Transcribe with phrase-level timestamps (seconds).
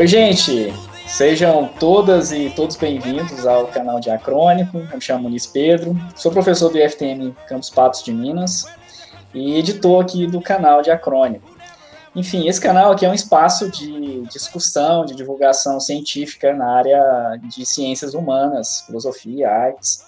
[0.00, 0.72] Oi, gente!
[1.06, 4.78] Sejam todas e todos bem-vindos ao canal Diacrônico.
[4.78, 8.64] Eu me chamo Muniz Pedro, sou professor do IFTM Campos Patos de Minas
[9.34, 11.46] e editor aqui do canal Diacrônico.
[12.16, 17.66] Enfim, esse canal aqui é um espaço de discussão, de divulgação científica na área de
[17.66, 20.02] ciências humanas, filosofia, artes,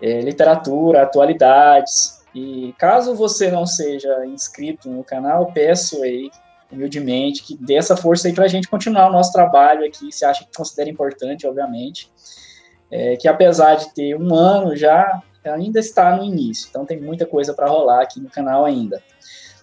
[0.00, 2.24] é, literatura, atualidades.
[2.32, 6.30] E caso você não seja inscrito no canal, peço aí
[6.70, 10.24] humildemente, que dê essa força aí para a gente continuar o nosso trabalho aqui, se
[10.24, 12.10] acha que considera importante, obviamente,
[12.90, 17.26] é, que apesar de ter um ano já, ainda está no início, então tem muita
[17.26, 19.02] coisa para rolar aqui no canal ainda.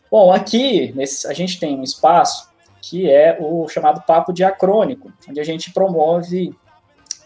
[0.10, 2.50] Bom, aqui nesse, a gente tem um espaço
[2.82, 6.55] que é o chamado Papo Diacrônico, onde a gente promove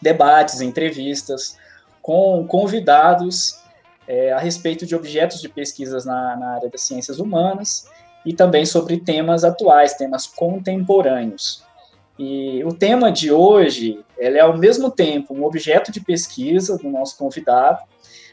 [0.02, 1.56] debates, entrevistas
[2.02, 3.62] com convidados
[4.08, 7.88] é, a respeito de objetos de pesquisas na, na área das ciências humanas
[8.25, 11.64] e também sobre temas atuais, temas contemporâneos.
[12.17, 16.89] E o tema de hoje, ele é ao mesmo tempo um objeto de pesquisa do
[16.89, 17.80] nosso convidado,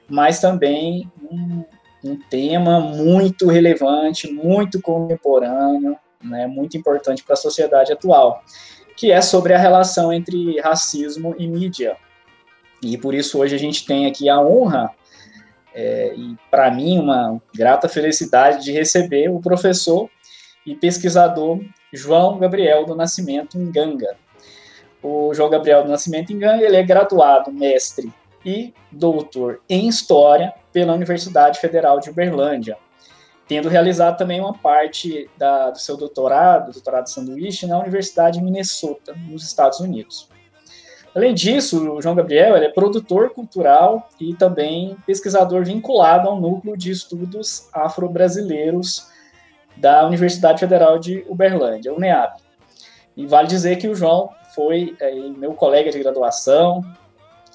[0.08, 1.64] mas também um,
[2.04, 8.42] um tema muito relevante, muito contemporâneo, né, muito importante para a sociedade atual,
[8.96, 11.96] que é sobre a relação entre racismo e mídia.
[12.82, 14.90] E por isso hoje a gente tem aqui a honra
[15.74, 20.08] é, e para mim, uma grata felicidade de receber o professor
[20.66, 21.60] e pesquisador
[21.92, 24.16] João Gabriel do Nascimento Nganga.
[25.02, 28.12] O João Gabriel do Nascimento Nganga ele é graduado, mestre
[28.44, 32.76] e doutor em História pela Universidade Federal de Uberlândia,
[33.46, 39.14] tendo realizado também uma parte da, do seu doutorado, doutorado sanduíche, na Universidade de Minnesota,
[39.28, 40.28] nos Estados Unidos.
[41.18, 46.92] Além disso, o João Gabriel é produtor cultural e também pesquisador vinculado ao Núcleo de
[46.92, 49.08] Estudos Afro-Brasileiros
[49.76, 52.36] da Universidade Federal de Uberlândia, UNEAB.
[53.16, 56.84] E vale dizer que o João foi é, meu colega de graduação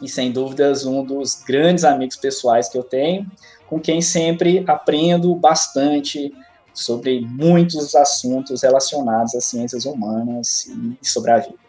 [0.02, 3.26] e, sem dúvidas, um dos grandes amigos pessoais que eu tenho,
[3.66, 6.34] com quem sempre aprendo bastante
[6.74, 10.70] sobre muitos assuntos relacionados às ciências humanas
[11.02, 11.63] e sobre a vida.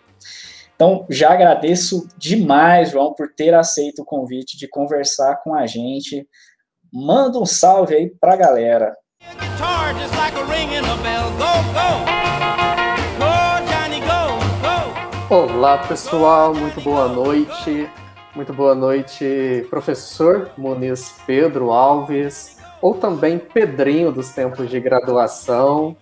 [0.74, 6.26] Então, já agradeço demais, João, por ter aceito o convite de conversar com a gente.
[6.92, 8.96] Manda um salve aí para a galera.
[15.30, 17.88] Olá, pessoal, muito boa noite.
[18.34, 25.96] Muito boa noite, professor Muniz Pedro Alves, ou também Pedrinho dos tempos de graduação.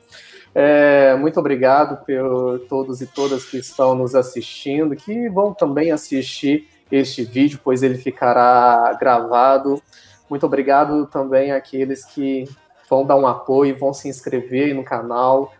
[0.54, 6.68] É, muito obrigado por todos e todas que estão nos assistindo, que vão também assistir
[6.90, 9.82] este vídeo, pois ele ficará gravado.
[10.28, 12.44] Muito obrigado também àqueles que
[12.88, 15.52] vão dar um apoio, vão se inscrever no canal.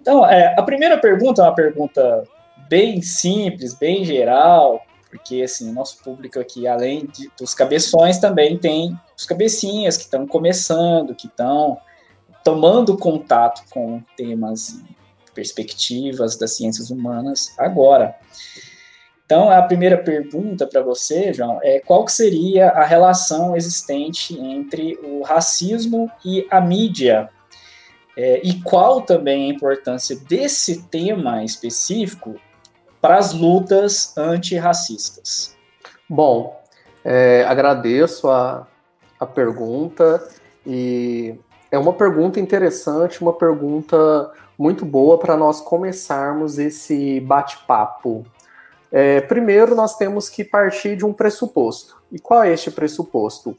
[0.00, 2.24] Então, é, a primeira pergunta é uma pergunta
[2.68, 8.58] bem simples, bem geral, porque assim, o nosso público aqui, além de, dos cabeções, também
[8.58, 11.78] tem os cabecinhas que estão começando, que estão
[12.42, 14.96] tomando contato com temas e
[15.34, 18.16] perspectivas das ciências humanas agora.
[19.26, 25.22] Então, a primeira pergunta para você, João, é qual seria a relação existente entre o
[25.22, 27.28] racismo e a mídia?
[28.16, 32.36] É, e qual também a importância desse tema específico
[33.02, 35.54] para as lutas antirracistas?
[36.08, 36.58] Bom,
[37.04, 38.66] é, agradeço a,
[39.20, 40.26] a pergunta
[40.66, 41.34] e
[41.70, 48.24] é uma pergunta interessante, uma pergunta muito boa para nós começarmos esse bate-papo.
[48.90, 52.02] É, primeiro, nós temos que partir de um pressuposto.
[52.10, 53.56] E qual é este pressuposto?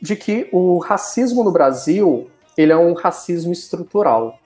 [0.00, 4.38] De que o racismo no Brasil ele é um racismo estrutural.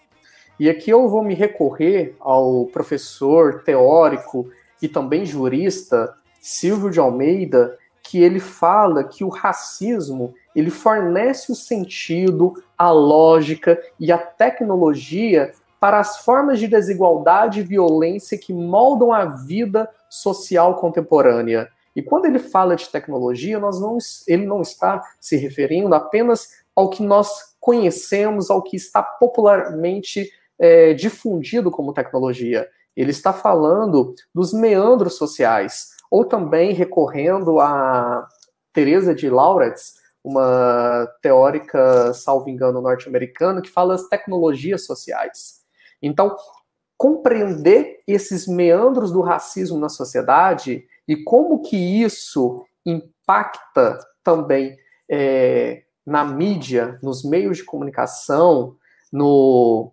[0.59, 4.51] E aqui eu vou me recorrer ao professor teórico
[4.83, 7.79] e também jurista Silvio de Almeida,
[8.11, 15.53] que ele fala que o racismo ele fornece o sentido, a lógica e a tecnologia
[15.79, 21.69] para as formas de desigualdade e violência que moldam a vida social contemporânea.
[21.95, 23.97] E quando ele fala de tecnologia, nós não,
[24.27, 30.29] ele não está se referindo apenas ao que nós conhecemos, ao que está popularmente
[30.59, 32.69] é, difundido como tecnologia.
[32.97, 38.27] Ele está falando dos meandros sociais, ou também recorrendo a
[38.73, 45.61] Teresa de Lauretz, uma teórica, salvo engano, norte-americana, que fala das tecnologias sociais.
[46.03, 46.37] Então,
[46.97, 54.77] compreender esses meandros do racismo na sociedade e como que isso impacta também
[55.11, 58.77] é, na mídia, nos meios de comunicação,
[59.13, 59.93] no,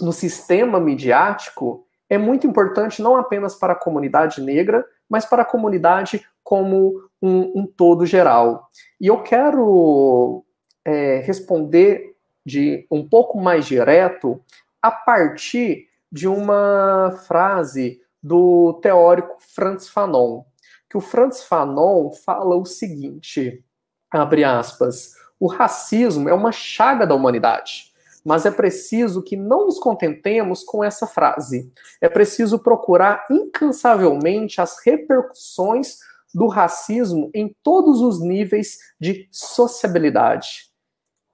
[0.00, 4.84] no sistema midiático é muito importante não apenas para a comunidade negra,
[5.14, 8.68] mas para a comunidade como um, um todo geral.
[9.00, 10.44] E eu quero
[10.84, 14.42] é, responder de um pouco mais direto
[14.82, 20.42] a partir de uma frase do teórico Franz Fanon,
[20.90, 23.64] que o Franz Fanon fala o seguinte,
[24.10, 27.93] abre aspas, o racismo é uma chaga da humanidade
[28.24, 31.70] mas é preciso que não nos contentemos com essa frase.
[32.00, 35.98] É preciso procurar incansavelmente as repercussões
[36.34, 40.70] do racismo em todos os níveis de sociabilidade.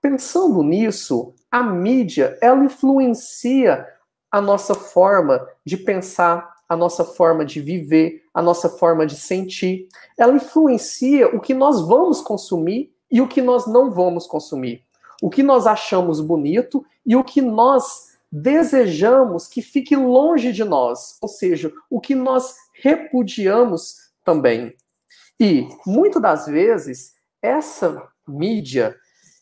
[0.03, 3.87] Pensando nisso, a mídia ela influencia
[4.31, 9.89] a nossa forma de pensar, a nossa forma de viver, a nossa forma de sentir.
[10.19, 14.85] Ela influencia o que nós vamos consumir e o que nós não vamos consumir
[15.21, 21.19] o que nós achamos bonito e o que nós desejamos que fique longe de nós,
[21.21, 24.75] ou seja, o que nós repudiamos também.
[25.39, 28.97] E muitas das vezes essa mídia,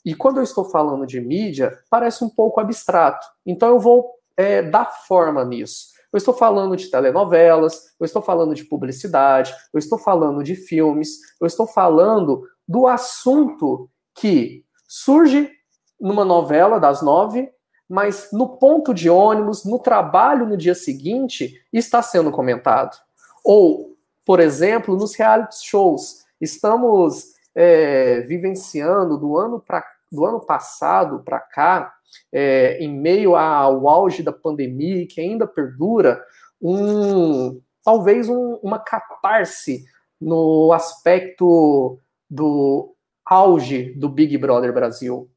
[0.04, 3.26] e quando eu estou falando de mídia, parece um pouco abstrato.
[3.44, 5.88] Então eu vou é, dar forma nisso.
[6.10, 11.18] Eu estou falando de telenovelas, eu estou falando de publicidade, eu estou falando de filmes,
[11.38, 15.50] eu estou falando do assunto que surge
[16.00, 17.50] numa novela das nove,
[17.88, 22.96] mas no ponto de ônibus, no trabalho no dia seguinte, está sendo comentado.
[23.42, 23.96] Ou,
[24.26, 26.24] por exemplo, nos reality shows.
[26.40, 31.94] Estamos é, vivenciando do ano, pra, do ano passado para cá,
[32.30, 36.22] é, em meio ao auge da pandemia, que ainda perdura,
[36.60, 39.84] um, talvez um, uma catarse
[40.20, 41.98] no aspecto
[42.28, 45.30] do auge do Big Brother Brasil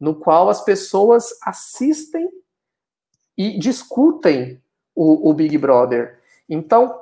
[0.00, 2.28] no qual as pessoas assistem
[3.36, 4.60] e discutem
[4.94, 6.18] o, o Big Brother.
[6.48, 7.00] Então,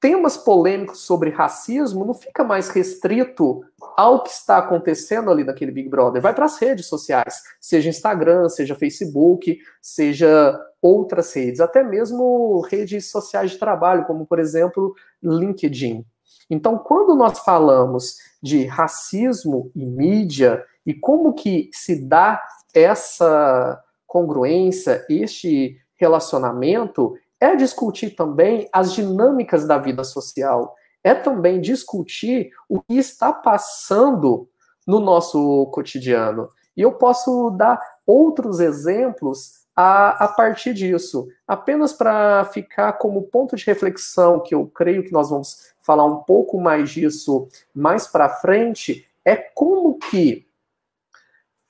[0.00, 3.64] temas polêmicos sobre racismo não fica mais restrito
[3.96, 6.20] ao que está acontecendo ali naquele Big Brother.
[6.20, 13.10] Vai para as redes sociais, seja Instagram, seja Facebook, seja outras redes, até mesmo redes
[13.10, 16.04] sociais de trabalho, como por exemplo LinkedIn.
[16.50, 22.42] Então, quando nós falamos de racismo e mídia, e como que se dá
[22.74, 32.50] essa congruência, este relacionamento, é discutir também as dinâmicas da vida social, é também discutir
[32.68, 34.48] o que está passando
[34.86, 36.48] no nosso cotidiano.
[36.76, 43.56] E eu posso dar outros exemplos a, a partir disso, apenas para ficar como ponto
[43.56, 48.28] de reflexão, que eu creio que nós vamos falar um pouco mais disso mais para
[48.28, 50.46] frente, é como que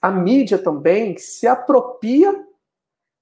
[0.03, 2.45] a mídia também se apropria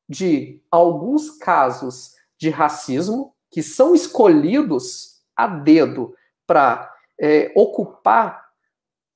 [0.09, 6.17] de alguns casos de racismo que são escolhidos a dedo
[6.47, 6.91] para
[7.21, 8.49] é, ocupar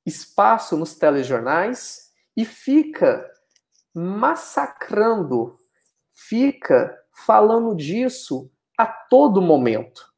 [0.05, 3.29] espaço nos telejornais e fica
[3.95, 5.59] massacrando,
[6.11, 6.95] fica
[7.27, 10.13] falando disso a todo momento,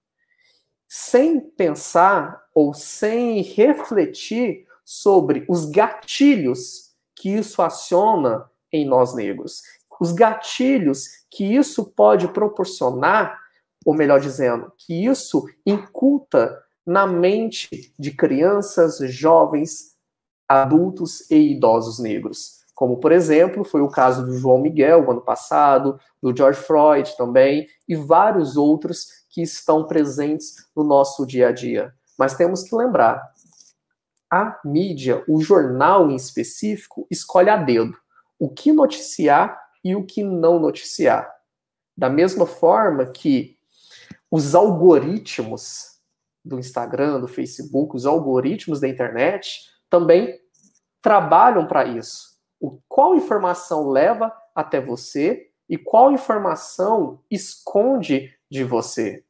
[0.89, 6.86] sem pensar ou sem refletir sobre os gatilhos
[7.17, 9.63] que isso aciona em nós negros,
[9.99, 13.41] os gatilhos que isso pode proporcionar,
[13.85, 19.97] ou melhor dizendo, que isso inculta na mente de crianças, jovens,
[20.49, 22.65] adultos e idosos negros.
[22.75, 27.67] Como, por exemplo, foi o caso do João Miguel, ano passado, do George Floyd também,
[27.89, 31.93] e vários outros que estão presentes no nosso dia a dia.
[32.19, 33.33] Mas temos que lembrar
[34.31, 37.97] a mídia, o jornal em específico, escolhe a dedo
[38.39, 41.31] o que noticiar e o que não noticiar.
[41.97, 43.57] Da mesma forma que
[44.31, 45.97] os algoritmos
[46.45, 50.39] do Instagram, do Facebook, os algoritmos da internet também
[51.01, 52.37] trabalham para isso.
[52.61, 59.25] O, qual informação leva até você e qual informação esconde de você.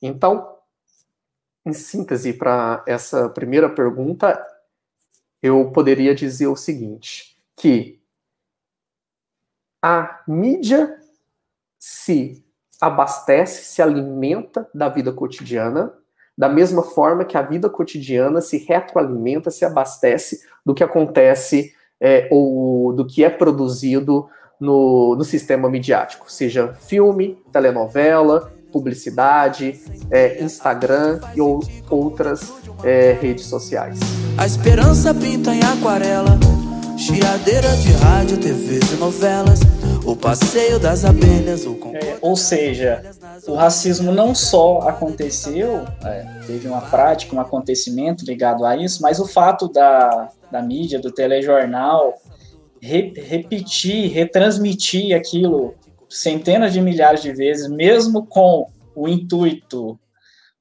[0.00, 0.53] Então,
[1.64, 4.40] em síntese, para essa primeira pergunta,
[5.42, 8.00] eu poderia dizer o seguinte: que
[9.82, 10.98] a mídia
[11.78, 12.42] se
[12.80, 15.92] abastece, se alimenta da vida cotidiana,
[16.36, 22.28] da mesma forma que a vida cotidiana se retroalimenta, se abastece do que acontece é,
[22.30, 24.28] ou do que é produzido
[24.58, 32.52] no, no sistema midiático, seja filme, telenovela, publicidade, é, Instagram e ou, outras
[32.82, 34.00] é, redes sociais.
[34.36, 36.36] A esperança pinta em aquarela,
[36.98, 39.60] chiadeira de rádio, TVs e novelas.
[40.04, 43.02] O o passeio das abelhas, o é, Ou seja,
[43.48, 49.18] o racismo não só aconteceu, é, teve uma prática, um acontecimento ligado a isso, mas
[49.18, 52.14] o fato da, da mídia, do telejornal,
[52.80, 55.74] re, repetir, retransmitir aquilo
[56.14, 59.98] centenas de milhares de vezes, mesmo com o intuito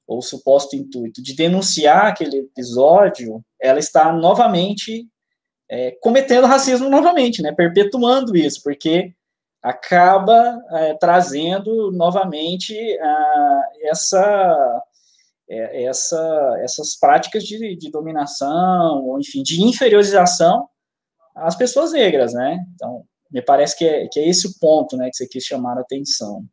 [0.07, 5.07] ou suposto intuito de denunciar aquele episódio, ela está novamente
[5.69, 9.13] é, cometendo racismo novamente, né, perpetuando isso, porque
[9.61, 14.83] acaba é, trazendo novamente ah, essa,
[15.49, 20.67] é, essa, essas práticas de, de dominação, ou enfim, de inferiorização
[21.33, 22.59] às pessoas negras, né?
[22.75, 25.77] Então, me parece que é, que é esse o ponto, né, que você quis chamar
[25.77, 26.45] a atenção.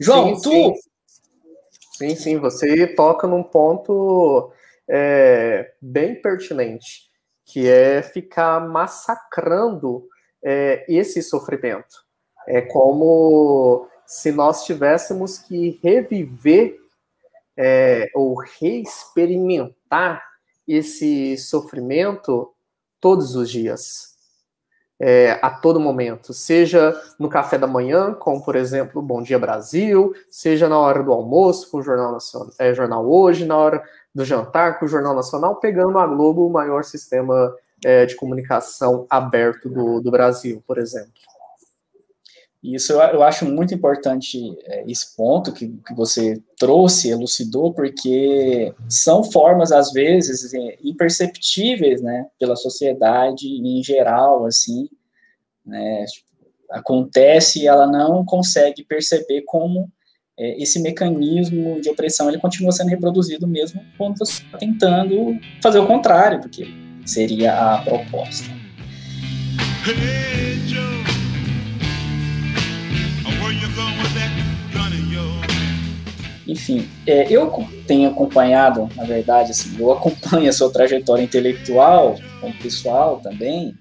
[0.00, 0.50] João, sim, tu...
[0.50, 0.74] Sim.
[1.98, 4.52] sim, sim, você toca num ponto
[4.88, 7.10] é, bem pertinente,
[7.44, 10.08] que é ficar massacrando
[10.42, 12.04] é, esse sofrimento.
[12.46, 16.78] É como se nós tivéssemos que reviver
[17.56, 20.22] é, ou reexperimentar
[20.68, 22.52] esse sofrimento
[23.00, 24.13] todos os dias.
[25.06, 30.14] É, a todo momento, seja no café da manhã, como por exemplo Bom Dia Brasil,
[30.30, 33.84] seja na hora do almoço com o Jornal, Nacional, é, Jornal Hoje, na hora
[34.14, 39.06] do jantar com o Jornal Nacional, pegando a Globo, o maior sistema é, de comunicação
[39.10, 41.12] aberto do, do Brasil, por exemplo.
[42.64, 48.72] Isso eu, eu acho muito importante é, esse ponto que, que você trouxe, elucidou, porque
[48.88, 54.88] são formas, às vezes, é, imperceptíveis, né, pela sociedade em geral, assim,
[55.64, 56.06] né,
[56.70, 59.92] acontece e ela não consegue perceber como
[60.38, 65.80] é, esse mecanismo de opressão ele continua sendo reproduzido mesmo quando você está tentando fazer
[65.80, 66.66] o contrário, porque
[67.04, 68.48] seria a proposta.
[76.46, 77.50] Enfim, é, eu
[77.86, 83.74] tenho acompanhado, na verdade, assim, eu acompanho a sua trajetória intelectual, como pessoal também,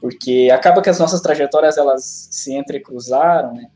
[0.00, 3.68] porque acaba que as nossas trajetórias elas se entrecruzaram, né?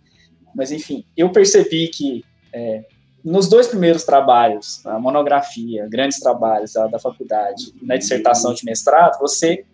[0.55, 2.85] Mas enfim, eu percebi que é,
[3.25, 9.19] nos dois primeiros trabalhos, a monografia, grandes trabalhos da, da faculdade, na dissertação de mestrado,
[9.19, 9.65] você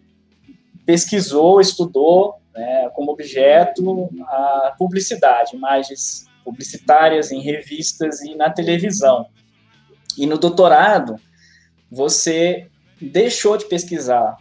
[0.86, 9.26] pesquisou, estudou né, como objeto a publicidade, imagens publicitárias em revistas e na televisão.
[10.16, 11.16] E no doutorado,
[11.90, 12.68] você
[13.00, 14.36] deixou de pesquisar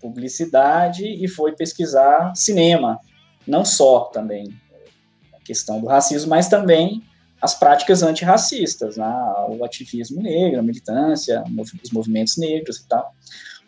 [0.00, 3.00] publicidade e foi pesquisar cinema,
[3.46, 4.48] não só também
[5.34, 7.02] a questão do racismo, mas também
[7.40, 9.12] as práticas antirracistas, né?
[9.48, 11.44] o ativismo negro, a militância,
[11.82, 13.12] os movimentos negros e tal.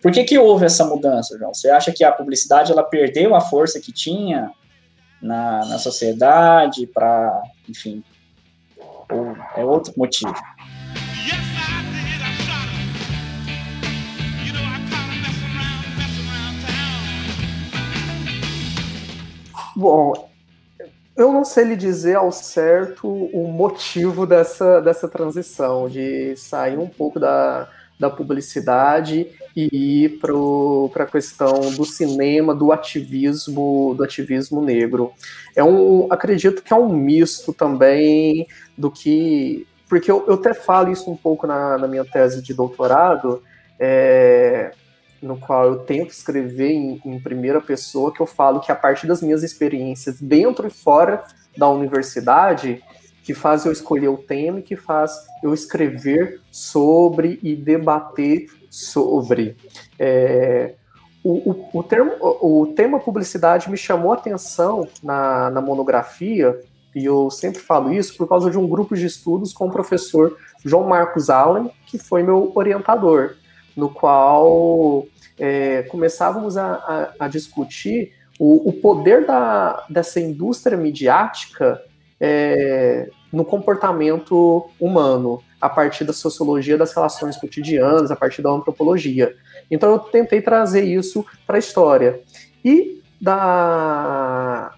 [0.01, 1.53] Por que, que houve essa mudança, João?
[1.53, 4.53] Você acha que a publicidade ela perdeu a força que tinha
[5.21, 8.03] na, na sociedade para, enfim,
[9.11, 10.35] ou é outro motivo?
[19.75, 20.29] Bom,
[21.17, 26.89] eu não sei lhe dizer ao certo o motivo dessa, dessa transição, de sair um
[26.89, 29.27] pouco da, da publicidade
[29.57, 30.21] e ir
[30.93, 35.13] para a questão do cinema, do ativismo, do ativismo negro.
[35.57, 40.93] É um, acredito que é um misto também do que, porque eu, eu até falo
[40.93, 43.43] isso um pouco na, na minha tese de doutorado,
[43.81, 44.71] é,
[45.21, 49.09] no qual eu tento escrever em, em, primeira pessoa, que eu falo que a partir
[49.09, 51.25] das minhas experiências dentro e fora
[51.57, 52.81] da universidade,
[53.29, 59.55] que faz eu escolher o tema e que faz eu escrever sobre e debater sobre.
[59.99, 60.73] É,
[61.23, 66.59] o, o, o, termo, o, tema publicidade me chamou atenção na, na monografia,
[66.95, 70.35] e eu sempre falo isso por causa de um grupo de estudos com o professor
[70.65, 73.35] João Marcos Allen, que foi meu orientador
[73.77, 75.07] no qual
[75.39, 81.79] é, começávamos a, a, a discutir o, o, poder da, dessa indústria midiática
[82.19, 89.35] é, no comportamento humano, a partir da sociologia das relações cotidianas, a partir da antropologia.
[89.71, 92.21] Então eu tentei trazer isso para a história.
[92.65, 94.73] E da,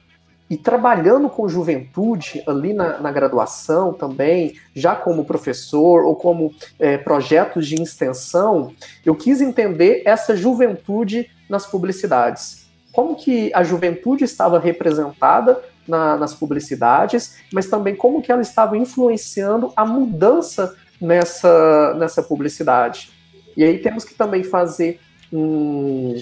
[0.50, 6.98] e trabalhando com juventude ali na, na graduação também, já como professor ou como é,
[6.98, 8.72] projetos de extensão,
[9.04, 12.68] eu quis entender essa juventude nas publicidades.
[12.92, 18.76] Como que a juventude estava representada na, nas publicidades, mas também como que ela estava
[18.76, 23.10] influenciando a mudança nessa, nessa publicidade.
[23.56, 25.00] E aí temos que também fazer
[25.32, 26.14] um,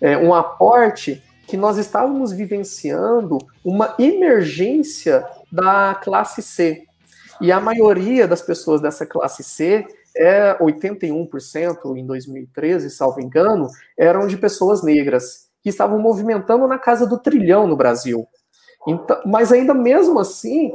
[0.00, 6.84] é, um aporte que nós estávamos vivenciando uma emergência da classe C.
[7.40, 9.86] E a maioria das pessoas dessa classe C,
[10.16, 17.06] é 81% em 2013, salvo engano, eram de pessoas negras, que estavam movimentando na casa
[17.06, 18.26] do trilhão no Brasil.
[18.86, 20.72] Então, mas ainda mesmo assim,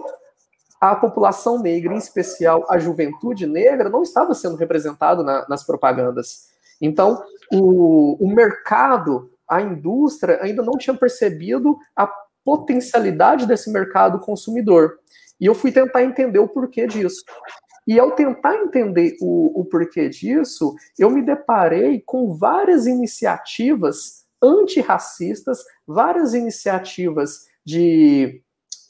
[0.80, 6.48] a população negra, em especial a juventude negra, não estava sendo representado na, nas propagandas.
[6.82, 12.08] Então, o, o mercado, a indústria, ainda não tinha percebido a
[12.46, 15.00] potencialidade desse mercado consumidor.
[15.40, 17.24] E eu fui tentar entender o porquê disso.
[17.88, 25.64] E ao tentar entender o, o porquê disso, eu me deparei com várias iniciativas antirracistas,
[25.88, 28.42] várias iniciativas de,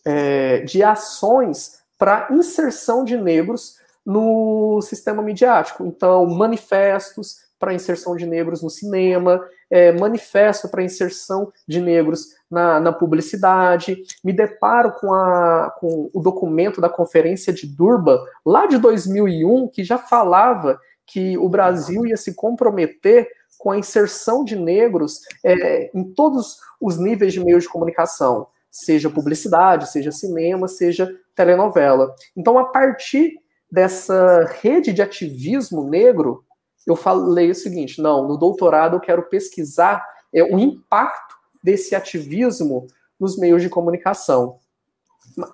[0.06, 5.84] é, de ações para inserção de negros no sistema midiático.
[5.84, 12.80] Então, manifestos, para inserção de negros no cinema, é, manifesto para inserção de negros na,
[12.80, 14.04] na, publicidade.
[14.24, 19.84] Me deparo com, a, com o documento da Conferência de Durban, lá de 2001, que
[19.84, 26.04] já falava que o Brasil ia se comprometer com a inserção de negros é, em
[26.14, 32.14] todos os níveis de meios de comunicação, seja publicidade, seja cinema, seja telenovela.
[32.36, 33.34] Então, a partir
[33.72, 36.44] dessa rede de ativismo negro,
[36.86, 42.88] eu falei o seguinte: não, no doutorado eu quero pesquisar é, o impacto desse ativismo
[43.20, 44.60] nos meios de comunicação.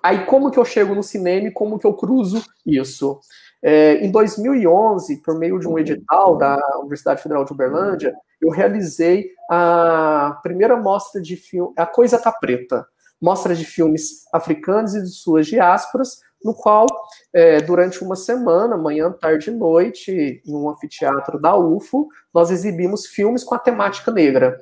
[0.02, 3.20] Aí, como que eu chego no cinema e como que eu cruzo isso?
[3.62, 9.30] É, em 2011, por meio de um edital da Universidade Federal de Uberlândia, eu realizei
[9.50, 12.86] a primeira mostra de filme, A Coisa Tá Preta,
[13.24, 16.86] mostra de filmes africanos e de suas diásporas, no qual,
[17.32, 23.06] é, durante uma semana, manhã, tarde e noite, em um anfiteatro da UFO, nós exibimos
[23.06, 24.60] filmes com a temática negra.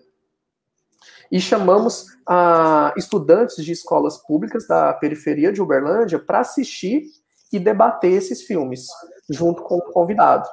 [1.29, 2.07] E chamamos
[2.96, 7.07] estudantes de escolas públicas da periferia de Uberlândia para assistir
[7.53, 8.87] e debater esses filmes,
[9.29, 10.48] junto com o convidado.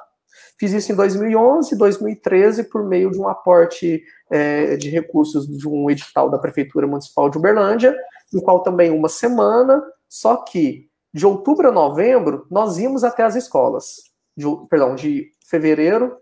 [0.58, 5.90] Fiz isso em 2011, 2013, por meio de um aporte é, de recursos de um
[5.90, 7.96] edital da Prefeitura Municipal de Uberlândia,
[8.32, 13.34] no qual também uma semana, só que de outubro a novembro, nós íamos até as
[13.34, 13.96] escolas.
[14.36, 16.16] De, perdão, de fevereiro,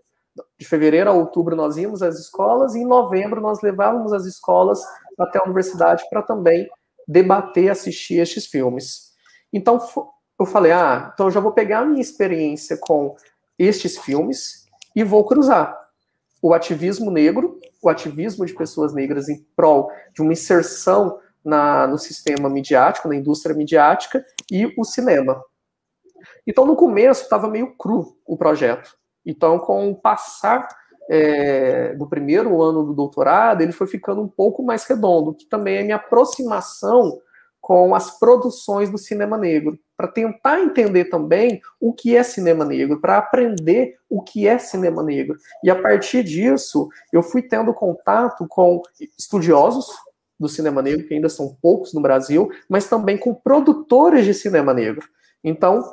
[0.57, 4.81] de fevereiro a outubro nós íamos às escolas e em novembro nós levávamos as escolas
[5.17, 6.67] até a universidade para também
[7.07, 9.09] debater, assistir estes filmes.
[9.51, 9.79] Então
[10.39, 13.15] eu falei, ah, então eu já vou pegar a minha experiência com
[13.59, 15.77] estes filmes e vou cruzar
[16.41, 21.97] o ativismo negro, o ativismo de pessoas negras em prol de uma inserção na, no
[21.97, 25.43] sistema midiático, na indústria midiática, e o cinema.
[26.47, 28.97] Então, no começo, estava meio cru o projeto.
[29.25, 30.67] Então, com o passar
[31.09, 35.77] é, do primeiro ano do doutorado, ele foi ficando um pouco mais redondo, que também
[35.77, 37.19] é minha aproximação
[37.69, 42.99] com as produções do cinema negro, para tentar entender também o que é cinema negro,
[42.99, 45.37] para aprender o que é cinema negro.
[45.63, 48.81] E a partir disso, eu fui tendo contato com
[49.15, 49.85] estudiosos
[50.39, 54.73] do cinema negro, que ainda são poucos no Brasil, mas também com produtores de cinema
[54.73, 55.07] negro.
[55.43, 55.83] Então,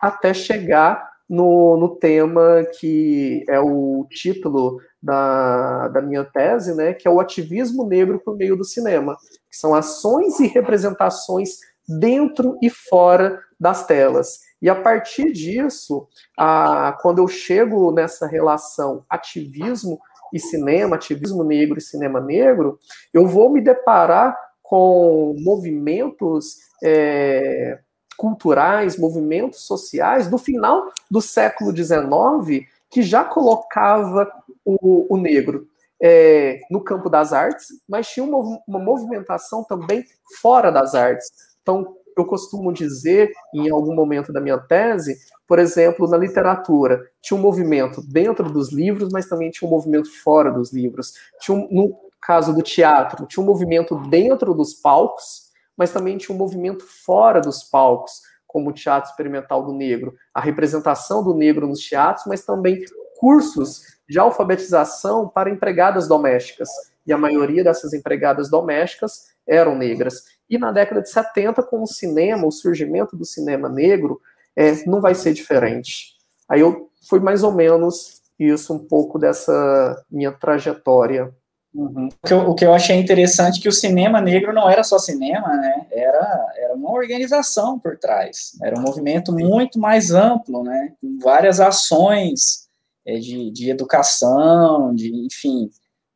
[0.00, 7.06] até chegar no, no tema que é o título da, da minha tese, né, que
[7.06, 9.16] é o ativismo negro por meio do cinema,
[9.50, 11.58] que são ações e representações
[11.88, 14.40] dentro e fora das telas.
[14.60, 16.08] E a partir disso,
[16.38, 19.98] a, quando eu chego nessa relação ativismo
[20.32, 22.78] e cinema, ativismo negro e cinema negro,
[23.12, 27.78] eu vou me deparar com movimentos é,
[28.16, 34.30] culturais, movimentos sociais do final do século XIX que já colocava
[34.64, 35.66] o, o negro
[36.00, 40.04] é, no campo das artes, mas tinha uma, uma movimentação também
[40.40, 41.30] fora das artes.
[41.62, 47.38] Então, eu costumo dizer, em algum momento da minha tese, por exemplo, na literatura, tinha
[47.38, 51.12] um movimento dentro dos livros, mas também tinha um movimento fora dos livros.
[51.40, 55.45] Tinha um, no caso do teatro, tinha um movimento dentro dos palcos,
[55.76, 60.40] mas também tinha um movimento fora dos palcos, como o Teatro Experimental do Negro, a
[60.40, 62.82] representação do negro nos teatros, mas também
[63.18, 66.68] cursos de alfabetização para empregadas domésticas.
[67.06, 70.24] E a maioria dessas empregadas domésticas eram negras.
[70.48, 74.20] E na década de 70, com o cinema, o surgimento do cinema negro,
[74.54, 76.14] é, não vai ser diferente.
[76.48, 81.34] Aí eu foi mais ou menos isso, um pouco dessa minha trajetória.
[81.76, 82.08] Uhum.
[82.08, 84.82] O, que eu, o, que eu, achei interessante é que o cinema negro não era
[84.82, 85.86] só cinema, né?
[85.90, 88.52] Era, era uma organização por trás.
[88.62, 90.94] Era um movimento muito mais amplo, né?
[91.00, 92.66] Com várias ações
[93.04, 95.70] é, de, de educação, de, enfim,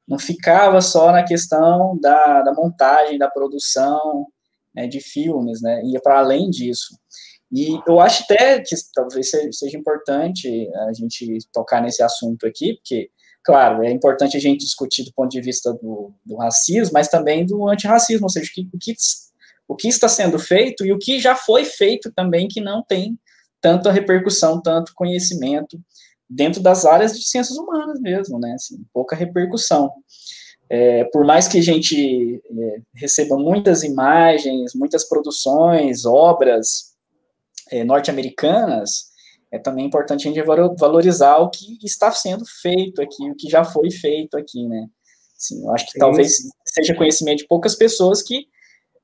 [0.09, 4.27] não ficava só na questão da, da montagem, da produção
[4.75, 6.99] né, de filmes, né, ia para além disso.
[7.53, 13.11] E eu acho até que talvez seja importante a gente tocar nesse assunto aqui, porque,
[13.45, 17.45] claro, é importante a gente discutir do ponto de vista do, do racismo, mas também
[17.45, 18.95] do antirracismo, ou seja, o que, o, que,
[19.69, 23.19] o que está sendo feito e o que já foi feito também que não tem
[23.61, 25.79] tanta repercussão, tanto conhecimento
[26.29, 28.53] dentro das áreas de ciências humanas mesmo, né?
[28.53, 29.93] Assim, pouca repercussão.
[30.69, 36.95] É, por mais que a gente é, receba muitas imagens, muitas produções, obras
[37.73, 39.10] é, norte-americanas,
[39.53, 40.45] é também importante a gente
[40.79, 44.87] valorizar o que está sendo feito aqui, o que já foi feito aqui, né?
[45.37, 45.99] Assim, eu acho que Sim.
[45.99, 48.47] talvez seja conhecimento de poucas pessoas que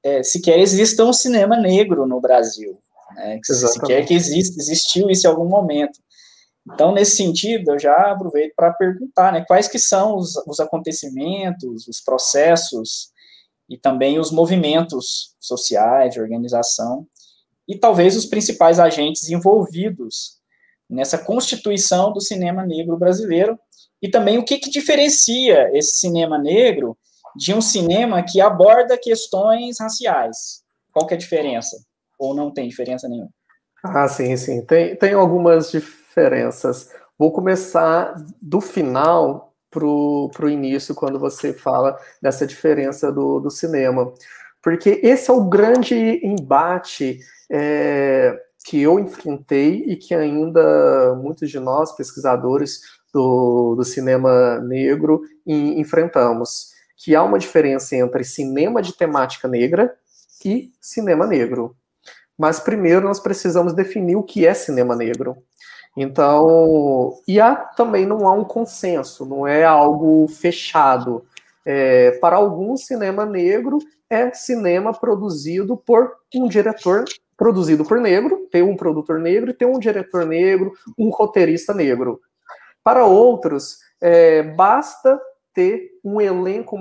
[0.02, 2.78] é, sequer exista um cinema negro no Brasil,
[3.14, 3.40] né?
[3.44, 5.98] Que sequer que existe, existiu isso em algum momento.
[6.72, 11.86] Então, nesse sentido, eu já aproveito para perguntar, né, quais que são os, os acontecimentos,
[11.86, 13.10] os processos
[13.68, 17.06] e também os movimentos sociais de organização
[17.68, 20.35] e talvez os principais agentes envolvidos
[20.88, 23.58] nessa constituição do cinema negro brasileiro
[24.00, 26.96] e também o que, que diferencia esse cinema negro
[27.34, 30.62] de um cinema que aborda questões raciais.
[30.92, 31.76] Qual que é a diferença?
[32.18, 33.30] Ou não tem diferença nenhuma?
[33.84, 34.64] Ah, sim, sim.
[34.64, 36.90] Tem, tem algumas diferenças.
[37.18, 44.12] Vou começar do final para o início, quando você fala dessa diferença do, do cinema.
[44.62, 47.20] Porque esse é o grande embate
[47.50, 48.34] é,
[48.66, 52.80] que eu enfrentei e que ainda muitos de nós, pesquisadores
[53.14, 56.74] do, do cinema negro, em, enfrentamos.
[56.96, 59.94] Que há uma diferença entre cinema de temática negra
[60.44, 61.76] e cinema negro.
[62.36, 65.36] Mas primeiro nós precisamos definir o que é cinema negro.
[65.96, 71.24] Então, e há, também não há um consenso, não é algo fechado.
[71.64, 73.78] É, para alguns, cinema negro
[74.10, 77.04] é cinema produzido por um diretor
[77.36, 82.20] produzido por negro, tem um produtor negro e tem um diretor negro, um roteirista negro.
[82.82, 85.20] Para outros, é, basta
[85.52, 86.76] ter um elenco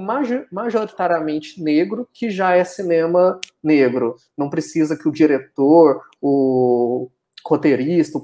[0.52, 4.18] majoritariamente negro que já é cinema negro.
[4.38, 7.10] Não precisa que o diretor, o
[7.46, 8.24] roteirista, o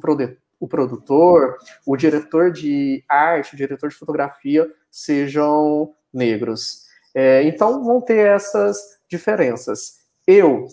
[0.59, 6.85] o produtor, o diretor de arte, o diretor de fotografia sejam negros.
[7.15, 8.77] É, então vão ter essas
[9.09, 10.01] diferenças.
[10.27, 10.67] Eu,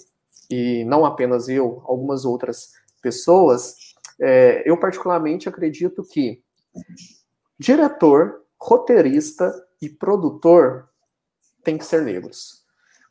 [0.50, 3.76] e não apenas eu, algumas outras pessoas,
[4.20, 6.42] é, eu particularmente acredito que
[7.58, 10.88] diretor, roteirista e produtor
[11.62, 12.64] tem que ser negros.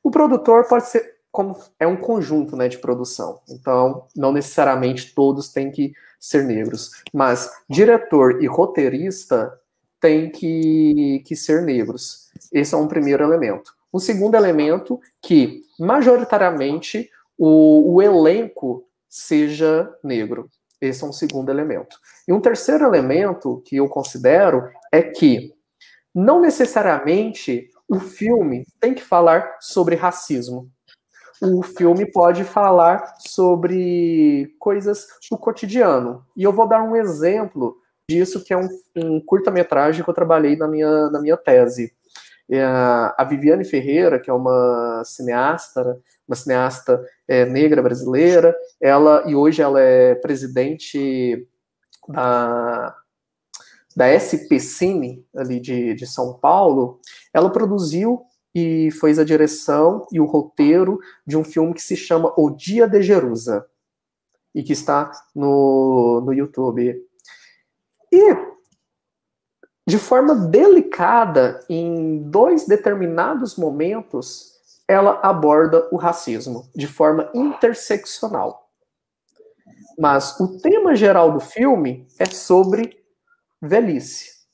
[0.04, 5.50] O produtor pode ser como é um conjunto né, de produção, então não necessariamente todos
[5.50, 6.92] têm que ser negros.
[7.14, 9.54] Mas diretor e roteirista
[10.00, 12.30] têm que, que ser negros.
[12.52, 13.76] Esse é um primeiro elemento.
[13.94, 20.50] Um segundo elemento que, majoritariamente, o, o elenco seja negro.
[20.80, 21.98] Esse é um segundo elemento.
[22.28, 25.54] E um terceiro elemento que eu considero é que
[26.14, 30.70] não necessariamente o filme tem que falar sobre racismo
[31.42, 36.26] o filme pode falar sobre coisas do cotidiano.
[36.36, 37.78] E eu vou dar um exemplo
[38.10, 41.94] disso, que é um, um curta-metragem que eu trabalhei na minha, na minha tese.
[42.50, 49.36] É a Viviane Ferreira, que é uma cineasta, uma cineasta é, negra brasileira, ela e
[49.36, 51.46] hoje ela é presidente
[52.08, 52.96] da,
[53.96, 57.00] da SP Cine, ali de, de São Paulo,
[57.34, 58.22] ela produziu
[58.56, 62.88] e fez a direção e o roteiro de um filme que se chama O Dia
[62.88, 63.66] de Jerusa
[64.56, 66.96] e que está no, no YouTube.
[68.12, 68.57] E
[69.88, 78.70] de forma delicada, em dois determinados momentos, ela aborda o racismo de forma interseccional.
[79.98, 83.02] Mas o tema geral do filme é sobre
[83.62, 84.46] velhice.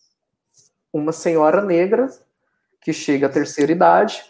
[0.94, 2.12] Uma senhora negra
[2.80, 4.24] que chega à terceira idade,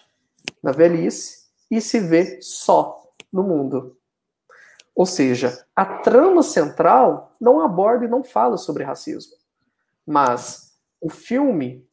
[0.63, 3.97] na velhice, e se vê só no mundo.
[4.95, 9.33] Ou seja, a trama central não aborda e não fala sobre racismo.
[10.07, 10.72] Mas
[11.03, 11.85] o filme,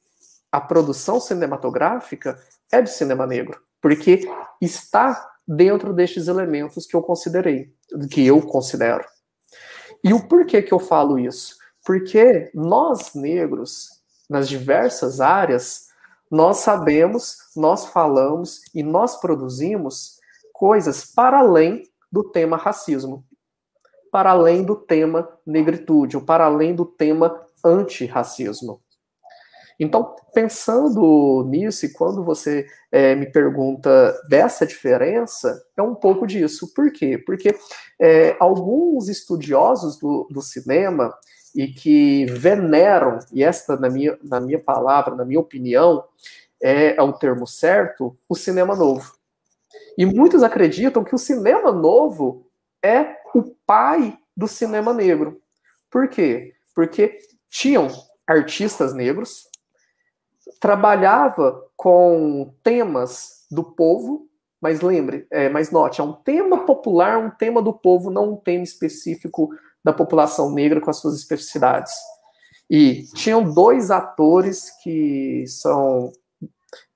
[0.52, 4.20] a produção cinematográfica é de cinema negro, porque
[4.60, 7.74] está dentro destes elementos que eu considerei,
[8.08, 9.04] que eu considero.
[10.04, 11.56] E o porquê que eu falo isso?
[11.84, 13.88] Porque nós negros,
[14.28, 15.88] nas diversas áreas,
[16.30, 20.20] nós sabemos, nós falamos e nós produzimos
[20.52, 23.24] coisas para além do tema racismo,
[24.12, 28.80] para além do tema negritude, ou para além do tema antirracismo.
[29.80, 36.74] Então, pensando nisso, e quando você é, me pergunta dessa diferença, é um pouco disso.
[36.74, 37.16] Por quê?
[37.16, 37.56] Porque
[37.98, 41.14] é, alguns estudiosos do, do cinema
[41.56, 46.04] e que veneram, e esta, na minha, na minha palavra, na minha opinião,
[46.62, 49.14] é, é o termo certo, o cinema novo.
[49.96, 52.46] E muitos acreditam que o cinema novo
[52.84, 55.40] é o pai do cinema negro.
[55.90, 56.52] Por quê?
[56.74, 57.88] Porque tinham
[58.26, 59.49] artistas negros,
[60.60, 64.28] trabalhava com temas do povo,
[64.60, 68.36] mas lembre, é, mas note, é um tema popular, um tema do povo, não um
[68.36, 69.48] tema específico
[69.82, 71.94] da população negra com as suas especificidades.
[72.68, 76.12] E tinham dois atores que são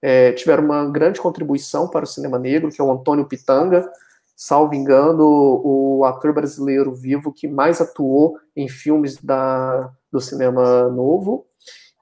[0.01, 3.91] é, tiveram uma grande contribuição para o cinema negro, que é o Antônio Pitanga,
[4.37, 5.25] salvo engano,
[5.65, 11.47] o ator brasileiro vivo que mais atuou em filmes da, do cinema novo,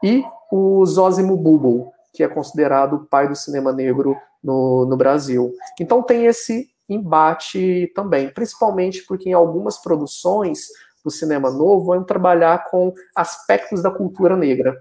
[0.03, 5.51] e o Zózimo Bubble, que é considerado o pai do cinema negro no, no Brasil.
[5.81, 10.67] Então tem esse embate também, principalmente porque em algumas produções
[11.03, 14.79] do cinema novo vão trabalhar com aspectos da cultura negra.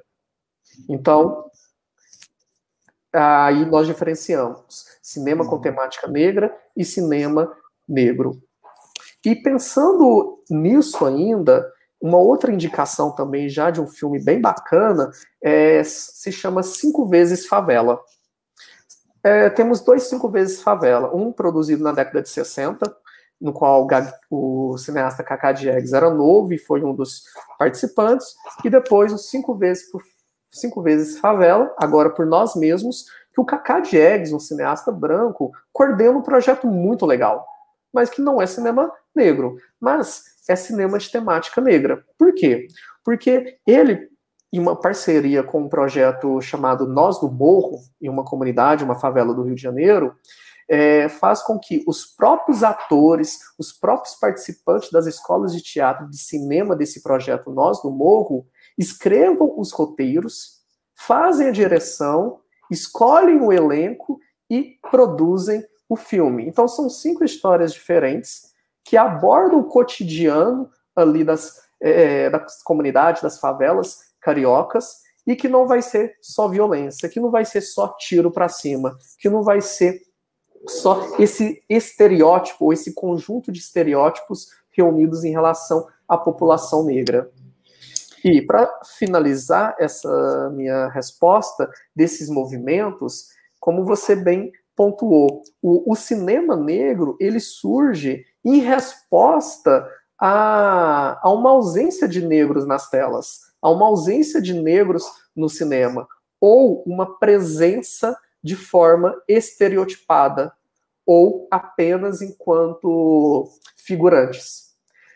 [0.90, 1.46] Então,
[3.14, 7.50] aí nós diferenciamos cinema com temática negra e cinema
[7.88, 8.44] negro.
[9.24, 11.66] E pensando nisso ainda,
[12.02, 15.12] uma outra indicação também já de um filme bem bacana
[15.42, 18.00] é, se chama Cinco Vezes Favela.
[19.24, 22.92] É, temos dois Cinco Vezes Favela, um produzido na década de 60,
[23.40, 23.88] no qual
[24.30, 27.24] o cineasta Kaká Diegues era novo e foi um dos
[27.58, 28.28] participantes,
[28.64, 30.02] e depois o Cinco Vezes, por,
[30.52, 36.18] cinco vezes Favela, agora por nós mesmos, que o Kaká Diegues, um cineasta branco, coordena
[36.18, 37.46] um projeto muito legal,
[37.94, 42.04] mas que não é cinema negro, mas é cinema de temática negra.
[42.18, 42.68] Por quê?
[43.04, 44.10] Porque ele,
[44.52, 49.34] em uma parceria com um projeto chamado Nós do Morro, em uma comunidade, uma favela
[49.34, 50.16] do Rio de Janeiro,
[50.70, 56.18] é, faz com que os próprios atores, os próprios participantes das escolas de teatro, de
[56.18, 58.46] cinema desse projeto Nós do Morro,
[58.78, 60.62] escrevam os roteiros,
[60.96, 66.48] fazem a direção escolhem o elenco e produzem o filme.
[66.48, 68.51] Então são cinco histórias diferentes
[68.92, 75.66] que abordam o cotidiano ali das, é, das comunidades, das favelas cariocas, e que não
[75.66, 79.62] vai ser só violência, que não vai ser só tiro para cima, que não vai
[79.62, 80.02] ser
[80.68, 87.32] só esse estereótipo, ou esse conjunto de estereótipos reunidos em relação à população negra.
[88.26, 96.56] E para finalizar essa minha resposta desses movimentos, como você bem pontuou, o, o cinema
[96.56, 99.88] negro ele surge em resposta
[100.20, 106.08] a, a uma ausência de negros nas telas, a uma ausência de negros no cinema,
[106.40, 110.52] ou uma presença de forma estereotipada,
[111.06, 114.72] ou apenas enquanto figurantes.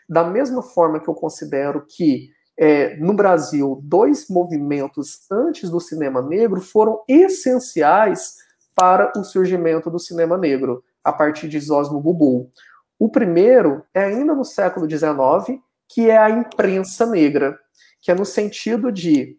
[0.08, 6.22] Da mesma forma que eu considero que é, no Brasil, dois movimentos antes do cinema
[6.22, 8.45] negro foram essenciais
[8.76, 12.50] para o surgimento do cinema negro, a partir de Zosmo Bubu.
[12.98, 15.58] O primeiro é ainda no século XIX,
[15.88, 17.58] que é a imprensa negra,
[18.02, 19.38] que é no sentido de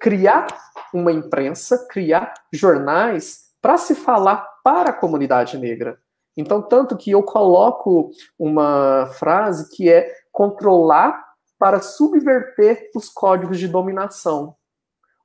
[0.00, 0.46] criar
[0.92, 5.98] uma imprensa, criar jornais para se falar para a comunidade negra.
[6.36, 11.22] Então, tanto que eu coloco uma frase que é controlar
[11.58, 14.56] para subverter os códigos de dominação.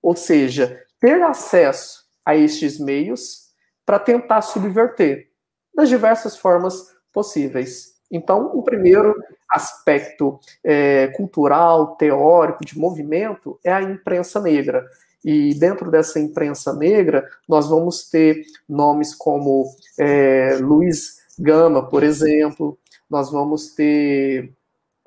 [0.02, 3.48] Ou seja, ter acesso a estes meios
[3.86, 5.30] para tentar subverter
[5.74, 7.94] das diversas formas possíveis.
[8.12, 9.16] Então, o primeiro
[9.50, 14.86] aspecto é, cultural, teórico, de movimento é a imprensa negra.
[15.24, 19.64] E dentro dessa imprensa negra, nós vamos ter nomes como
[19.98, 22.78] é, Luiz Gama, por exemplo,
[23.10, 24.52] nós vamos ter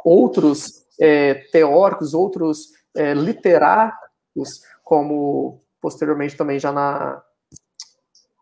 [0.02, 7.22] outros é, teóricos, outros é, literatos, como posteriormente também já na,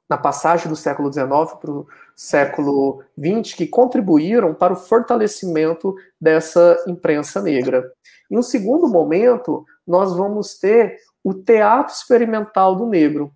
[0.09, 1.29] na passagem do século XIX
[1.61, 7.93] para o século XX, que contribuíram para o fortalecimento dessa imprensa negra.
[8.31, 13.33] Em um segundo momento, nós vamos ter o teatro experimental do negro,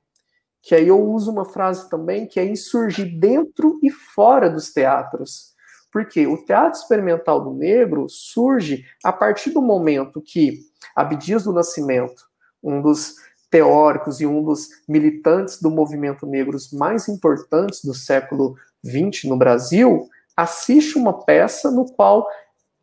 [0.63, 5.53] que aí eu uso uma frase também que é insurgir dentro e fora dos teatros.
[5.91, 10.61] Porque o teatro experimental do negro surge a partir do momento que
[10.97, 12.23] Abdias do Nascimento,
[12.63, 13.17] um dos
[13.53, 20.09] teóricos e um dos militantes do movimento negro mais importantes do século XX no Brasil,
[20.35, 22.27] assiste uma peça no qual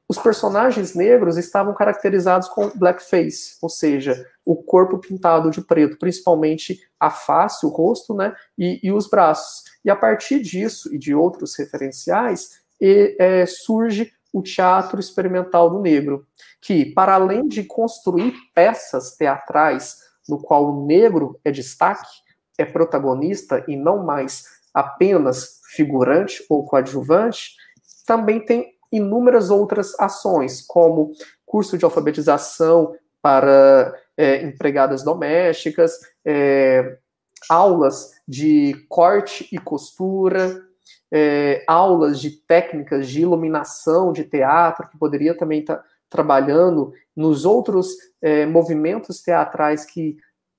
[0.07, 6.79] os personagens negros estavam caracterizados com blackface, ou seja, o corpo pintado de preto, principalmente
[6.99, 9.63] a face, o rosto, né, e, e os braços.
[9.83, 15.79] E a partir disso e de outros referenciais, e, é, surge o teatro experimental do
[15.79, 16.27] negro,
[16.61, 22.07] que, para além de construir peças teatrais no qual o negro é destaque,
[22.57, 27.55] é protagonista e não mais apenas figurante ou coadjuvante,
[28.05, 31.11] também tem inúmeras outras ações, como
[31.45, 35.93] curso de alfabetização para é, empregadas domésticas,
[36.25, 36.97] é,
[37.49, 40.61] aulas de corte e costura,
[41.11, 47.45] é, aulas de técnicas de iluminação de teatro, que poderia também estar tá trabalhando nos
[47.45, 47.89] outros
[48.21, 50.17] é, movimentos teatrais que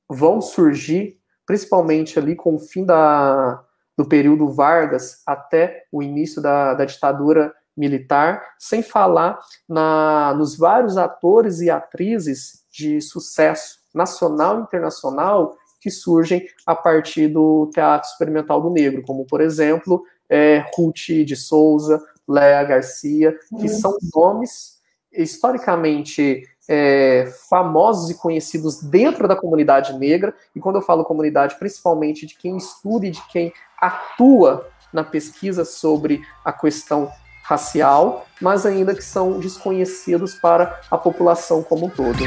[0.08, 3.62] vão surgir, principalmente ali com o fim da,
[3.96, 10.96] do período Vargas até o início da, da ditadura militar, sem falar na, nos vários
[10.96, 18.60] atores e atrizes de sucesso nacional e internacional que surgem a partir do teatro experimental
[18.60, 23.68] do negro, como, por exemplo, é, Ruth de Souza, Léa Garcia, que uhum.
[23.68, 24.79] são nomes
[25.12, 32.26] historicamente é, famosos e conhecidos dentro da comunidade negra, e quando eu falo comunidade, principalmente
[32.26, 37.10] de quem estuda e de quem atua na pesquisa sobre a questão
[37.42, 42.18] racial, mas ainda que são desconhecidos para a população como um todo.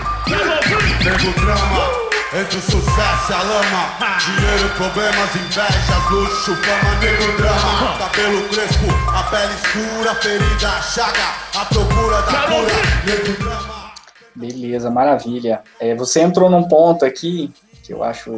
[2.36, 7.98] Entre o sucesso e a lama Dinheiro, problemas, invejas, luxo, fama, negro, drama.
[8.00, 13.93] Cabelo crespo, a pele escura, ferida, chaga A procura da cura, negro, drama.
[14.34, 15.62] Beleza, maravilha.
[15.80, 18.32] É, você entrou num ponto aqui que eu acho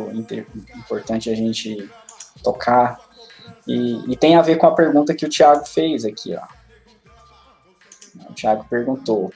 [0.75, 1.89] importante a gente
[2.43, 2.99] tocar.
[3.65, 6.43] E, e, tem a ver com a pergunta que o Thiago fez aqui, ó.
[8.29, 9.31] O Thiago perguntou: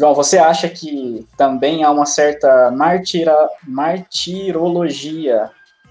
[0.00, 3.36] João, você acha que também há uma certa martira,
[3.68, 5.50] martirologia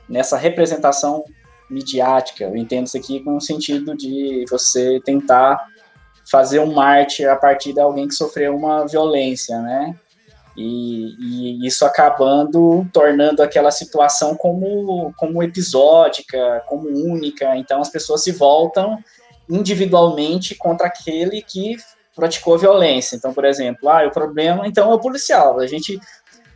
[0.09, 1.23] nessa representação
[1.69, 2.45] midiática?
[2.45, 5.63] Eu entendo isso aqui com o sentido de você tentar
[6.25, 9.95] fazer um mártir a partir de alguém que sofreu uma violência, né?
[10.57, 17.55] E, e, isso acabando tornando aquela situação como, como episódica, como única.
[17.57, 18.97] Então as pessoas se voltam
[19.47, 21.77] individualmente contra aquele que
[22.15, 23.15] praticou violência.
[23.15, 25.59] Então, por exemplo, ah, o problema então é o policial.
[25.59, 25.99] A gente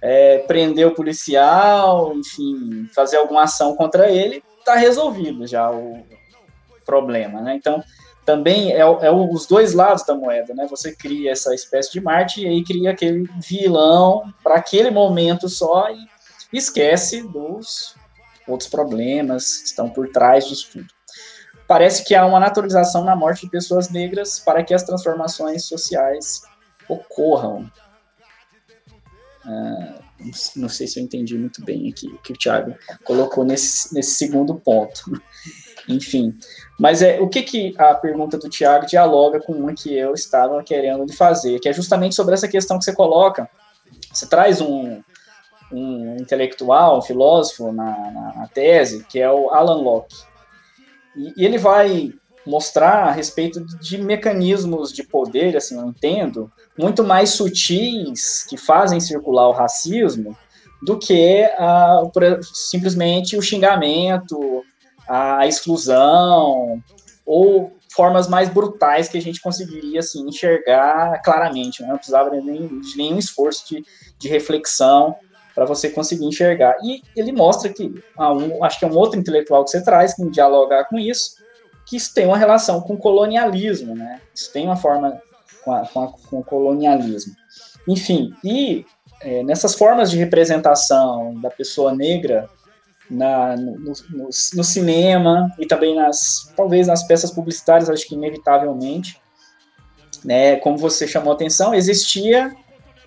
[0.01, 6.05] é, prender o policial, enfim, fazer alguma ação contra ele, está resolvido já o
[6.85, 7.55] problema, né?
[7.55, 7.81] Então,
[8.25, 10.67] também é, é, os dois lados da moeda, né?
[10.69, 15.89] Você cria essa espécie de Marte e aí cria aquele vilão para aquele momento só
[15.89, 15.97] e
[16.51, 17.95] esquece dos
[18.47, 20.87] outros problemas que estão por trás disso tudo.
[21.67, 26.41] Parece que há uma naturalização na morte de pessoas negras para que as transformações sociais
[26.87, 27.69] ocorram.
[29.45, 29.99] Ah,
[30.55, 34.15] não sei se eu entendi muito bem aqui o que o Thiago colocou nesse, nesse
[34.15, 35.03] segundo ponto.
[35.87, 36.37] Enfim,
[36.79, 40.63] mas é o que, que a pergunta do Tiago dialoga com uma que eu estava
[40.63, 43.49] querendo fazer, que é justamente sobre essa questão que você coloca.
[44.13, 45.01] Você traz um,
[45.73, 50.15] um intelectual, um filósofo na, na, na tese, que é o Alan Locke.
[51.15, 52.11] E, e, ele vai
[52.45, 58.99] mostrar a respeito de mecanismos de poder, assim, eu entendo, muito mais sutis que fazem
[58.99, 60.35] circular o racismo
[60.81, 62.01] do que a,
[62.41, 64.63] simplesmente o xingamento,
[65.07, 66.81] a exclusão
[67.25, 71.87] ou formas mais brutais que a gente conseguiria assim, enxergar claramente, né?
[71.89, 73.85] não precisava nem, de nenhum esforço de,
[74.17, 75.15] de reflexão
[75.53, 76.75] para você conseguir enxergar.
[76.83, 80.29] E ele mostra que, um, acho que é um outro intelectual que você traz, que
[80.29, 81.35] dialogar com isso,
[81.85, 84.21] que isso tem uma relação com o colonialismo, né?
[84.33, 85.21] Isso tem uma forma
[85.63, 87.35] com, a, com, a, com o colonialismo.
[87.87, 88.85] Enfim, e
[89.21, 92.49] é, nessas formas de representação da pessoa negra
[93.09, 99.21] na, no, no, no, cinema e também nas, talvez nas peças publicitárias, acho que inevitavelmente,
[100.23, 102.55] né, como você chamou a atenção, existia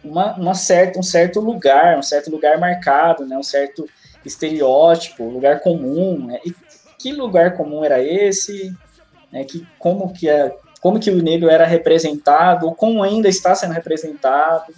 [0.09, 3.89] uma, uma certa, um certo lugar, um certo lugar marcado, né, um certo
[4.25, 6.55] estereótipo, lugar comum, né, e
[6.99, 8.75] que lugar comum era esse,
[9.31, 13.55] né, que, como, que é, como que o negro era representado, ou como ainda está
[13.55, 14.73] sendo representado,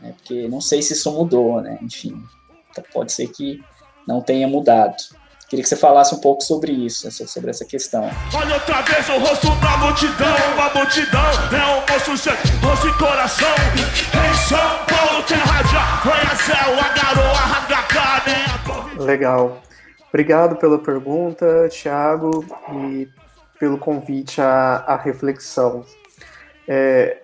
[0.00, 2.22] né, porque não sei se isso mudou, né, enfim,
[2.92, 3.62] pode ser que
[4.06, 4.96] não tenha mudado.
[5.48, 8.10] Queria que você falasse um pouco sobre isso, sobre essa questão.
[8.34, 12.92] Olha outra vez o rosto da multidão, uma multidão, é um moço sem rosto e
[12.98, 13.48] coração.
[14.12, 15.78] Em São Paulo tem rádio,
[16.44, 19.02] céu, a garoa, a carne.
[19.02, 19.62] Legal.
[20.10, 22.44] Obrigado pela pergunta, Thiago,
[22.74, 23.08] e
[23.58, 25.84] pelo convite à, à reflexão.
[26.66, 27.22] É,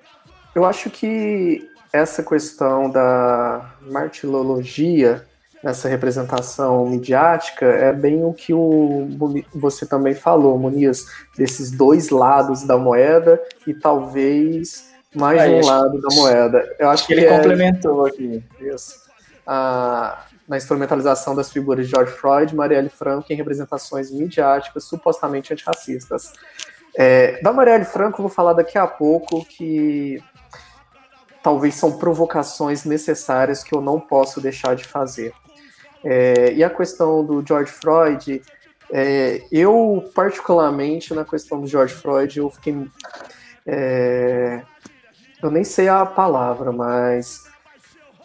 [0.54, 5.26] eu acho que essa questão da martirologia
[5.64, 9.08] nessa representação midiática é bem o que o,
[9.54, 11.06] você também falou, Muniz,
[11.38, 16.76] desses dois lados da moeda e talvez mais é, um lado da moeda.
[16.78, 18.44] Eu acho que, que ele é, complementou aqui.
[18.60, 19.04] Isso.
[19.46, 26.30] A, na instrumentalização das figuras de George Floyd, Marielle Franco em representações midiáticas supostamente antirracistas.
[26.94, 30.22] É, da Marielle Franco eu vou falar daqui a pouco que
[31.42, 35.32] talvez são provocações necessárias que eu não posso deixar de fazer.
[36.04, 38.42] É, e a questão do George Floyd,
[38.92, 42.76] é, eu particularmente na questão do George Floyd, eu fiquei.
[43.66, 44.62] É,
[45.42, 47.44] eu nem sei a palavra, mas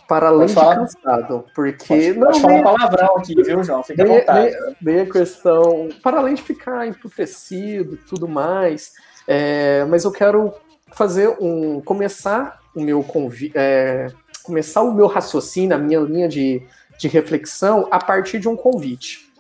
[0.08, 3.84] para além de cansado, porque pode, não pode falar palavrão aqui, viu, João?
[3.84, 4.56] Fica bem, à vontade.
[4.82, 8.94] Bem, a questão, para além de ficar emputecido, tudo mais,
[9.28, 10.52] é, mas eu quero
[10.94, 14.08] fazer um começar o meu convite, é,
[14.42, 16.64] começar o meu raciocínio, a minha linha de
[17.00, 19.32] de reflexão a partir de um convite.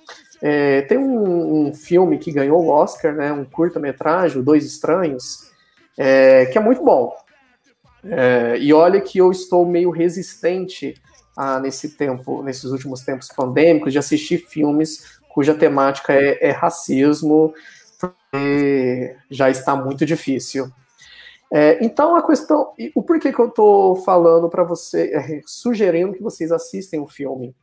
[0.42, 5.52] É, tem um, um, filme que ganhou o Oscar, né, um curta-metragem, Dois Estranhos,
[5.98, 7.14] é, que é muito bom.
[8.02, 10.96] É, e olha que eu estou meio resistente
[11.36, 17.54] a, nesse tempo, nesses últimos tempos pandêmicos, de assistir filmes cuja temática é, é racismo,
[19.30, 20.72] já está muito difícil.
[21.52, 26.22] É, então a questão, o porquê que eu estou falando para você, é, sugerindo que
[26.22, 27.56] vocês assistem o filme?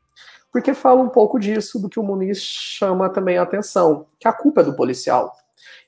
[0.52, 4.32] Porque fala um pouco disso do que o Muniz chama também a atenção, que a
[4.32, 5.32] culpa é do policial.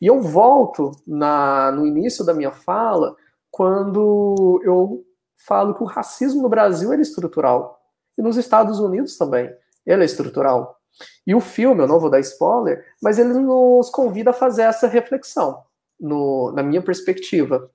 [0.00, 3.16] E eu volto na, no início da minha fala
[3.50, 5.04] quando eu
[5.36, 7.80] falo que o racismo no Brasil é estrutural
[8.16, 9.50] e nos Estados Unidos também
[9.84, 10.78] ele é estrutural.
[11.26, 14.86] E o filme, eu não vou dar spoiler, mas ele nos convida a fazer essa
[14.86, 15.62] reflexão
[16.00, 17.70] no, na minha perspectiva,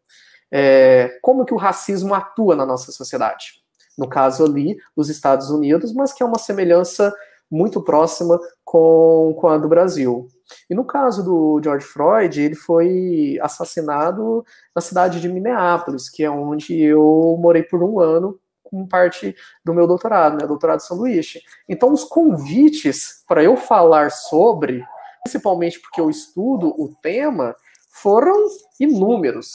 [0.52, 3.64] é, como que o racismo atua na nossa sociedade.
[3.98, 7.14] No caso ali, dos Estados Unidos, mas que é uma semelhança
[7.50, 10.28] muito próxima com, com a do Brasil.
[10.70, 14.44] E no caso do George Floyd, ele foi assassinado
[14.76, 19.74] na cidade de Minneapolis, que é onde eu morei por um ano como parte do
[19.74, 21.34] meu doutorado, né, doutorado de Luís.
[21.70, 24.84] Então, os convites para eu falar sobre,
[25.24, 27.56] principalmente porque eu estudo o tema,
[27.94, 28.48] foram
[28.80, 29.52] inúmeros.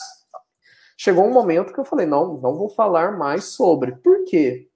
[0.97, 3.93] Chegou um momento que eu falei, não, não vou falar mais sobre.
[3.97, 4.69] Por quê?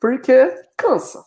[0.00, 1.24] Porque cansa.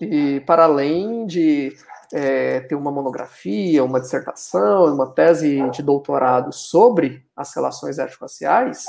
[0.00, 1.76] E para além de
[2.12, 8.84] é, ter uma monografia, uma dissertação, uma tese de doutorado sobre as relações étnico-raciais,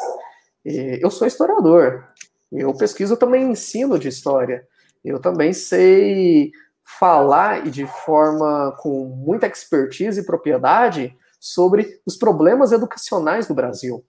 [0.65, 2.07] é, eu sou historiador.
[2.51, 4.67] Eu pesquiso também ensino de história.
[5.03, 6.51] Eu também sei
[6.83, 14.03] falar e de forma com muita expertise e propriedade sobre os problemas educacionais do Brasil,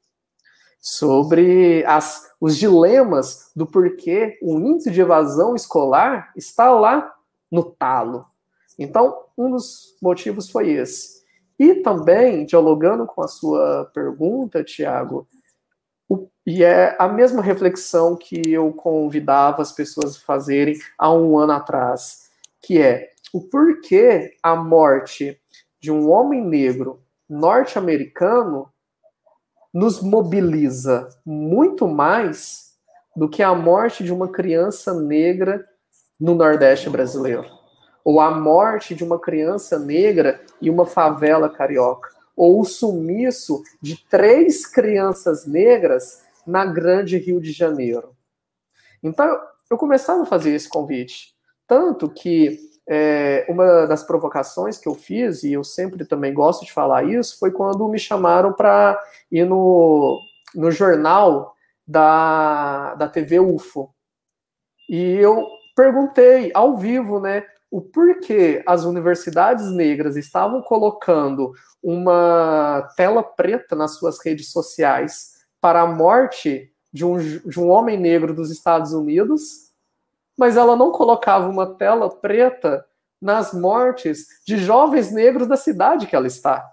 [0.81, 7.15] sobre as, os dilemas do porquê o índice de evasão escolar está lá
[7.51, 8.25] no talo.
[8.79, 11.21] Então, um dos motivos foi esse.
[11.59, 15.29] E também, dialogando com a sua pergunta, Tiago,
[16.47, 21.53] e é a mesma reflexão que eu convidava as pessoas a fazerem há um ano
[21.53, 22.31] atrás,
[22.63, 25.39] que é o porquê a morte
[25.79, 27.01] de um homem negro
[27.31, 28.69] norte-americano
[29.73, 32.75] nos mobiliza muito mais
[33.15, 35.65] do que a morte de uma criança negra
[36.19, 37.47] no Nordeste brasileiro,
[38.05, 44.05] ou a morte de uma criança negra em uma favela carioca, ou o sumiço de
[44.09, 48.11] três crianças negras na grande Rio de Janeiro.
[49.03, 51.35] Então, eu começava a fazer esse convite,
[51.67, 56.73] tanto que é, uma das provocações que eu fiz, e eu sempre também gosto de
[56.73, 60.21] falar isso, foi quando me chamaram para ir no,
[60.53, 61.55] no jornal
[61.87, 63.95] da, da TV UFO.
[64.89, 73.23] E eu perguntei ao vivo, né, o porquê as universidades negras estavam colocando uma tela
[73.23, 78.51] preta nas suas redes sociais para a morte de um, de um homem negro dos
[78.51, 79.70] Estados Unidos
[80.41, 82.83] mas ela não colocava uma tela preta
[83.21, 86.67] nas mortes de jovens negros da cidade que ela está.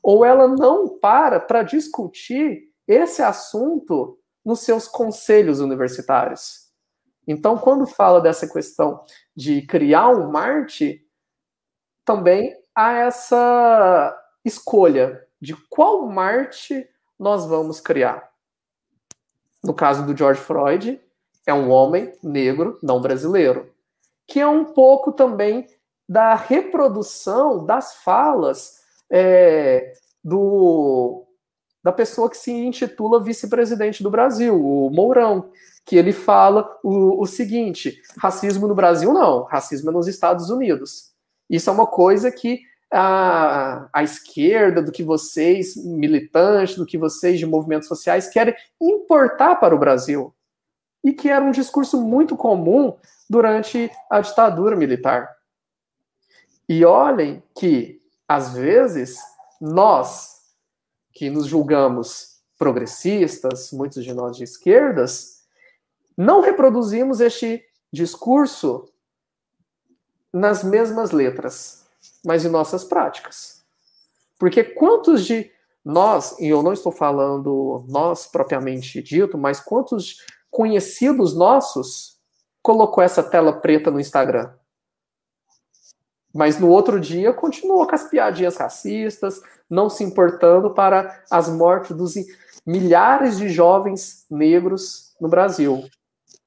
[0.00, 6.68] Ou ela não para para discutir esse assunto nos seus conselhos universitários.
[7.26, 11.04] Então, quando fala dessa questão de criar um Marte,
[12.04, 16.88] também há essa escolha de qual Marte
[17.18, 18.30] nós vamos criar.
[19.64, 21.03] No caso do George Freud,
[21.46, 23.70] é um homem negro, não brasileiro,
[24.26, 25.66] que é um pouco também
[26.08, 28.80] da reprodução das falas
[29.10, 29.92] é,
[30.22, 31.26] do
[31.82, 35.50] da pessoa que se intitula vice-presidente do Brasil, o Mourão,
[35.84, 41.12] que ele fala o, o seguinte: racismo no Brasil não, racismo é nos Estados Unidos.
[41.48, 47.38] Isso é uma coisa que a, a esquerda, do que vocês, militantes, do que vocês
[47.38, 50.34] de movimentos sociais, querem importar para o Brasil.
[51.04, 52.96] E que era um discurso muito comum
[53.28, 55.30] durante a ditadura militar.
[56.68, 59.18] E olhem que, às vezes,
[59.60, 60.40] nós,
[61.12, 65.44] que nos julgamos progressistas, muitos de nós de esquerdas,
[66.16, 68.88] não reproduzimos este discurso
[70.32, 71.86] nas mesmas letras,
[72.24, 73.62] mas em nossas práticas.
[74.38, 75.50] Porque quantos de
[75.84, 80.18] nós, e eu não estou falando nós propriamente dito, mas quantos
[80.54, 82.16] conhecidos nossos
[82.62, 84.52] colocou essa tela preta no Instagram?
[86.32, 91.96] Mas no outro dia continuou com as piadinhas racistas, não se importando para as mortes
[91.96, 92.14] dos
[92.64, 95.84] milhares de jovens negros no Brasil.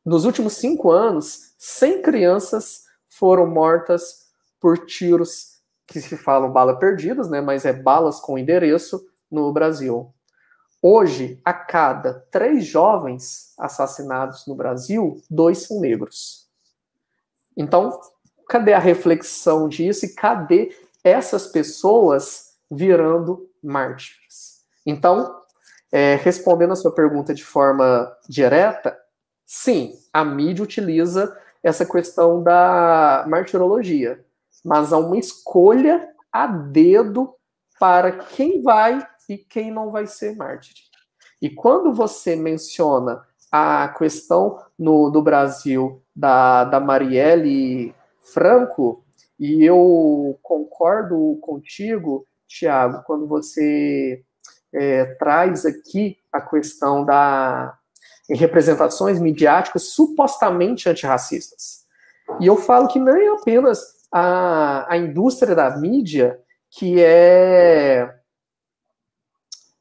[0.05, 4.27] Nos últimos cinco anos, 100 crianças foram mortas
[4.57, 10.13] por tiros que se falam bala perdidas, né, mas é balas com endereço no Brasil.
[10.89, 16.47] Hoje, a cada três jovens assassinados no Brasil, dois são negros.
[17.57, 17.99] Então,
[18.47, 20.73] cadê a reflexão disso e cadê
[21.03, 24.61] essas pessoas virando mártires?
[24.85, 25.41] Então,
[25.91, 28.97] é, respondendo a sua pergunta de forma direta,
[29.45, 34.25] Sim, a mídia utiliza essa questão da martirologia,
[34.63, 37.35] mas há uma escolha a dedo
[37.77, 40.75] para quem vai e quem não vai ser mártir.
[41.41, 43.21] E quando você menciona
[43.51, 47.93] a questão no, Brasil da, da Marielle
[48.33, 49.03] Franco,
[49.39, 54.23] e eu concordo contigo, Tiago, quando você
[54.73, 57.77] é, traz aqui a questão da,
[58.29, 61.85] representações midiáticas supostamente antirracistas.
[62.39, 63.79] E eu falo que não é apenas
[64.11, 68.13] a, a indústria da mídia que é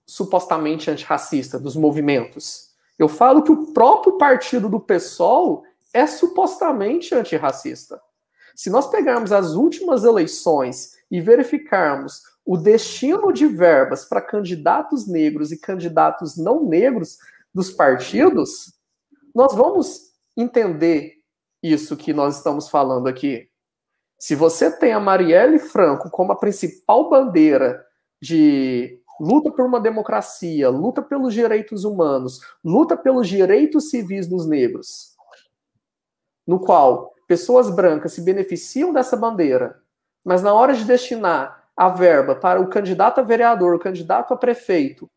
[0.06, 2.70] supostamente antirracista, dos movimentos.
[2.98, 8.00] Eu falo que o próprio partido do PSOL é supostamente antirracista.
[8.54, 15.52] Se nós pegarmos as últimas eleições e verificarmos o destino de verbas para candidatos negros
[15.52, 17.18] e candidatos não negros,
[17.56, 18.74] dos partidos,
[19.34, 21.14] nós vamos entender
[21.62, 23.48] isso que nós estamos falando aqui.
[24.18, 27.82] Se você tem a Marielle Franco como a principal bandeira
[28.20, 35.14] de luta por uma democracia, luta pelos direitos humanos, luta pelos direitos civis dos negros,
[36.46, 39.80] no qual pessoas brancas se beneficiam dessa bandeira,
[40.24, 44.36] mas na hora de destinar a verba para o candidato a vereador, o candidato a
[44.36, 45.10] prefeito,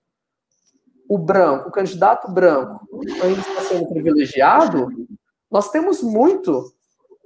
[1.07, 2.87] o branco, o candidato branco,
[3.23, 4.89] ainda está sendo privilegiado,
[5.49, 6.71] nós temos muito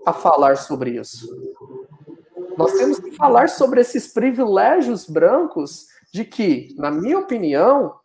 [0.06, 1.28] a falar sobre isso.
[2.58, 7.96] Nós temos que falar sobre esses privilégios brancos de que, na minha opinião,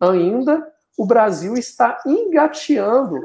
[0.00, 0.66] ainda
[0.96, 3.16] o Brasil está engateando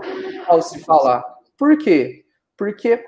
[0.47, 1.23] ao se falar.
[1.57, 2.25] Por quê?
[2.57, 3.03] Porque,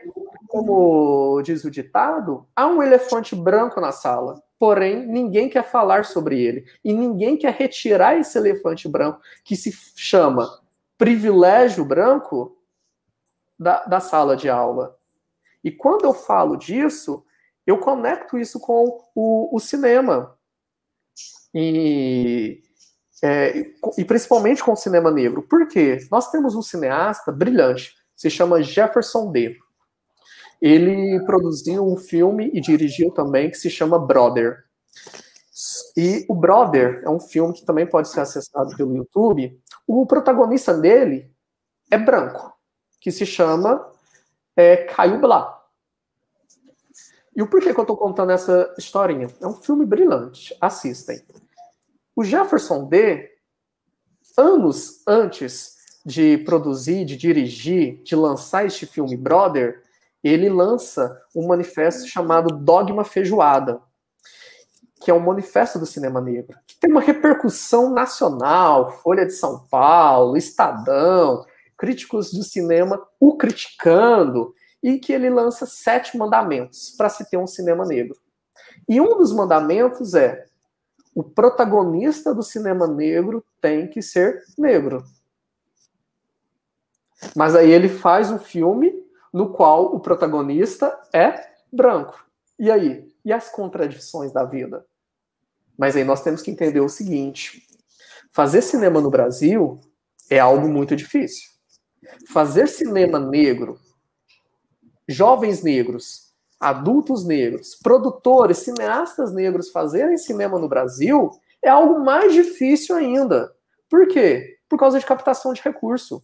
[0.47, 6.41] como diz o ditado, há um elefante branco na sala porém ninguém quer falar sobre
[6.41, 6.65] ele.
[6.83, 10.49] E ninguém quer retirar esse elefante branco, que se chama
[10.97, 12.57] privilégio branco,
[13.57, 14.97] da, da sala de aula.
[15.63, 17.25] E quando eu falo disso,
[17.65, 20.34] eu conecto isso com o, o cinema.
[21.55, 22.61] E,
[23.23, 23.65] é,
[23.97, 25.41] e principalmente com o cinema negro.
[25.41, 25.97] Por quê?
[26.11, 29.57] Nós temos um cineasta brilhante, se chama Jefferson D.
[30.61, 34.65] Ele produziu um filme e dirigiu também que se chama Brother.
[35.95, 39.57] E o Brother é um filme que também pode ser acessado pelo YouTube.
[39.87, 41.31] O protagonista dele
[41.89, 42.53] é branco,
[42.99, 43.89] que se chama
[44.57, 45.55] é, Caio Blá.
[47.35, 49.27] E o porquê que eu estou contando essa historinha?
[49.41, 51.21] É um filme brilhante, assistem.
[52.15, 53.29] O Jefferson D,
[54.37, 59.83] anos antes de produzir, de dirigir, de lançar este filme Brother,
[60.23, 63.81] ele lança um manifesto chamado Dogma Feijoada,
[65.03, 69.67] que é um manifesto do cinema negro, que tem uma repercussão nacional, Folha de São
[69.67, 71.45] Paulo, Estadão,
[71.77, 77.47] críticos do cinema o criticando, e que ele lança sete mandamentos para se ter um
[77.47, 78.15] cinema negro.
[78.87, 80.45] E um dos mandamentos é:
[81.15, 85.05] o protagonista do cinema negro tem que ser negro.
[87.33, 88.93] Mas aí ele faz um filme
[89.31, 92.27] no qual o protagonista é branco.
[92.59, 93.09] E aí?
[93.23, 94.85] E as contradições da vida?
[95.77, 97.65] Mas aí nós temos que entender o seguinte:
[98.31, 99.79] fazer cinema no Brasil
[100.29, 101.49] é algo muito difícil.
[102.29, 103.79] Fazer cinema negro,
[105.07, 106.24] jovens negros,
[106.65, 111.29] adultos negros, produtores, cineastas negros fazerem cinema no Brasil
[111.61, 113.53] é algo mais difícil ainda.
[113.87, 114.57] Por quê?
[114.67, 116.23] Por causa de captação de recurso.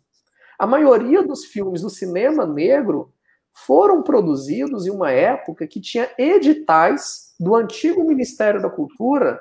[0.58, 3.14] A maioria dos filmes do cinema negro
[3.54, 9.40] foram produzidos em uma época que tinha editais do antigo Ministério da Cultura,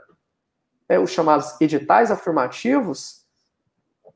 [0.87, 3.25] é, os chamados editais afirmativos,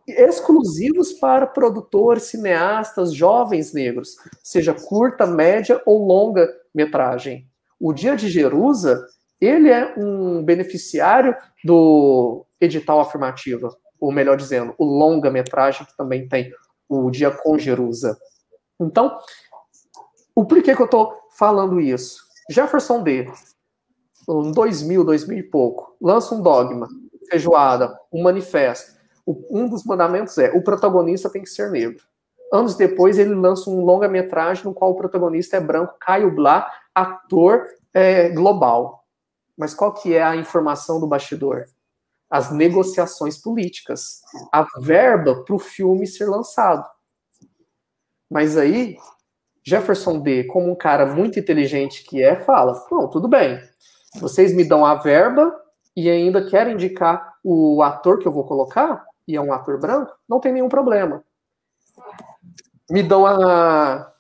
[0.07, 7.49] exclusivos para produtores, cineastas, jovens negros, seja curta, média ou longa metragem.
[7.79, 9.07] O Dia de Jerusa,
[9.41, 16.29] ele é um beneficiário do edital afirmativo, ou melhor dizendo, o longa metragem que também
[16.29, 16.53] tem
[16.89, 18.19] o Dia com Jerusa.
[18.81, 19.19] Então,
[20.35, 22.25] o porquê que eu estou falando isso?
[22.51, 23.31] Jefferson D,
[24.29, 26.89] em 2000, 2000 e pouco, lança um dogma,
[27.31, 28.95] feijoada, um manifesto.
[29.27, 32.05] Um dos mandamentos é: o protagonista tem que ser negro.
[32.55, 37.67] Anos depois, ele lança um longa-metragem no qual o protagonista é branco, Caio Blá, ator
[37.93, 39.05] é, global.
[39.59, 41.65] Mas qual que é a informação do bastidor?
[42.31, 46.89] As negociações políticas, a verba para o filme ser lançado.
[48.31, 48.97] Mas aí
[49.67, 53.61] Jefferson D, como um cara muito inteligente que é, fala: Bom, tudo bem,
[54.21, 55.53] vocês me dão a verba
[55.97, 60.13] e ainda querem indicar o ator que eu vou colocar, e é um ator branco,
[60.29, 61.25] não tem nenhum problema.
[62.91, 64.11] Me dão a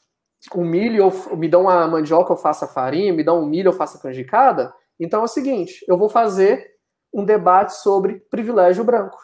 [0.52, 3.72] o milho, me dão a mandioca, eu faço a farinha, me dão o milho, eu
[3.72, 4.74] faço a canjicada.
[5.00, 6.74] Então é o seguinte, eu vou fazer
[7.12, 9.18] um debate sobre privilégio branco.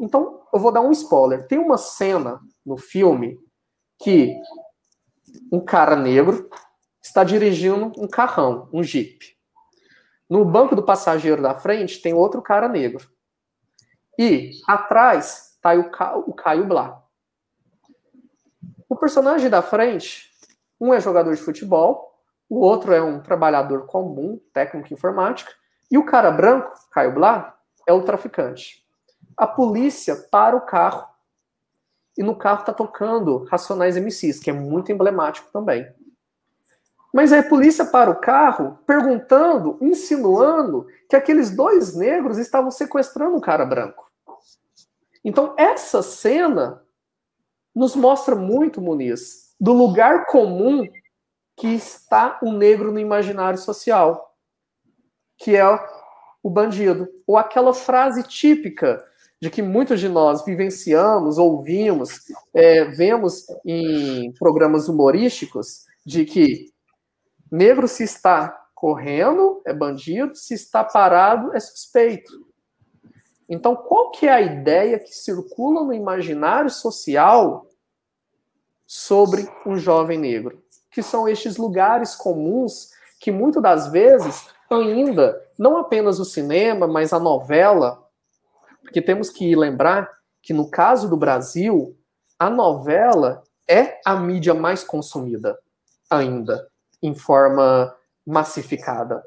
[0.00, 1.46] Então, eu vou dar um spoiler.
[1.46, 3.38] Tem uma cena no filme
[4.02, 4.34] que
[5.52, 6.48] um cara negro
[7.00, 9.36] está dirigindo um carrão, um Jeep.
[10.28, 13.08] No banco do passageiro da frente tem outro cara negro.
[14.18, 17.02] E atrás está o, o Caio Blá.
[18.88, 20.30] O personagem da frente,
[20.80, 22.14] um é jogador de futebol,
[22.48, 25.52] o outro é um trabalhador comum, técnico informática,
[25.90, 27.54] e o cara branco, Caio Blá,
[27.86, 28.82] é o traficante.
[29.36, 31.06] A polícia para o carro
[32.16, 35.86] e no carro tá tocando Racionais MCs, que é muito emblemático também.
[37.12, 43.36] Mas aí a polícia para o carro perguntando, insinuando que aqueles dois negros estavam sequestrando
[43.36, 44.10] um cara branco.
[45.24, 46.82] Então essa cena
[47.78, 50.84] nos mostra muito, Muniz, do lugar comum
[51.56, 54.34] que está o negro no imaginário social,
[55.36, 55.64] que é
[56.42, 59.04] o bandido, ou aquela frase típica
[59.40, 66.72] de que muitos de nós vivenciamos, ouvimos, é, vemos em programas humorísticos, de que
[67.50, 72.44] negro se está correndo é bandido, se está parado é suspeito.
[73.48, 77.67] Então, qual que é a ideia que circula no imaginário social
[78.88, 80.60] sobre um jovem negro?
[80.90, 82.88] Que são estes lugares comuns
[83.20, 88.08] que muitas das vezes ainda não apenas o cinema, mas a novela
[88.88, 90.10] porque temos que lembrar
[90.42, 91.94] que no caso do Brasil,
[92.38, 95.58] a novela é a mídia mais consumida
[96.08, 96.66] ainda,
[97.02, 97.94] em forma
[98.26, 99.22] massificada.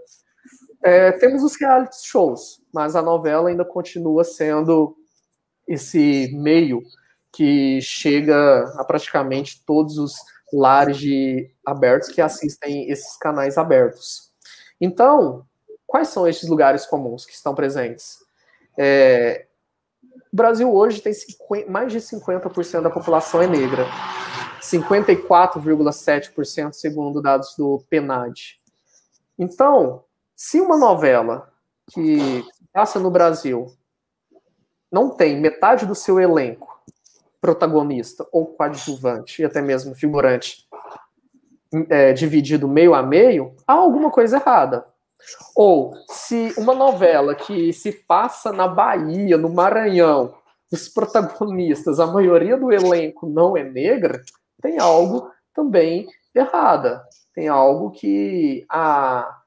[0.83, 4.97] É, temos os reality shows, mas a novela ainda continua sendo
[5.67, 6.81] esse meio
[7.31, 10.13] que chega a praticamente todos os
[10.51, 14.29] lares de abertos que assistem esses canais abertos.
[14.79, 15.43] Então,
[15.87, 18.17] quais são esses lugares comuns que estão presentes?
[18.77, 19.47] É,
[20.31, 23.85] o Brasil hoje tem 50, mais de 50% da população é negra.
[24.61, 28.59] 54,7% segundo dados do PNAD.
[29.37, 30.03] Então,
[30.35, 31.51] se uma novela
[31.91, 33.73] que passa no Brasil
[34.91, 36.71] não tem metade do seu elenco
[37.41, 40.67] protagonista ou coadjuvante e até mesmo figurante
[41.89, 44.85] é, dividido meio a meio, há alguma coisa errada.
[45.55, 50.33] Ou se uma novela que se passa na Bahia, no Maranhão,
[50.71, 54.21] os protagonistas, a maioria do elenco não é negra,
[54.61, 57.03] tem algo também errada.
[57.33, 59.41] Tem algo que a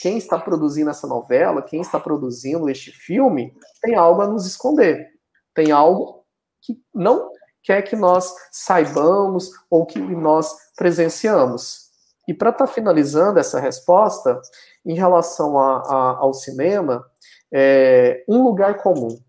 [0.00, 5.08] quem está produzindo essa novela, quem está produzindo este filme, tem algo a nos esconder.
[5.54, 6.17] Tem algo
[6.60, 7.30] que não
[7.62, 11.88] quer que nós saibamos ou que nós presenciamos.
[12.26, 14.40] E para estar tá finalizando essa resposta,
[14.84, 17.04] em relação a, a, ao cinema,
[17.52, 19.20] é, um lugar comum: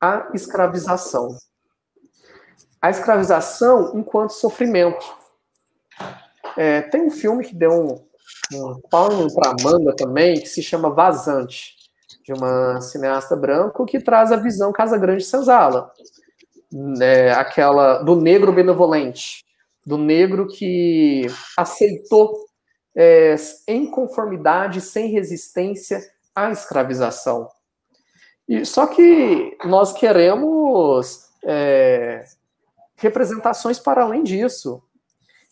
[0.00, 1.36] a escravização.
[2.80, 5.04] A escravização enquanto sofrimento.
[6.56, 8.06] É, tem um filme que deu um,
[8.52, 11.73] um palmo para Amanda também, que se chama Vazante.
[12.24, 15.92] De uma cineasta branco que traz a visão Casa Grande Senzala,
[16.72, 19.44] né, aquela do negro benevolente,
[19.86, 22.46] do negro que aceitou
[22.96, 23.36] é,
[23.68, 26.00] em conformidade, sem resistência
[26.34, 27.48] à escravização.
[28.48, 32.24] E, só que nós queremos é,
[32.96, 34.82] representações para além disso.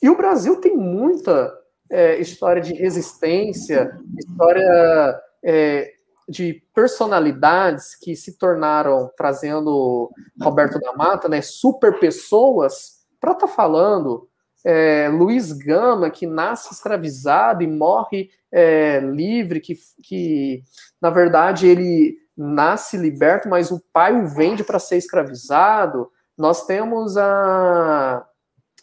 [0.00, 1.52] E o Brasil tem muita
[1.90, 5.92] é, história de resistência, história é,
[6.28, 10.10] de personalidades que se tornaram, trazendo
[10.40, 14.28] Roberto da Mata, né, super pessoas, para estar tá falando.
[14.64, 20.62] É, Luiz Gama, que nasce escravizado e morre é, livre, que, que
[21.00, 26.08] na verdade ele nasce liberto, mas o pai o vende para ser escravizado.
[26.38, 28.24] Nós temos a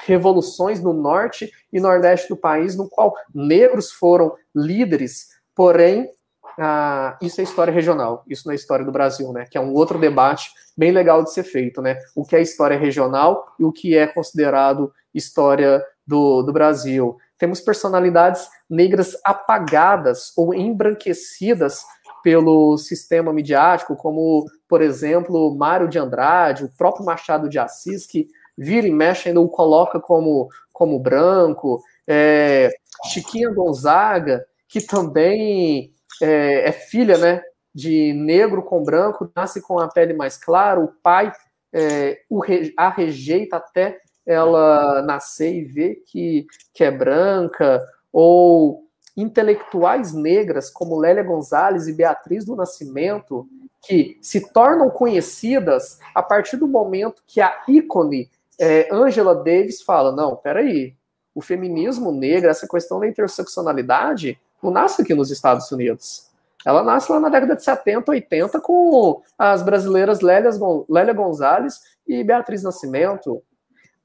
[0.02, 6.10] revoluções no norte e nordeste do país, no qual negros foram líderes, porém,
[6.58, 9.46] ah, isso é história regional, isso não é história do Brasil, né?
[9.50, 11.98] Que é um outro debate bem legal de ser feito, né?
[12.16, 17.18] O que é história regional e o que é considerado história do, do Brasil.
[17.38, 21.86] Temos personalidades negras apagadas ou embranquecidas
[22.24, 28.28] pelo sistema midiático, como, por exemplo, Mário de Andrade, o próprio Machado de Assis, que
[28.58, 32.70] vira e mexe ainda o coloca como, como branco, é,
[33.06, 37.42] Chiquinha Gonzaga, que também é, é, filha né,
[37.74, 41.32] de negro com branco, nasce com a pele mais clara, o pai
[41.74, 42.42] é, o,
[42.78, 47.82] a rejeita até ela nascer e ver que, que é branca,
[48.12, 48.84] ou
[49.16, 53.48] intelectuais negras como Lélia Gonzalez e Beatriz do Nascimento,
[53.82, 58.30] que se tornam conhecidas a partir do momento que a ícone
[58.60, 60.96] é, Angela Davis fala: não, peraí,
[61.34, 66.30] o feminismo negro, essa questão da interseccionalidade, não nasce aqui nos Estados Unidos.
[66.66, 72.64] Ela nasce lá na década de 70, 80, com as brasileiras Lélia, Gonzalez e Beatriz
[72.64, 73.42] Nascimento.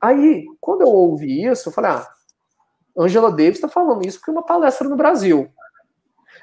[0.00, 2.08] Aí, quando eu ouvi isso, eu falei: ah,
[2.96, 5.50] Angela Davis está falando isso porque é uma palestra no Brasil.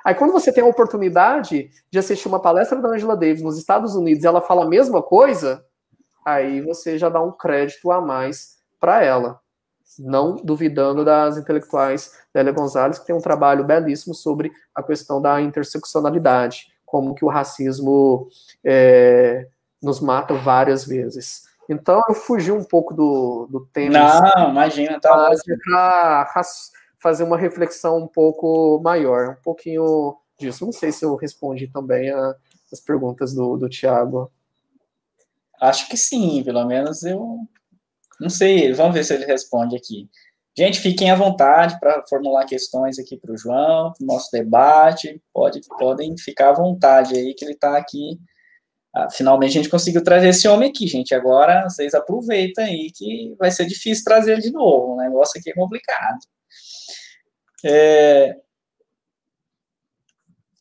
[0.04, 3.96] Aí, quando você tem a oportunidade de assistir uma palestra da Angela Davis nos Estados
[3.96, 5.64] Unidos e ela fala a mesma coisa,
[6.26, 9.41] aí você já dá um crédito a mais para ela.
[10.00, 15.42] Não duvidando das intelectuais Lélia Gonzalez, que tem um trabalho belíssimo sobre a questão da
[15.42, 18.28] interseccionalidade, como que o racismo
[18.64, 19.48] é,
[19.82, 21.44] nos mata várias vezes.
[21.70, 24.22] Então eu fugi um pouco do, do tema.
[24.36, 25.32] Não, imagina, tá
[25.64, 26.44] para
[27.00, 30.66] fazer uma reflexão um pouco maior, um pouquinho disso.
[30.66, 32.36] Não sei se eu respondi também a,
[32.72, 34.32] as perguntas do, do Tiago.
[35.62, 37.40] Acho que sim, pelo menos eu.
[38.22, 40.08] Não sei, vamos ver se ele responde aqui.
[40.56, 45.20] Gente, fiquem à vontade para formular questões aqui para o João, para o nosso debate.
[45.34, 48.20] Pode, podem ficar à vontade aí, que ele está aqui.
[48.94, 51.16] Ah, finalmente a gente conseguiu trazer esse homem aqui, gente.
[51.16, 54.94] Agora vocês aproveitem aí que vai ser difícil trazer ele de novo.
[54.94, 56.20] O negócio aqui é complicado.
[57.66, 58.36] É...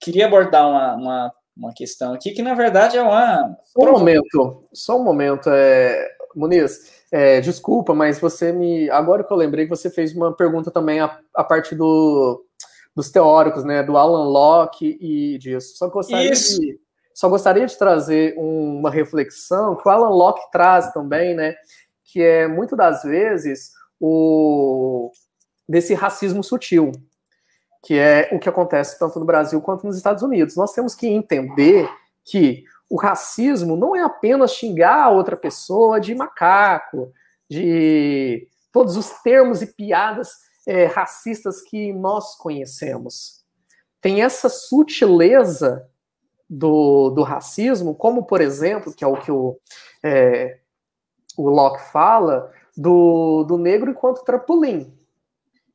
[0.00, 3.54] Queria abordar uma, uma uma questão aqui que, na verdade, é uma.
[3.64, 5.50] Só um momento, só um momento.
[5.50, 6.08] É...
[6.34, 8.88] Muniz, é, desculpa, mas você me.
[8.90, 12.44] Agora que eu lembrei que você fez uma pergunta também a, a partir do,
[12.94, 13.82] dos teóricos, né?
[13.82, 15.76] Do Alan Locke e disso.
[15.76, 16.61] Só gostaria, Isso.
[16.61, 16.78] de,
[17.14, 21.54] só gostaria de trazer um, uma reflexão que o Alan Locke traz também, né?
[22.04, 25.11] Que é muito das vezes o
[25.68, 26.90] desse racismo sutil
[27.82, 30.56] que é o que acontece tanto no Brasil quanto nos Estados Unidos.
[30.56, 31.88] Nós temos que entender
[32.24, 37.12] que o racismo não é apenas xingar a outra pessoa de macaco,
[37.49, 40.32] de todos os termos e piadas
[40.66, 43.45] é, racistas que nós conhecemos.
[44.01, 45.88] Tem essa sutileza
[46.49, 49.57] do, do racismo, como, por exemplo, que é o que o,
[50.03, 50.59] é,
[51.36, 54.93] o Locke fala, do, do negro enquanto trampolim.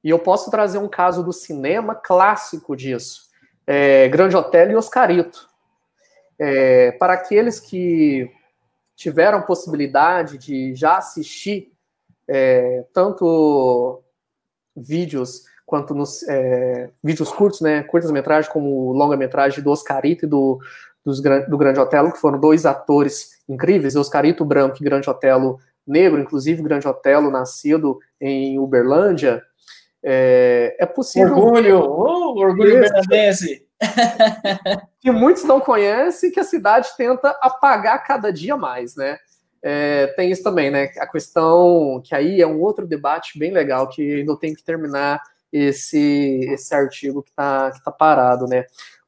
[0.04, 3.30] E eu posso trazer um caso do cinema clássico disso.
[3.66, 5.55] É, Grande Hotel e Oscarito.
[6.38, 8.30] É, para aqueles que
[8.96, 11.72] tiveram possibilidade de já assistir
[12.28, 14.02] é, tanto
[14.76, 20.60] vídeos quanto nos é, vídeos curtos, né, curtas-metragens, como longa-metragem do Oscarito e do,
[21.04, 26.22] dos, do Grande Otelo, que foram dois atores incríveis, Oscarito branco e Grande Otelo negro,
[26.22, 29.42] inclusive Grande Otelo nascido em Uberlândia,
[30.04, 31.36] é, é possível.
[31.36, 33.65] Orgulho, uh, orgulho bernadense.
[35.00, 39.18] que muitos não conhecem, que a cidade tenta apagar cada dia mais, né?
[39.62, 40.92] É, tem isso também, né?
[41.00, 45.22] A questão que aí é um outro debate bem legal que ainda tem que terminar
[45.52, 48.66] esse, esse artigo que está que tá parado, né?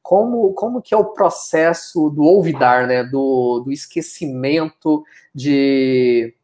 [0.08, 3.04] como, como que é o processo do olvidar, né?
[3.04, 5.04] Do, do esquecimento
[5.34, 6.34] de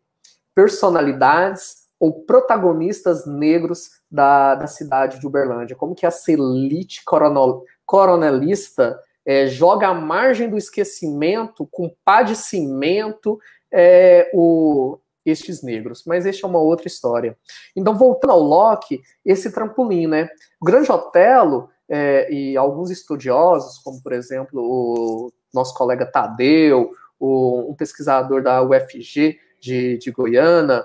[0.55, 5.75] personalidades ou protagonistas negros da, da cidade de Uberlândia.
[5.75, 12.37] Como que essa elite coronel, coronelista é, joga à margem do esquecimento, com pá de
[12.37, 13.39] cimento,
[13.73, 16.05] é, o, estes negros.
[16.07, 17.37] Mas este é uma outra história.
[17.75, 20.29] Então, voltando ao Locke, esse trampolim, né?
[20.61, 27.71] O Grande Otelo é, e alguns estudiosos, como por exemplo o nosso colega Tadeu, o,
[27.71, 30.85] um pesquisador da UFG de, de Goiânia,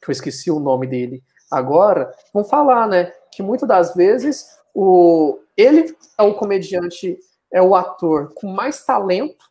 [0.00, 5.38] que eu esqueci o nome dele agora, vão falar, né, que muitas das vezes o,
[5.60, 7.18] ele é o comediante,
[7.52, 9.44] é o ator com mais talento,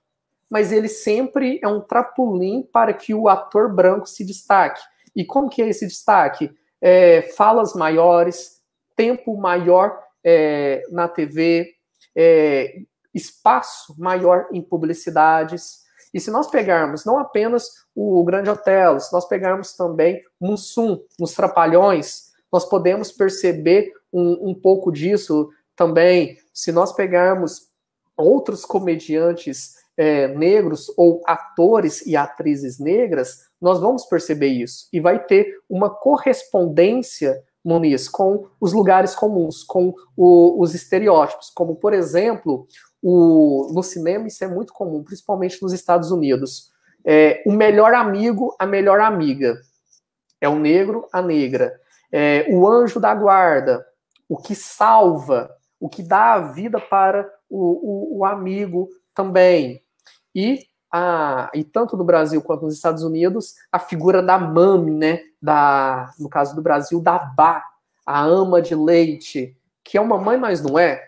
[0.49, 4.81] mas ele sempre é um trapulim para que o ator branco se destaque.
[5.15, 6.51] E como que é esse destaque?
[6.81, 8.61] É, falas maiores,
[8.95, 11.73] tempo maior é, na TV,
[12.15, 12.81] é,
[13.13, 15.83] espaço maior em publicidades.
[16.13, 21.33] E se nós pegarmos não apenas o Grande Hotel, se nós pegarmos também Mussum, nos
[21.33, 25.49] Trapalhões, nós podemos perceber um, um pouco disso
[25.79, 26.37] também.
[26.53, 27.69] Se nós pegarmos
[28.17, 34.89] outros comediantes é, negros ou atores e atrizes negras, nós vamos perceber isso.
[34.91, 41.75] E vai ter uma correspondência Muniz, com os lugares comuns, com o, os estereótipos, como,
[41.75, 42.65] por exemplo,
[43.01, 46.71] o, no cinema isso é muito comum, principalmente nos Estados Unidos.
[47.05, 49.59] É, o melhor amigo, a melhor amiga.
[50.41, 51.79] É o negro, a negra.
[52.11, 53.85] É, o anjo da guarda,
[54.27, 59.81] o que salva, o que dá a vida para o, o, o amigo também.
[60.35, 65.21] E a, e tanto no Brasil quanto nos Estados Unidos, a figura da mami, né?
[65.41, 67.63] Da, no caso do Brasil, da Bá,
[68.05, 71.07] a ama de leite, que é uma mãe, mas não é.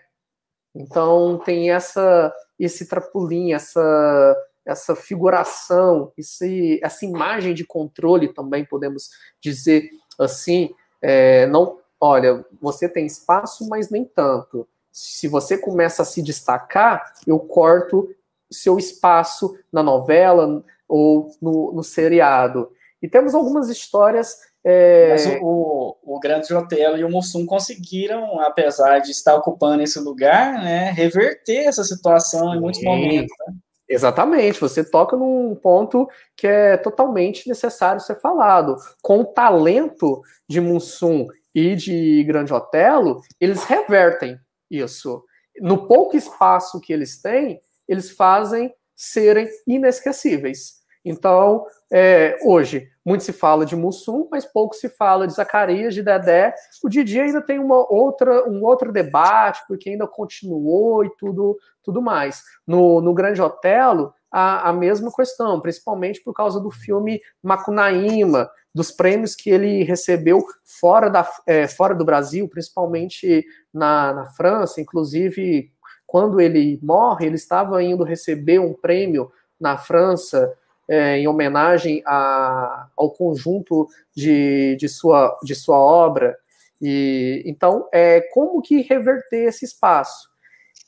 [0.74, 9.10] Então tem essa esse trapulim, essa essa figuração, esse, essa imagem de controle também podemos
[9.40, 10.70] dizer assim,
[11.00, 14.66] é, não, olha, você tem espaço, mas nem tanto.
[14.90, 18.08] Se você começa a se destacar, eu corto
[18.50, 22.72] seu espaço na novela ou no, no seriado.
[23.00, 24.36] E temos algumas histórias.
[24.64, 25.10] É...
[25.10, 30.54] Mas o, o, Grande Hotel e o Mussum conseguiram, apesar de estar ocupando esse lugar,
[30.54, 33.32] né, reverter essa situação em muitos momentos.
[33.46, 33.54] Né?
[33.88, 38.76] Exatamente, você toca num ponto que é totalmente necessário ser falado.
[39.00, 44.38] Com o talento de Mussum e de Grande Otelo, eles revertem
[44.70, 45.24] isso.
[45.60, 50.82] No pouco espaço que eles têm, eles fazem serem inesquecíveis.
[51.04, 56.02] Então, é, hoje, muito se fala de Mussum, mas pouco se fala de Zacarias, de
[56.02, 56.54] Dedé.
[56.82, 62.00] O Didi ainda tem uma outra, um outro debate, porque ainda continuou e tudo, tudo
[62.00, 62.42] mais.
[62.66, 68.90] No, no Grande Otelo, a, a mesma questão, principalmente por causa do filme Macunaíma, dos
[68.90, 75.70] prêmios que ele recebeu fora, da, é, fora do Brasil, principalmente na, na França, inclusive
[76.06, 79.30] quando ele morre, ele estava indo receber um prêmio
[79.60, 80.52] na França
[80.88, 86.36] é, em homenagem a, ao conjunto de, de, sua, de sua obra.
[86.80, 90.31] E então, é como que reverter esse espaço?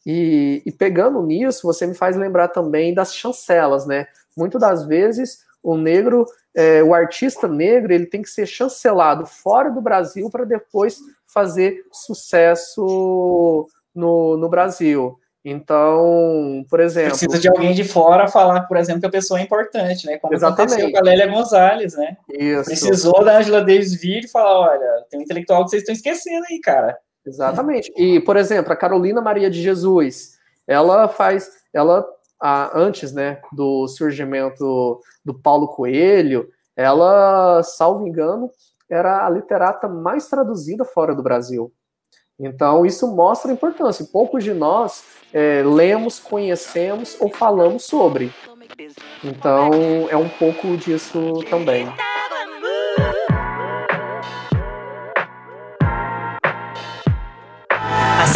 [0.06, 4.06] E, e, pegando nisso, você me faz lembrar também das chancelas, né?
[4.36, 9.70] Muitas das vezes o negro, é, o artista negro, ele tem que ser chancelado fora
[9.70, 15.18] do Brasil para depois fazer sucesso no, no Brasil.
[15.42, 17.10] Então, por exemplo.
[17.10, 20.18] Precisa de alguém de fora falar, por exemplo, que a pessoa é importante, né?
[20.18, 20.72] Como exatamente.
[20.72, 22.16] aconteceu com a Lélia Gonzalez, né?
[22.30, 22.64] Isso.
[22.64, 26.46] Precisou da Angela Davis vir e falar: olha, tem um intelectual que vocês estão esquecendo
[26.50, 26.96] aí, cara.
[27.26, 27.92] Exatamente.
[27.96, 31.50] E, por exemplo, a Carolina Maria de Jesus, ela faz.
[31.72, 32.06] Ela,
[32.74, 38.50] antes né, do surgimento do Paulo Coelho, ela, salvo engano,
[38.88, 41.72] era a literata mais traduzida fora do Brasil.
[42.38, 44.06] Então, isso mostra a importância.
[44.12, 48.32] Poucos de nós é, lemos, conhecemos ou falamos sobre.
[49.22, 49.70] Então,
[50.10, 51.86] é um pouco disso também.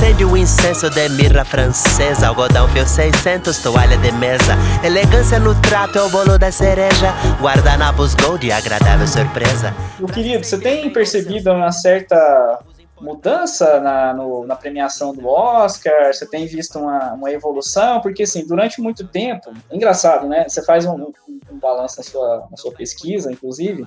[0.08, 4.56] Acende o incenso de mirra francesa, algodão fio 600, toalha de mesa.
[4.82, 9.74] Elegância no trato é o bolo da cereja, guardanapos gold, agradável surpresa.
[9.98, 12.58] Meu querido, você tem percebido uma certa
[12.98, 16.06] mudança na, no, na premiação do Oscar?
[16.10, 18.00] Você tem visto uma, uma evolução?
[18.00, 20.48] Porque, assim, durante muito tempo, engraçado, né?
[20.48, 21.12] Você faz um, um,
[21.52, 23.86] um balanço na sua, na sua pesquisa, inclusive,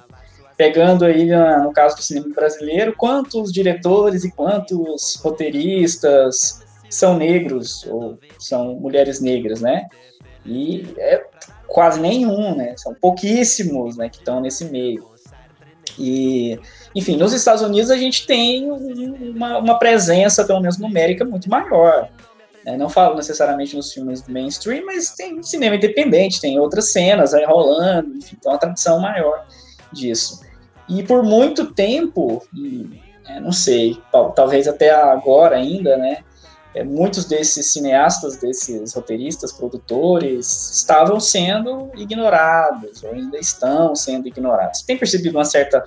[0.62, 7.84] pegando aí, na, no caso do cinema brasileiro, quantos diretores e quantos roteiristas são negros
[7.88, 9.88] ou são mulheres negras, né?
[10.46, 11.26] E é
[11.66, 12.76] quase nenhum, né?
[12.78, 15.10] São pouquíssimos, né, que estão nesse meio.
[15.98, 16.60] E,
[16.94, 22.08] enfim, nos Estados Unidos a gente tem uma, uma presença, pelo menos numérica, muito maior.
[22.64, 22.78] Né?
[22.78, 28.16] Não falo necessariamente nos filmes mainstream, mas tem cinema independente, tem outras cenas aí rolando,
[28.16, 29.44] enfim, tem uma tradição maior
[29.92, 30.51] disso.
[30.90, 32.44] E por muito tempo,
[33.28, 33.98] é, não sei,
[34.36, 36.24] talvez até agora ainda, né?
[36.74, 44.80] É, muitos desses cineastas, desses roteiristas, produtores, estavam sendo ignorados, ou ainda estão sendo ignorados.
[44.80, 45.84] Você tem percebido uma certa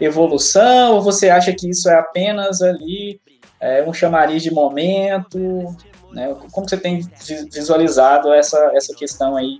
[0.00, 3.20] evolução, ou você acha que isso é apenas ali
[3.60, 5.38] é, um chamariz de momento?
[6.12, 6.32] Né?
[6.52, 7.00] Como você tem
[7.52, 9.58] visualizado essa, essa questão aí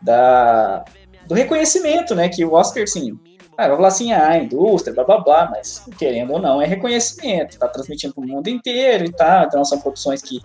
[0.00, 0.84] da,
[1.28, 2.28] do reconhecimento, né?
[2.28, 3.16] Que o Oscar, sim,
[3.64, 7.58] ah, vai falar assim, ah, indústria, blá blá blá, mas querendo ou não, é reconhecimento,
[7.58, 10.40] tá transmitindo para o mundo inteiro e tal, então são produções que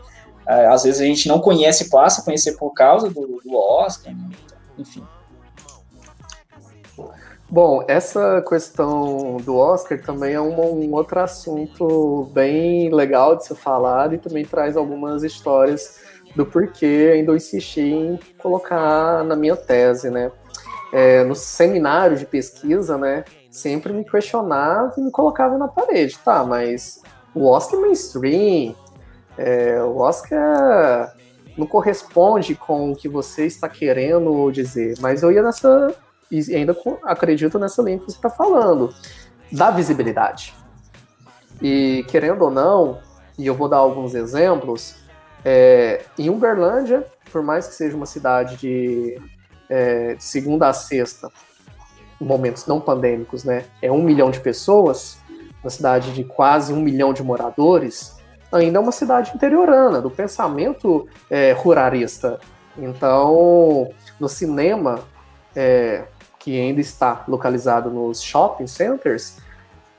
[0.48, 4.14] ah, às vezes a gente não conhece, passa a conhecer por causa do, do Oscar,
[4.14, 4.30] né?
[4.78, 5.04] enfim.
[7.50, 13.56] Bom, essa questão do Oscar também é um, um, outro assunto bem legal de ser
[13.56, 16.02] falado e também traz algumas histórias
[16.36, 20.30] do porquê ainda eu insisti em colocar na minha tese, né?
[20.92, 23.26] É, no seminário de pesquisa, né?
[23.52, 26.44] Sempre me questionava e me colocava na parede, tá?
[26.44, 27.02] Mas
[27.34, 28.76] o Oscar é mainstream,
[29.38, 31.14] é, o Oscar
[31.58, 35.94] não corresponde com o que você está querendo dizer, mas eu ia nessa
[36.30, 38.94] e ainda acredito nessa linha que você está falando,
[39.52, 40.54] da visibilidade.
[41.62, 43.00] E querendo ou não,
[43.38, 44.96] e eu vou dar alguns exemplos,
[45.44, 49.22] é, em Uberlândia, por mais que seja uma cidade de,
[49.70, 51.30] é, segunda a sexta,
[52.20, 55.20] momentos não pandêmicos, né, é um milhão de pessoas,
[55.64, 58.16] uma cidade de quase um milhão de moradores,
[58.52, 62.40] ainda é uma cidade interiorana, do pensamento é, ruralista.
[62.78, 63.90] Então,
[64.20, 65.00] no cinema,
[65.56, 66.06] é,
[66.40, 69.38] que ainda está localizado nos shopping centers,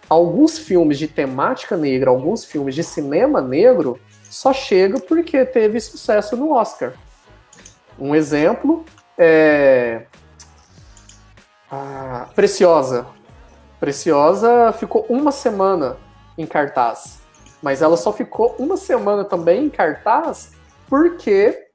[0.09, 3.99] alguns filmes de temática negra, alguns filmes de cinema negro,
[4.31, 6.95] só chega porque teve sucesso no Oscar.
[7.99, 8.85] Um exemplo
[9.19, 10.07] é.
[11.71, 13.07] A Preciosa.
[13.79, 15.97] Preciosa ficou uma semana
[16.37, 17.21] em cartaz.
[17.63, 20.53] Mas ela só ficou uma semana também em cartaz
[20.89, 21.67] porque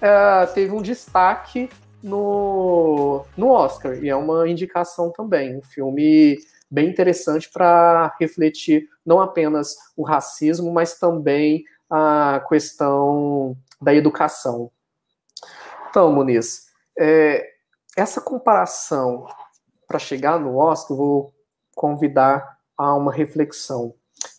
[0.00, 1.68] é, teve um destaque
[2.02, 6.38] no, no Oscar, e é uma indicação também, um filme
[6.70, 14.70] bem interessante para refletir não apenas o racismo, mas também a questão da educação.
[15.88, 16.66] Então, Muniz,
[16.98, 17.46] é,
[17.96, 19.26] essa comparação
[19.86, 21.34] para chegar no Oscar, eu vou
[21.74, 23.94] convidar a uma reflexão,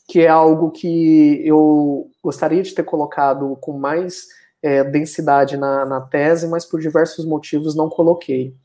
[0.08, 4.28] que é algo que eu gostaria de ter colocado com mais
[4.62, 8.56] é, densidade na, na, tese, mas por diversos motivos não coloquei.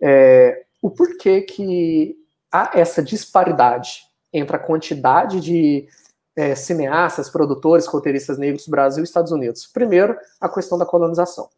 [0.00, 2.16] É, o porquê que
[2.52, 4.02] há essa disparidade
[4.32, 5.88] entre a quantidade de
[6.36, 9.66] é, cineastas, produtores, roteiristas negros do Brasil e Estados Unidos?
[9.66, 11.48] Primeiro, a questão da colonização.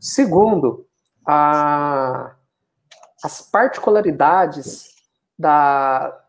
[0.00, 0.86] Segundo,
[1.26, 2.34] a,
[3.22, 4.94] as particularidades
[5.38, 6.24] da,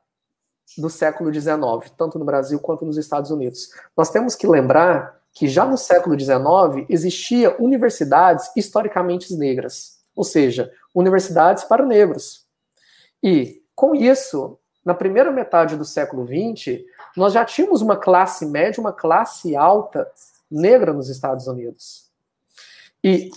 [0.78, 3.70] do século XIX, tanto no Brasil quanto nos Estados Unidos.
[3.96, 10.72] Nós temos que lembrar que já no século XIX existia universidades historicamente negras, ou seja,
[10.94, 12.46] universidades para negros.
[13.24, 16.84] E com isso, na primeira metade do século XX,
[17.16, 20.12] nós já tínhamos uma classe média, uma classe alta
[20.50, 22.12] negra nos Estados Unidos.
[23.04, 23.32] E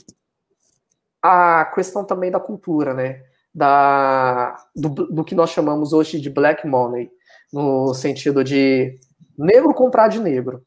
[1.25, 3.23] a questão também da cultura, né?
[3.55, 7.11] Da, do, do que nós chamamos hoje de black money,
[7.53, 8.99] no sentido de
[9.39, 10.65] negro comprar de negro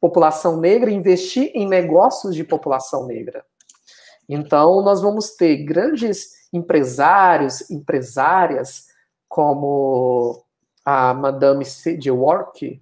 [0.00, 3.44] população negra investir em negócios de população negra.
[4.28, 8.86] Então, nós vamos ter grandes empresários, empresárias,
[9.28, 10.44] como
[10.84, 12.10] a Madame C.J.
[12.10, 12.80] Work,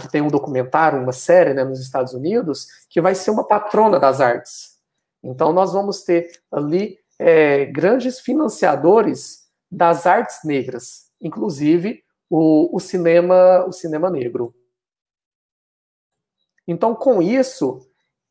[0.00, 3.98] que tem um documentário, uma série né, nos Estados Unidos, que vai ser uma patrona
[3.98, 4.77] das artes.
[5.22, 13.64] Então, nós vamos ter ali é, grandes financiadores das artes negras, inclusive o, o cinema,
[13.66, 14.54] o cinema negro.
[16.66, 17.88] Então, com isso,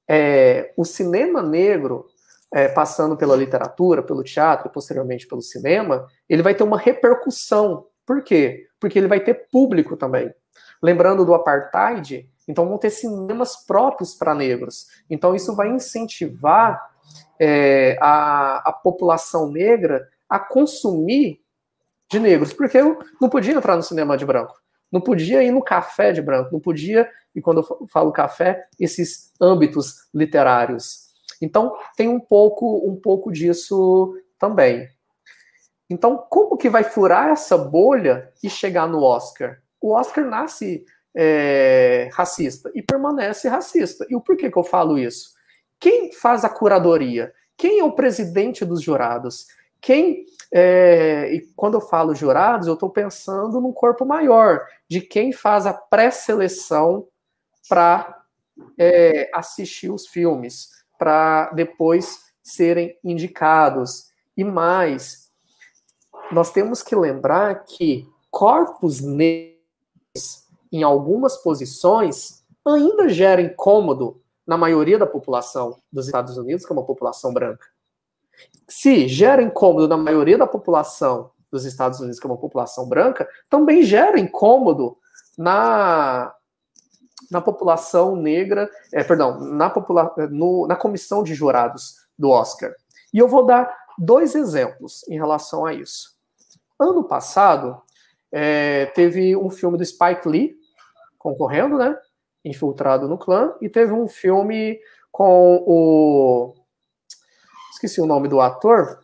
[0.07, 2.05] é, o cinema negro,
[2.53, 7.87] é, passando pela literatura, pelo teatro e posteriormente pelo cinema, ele vai ter uma repercussão.
[8.05, 8.67] Por quê?
[8.79, 10.33] Porque ele vai ter público também.
[10.81, 14.87] Lembrando do apartheid, então vão ter cinemas próprios para negros.
[15.09, 16.91] Então, isso vai incentivar
[17.39, 21.41] é, a, a população negra a consumir
[22.09, 24.55] de negros, porque eu não podia entrar no cinema de branco.
[24.91, 29.33] não podia ir no café de branco, não podia, e quando eu falo café, esses
[29.39, 31.07] âmbitos literários.
[31.41, 34.89] Então, tem um pouco, um pouco disso também.
[35.89, 39.61] Então, como que vai furar essa bolha e chegar no Oscar?
[39.81, 44.05] O Oscar nasce é, racista e permanece racista.
[44.09, 45.31] E o porquê que eu falo isso?
[45.79, 47.33] Quem faz a curadoria?
[47.55, 49.47] Quem é o presidente dos jurados?
[49.81, 55.31] Quem é, e quando eu falo jurados, eu estou pensando num corpo maior, de quem
[55.31, 57.07] faz a pré-seleção
[57.67, 58.23] para
[58.77, 64.11] é, assistir os filmes, para depois serem indicados.
[64.35, 65.31] E mais,
[66.31, 69.56] nós temos que lembrar que corpos negros,
[70.71, 76.75] em algumas posições, ainda geram incômodo na maioria da população dos Estados Unidos, que é
[76.75, 77.65] uma população branca.
[78.67, 83.27] Se gera incômodo na maioria da população dos Estados Unidos, que é uma população branca,
[83.49, 84.97] também gera incômodo
[85.37, 86.33] na,
[87.31, 92.73] na população negra, é, perdão, na, popula no, na comissão de jurados do Oscar.
[93.13, 96.15] E eu vou dar dois exemplos em relação a isso.
[96.79, 97.81] Ano passado,
[98.31, 100.55] é, teve um filme do Spike Lee
[101.17, 101.97] concorrendo, né?
[102.47, 104.79] infiltrado no clã, e teve um filme
[105.11, 106.53] com o.
[107.71, 108.99] Esqueci o nome do ator,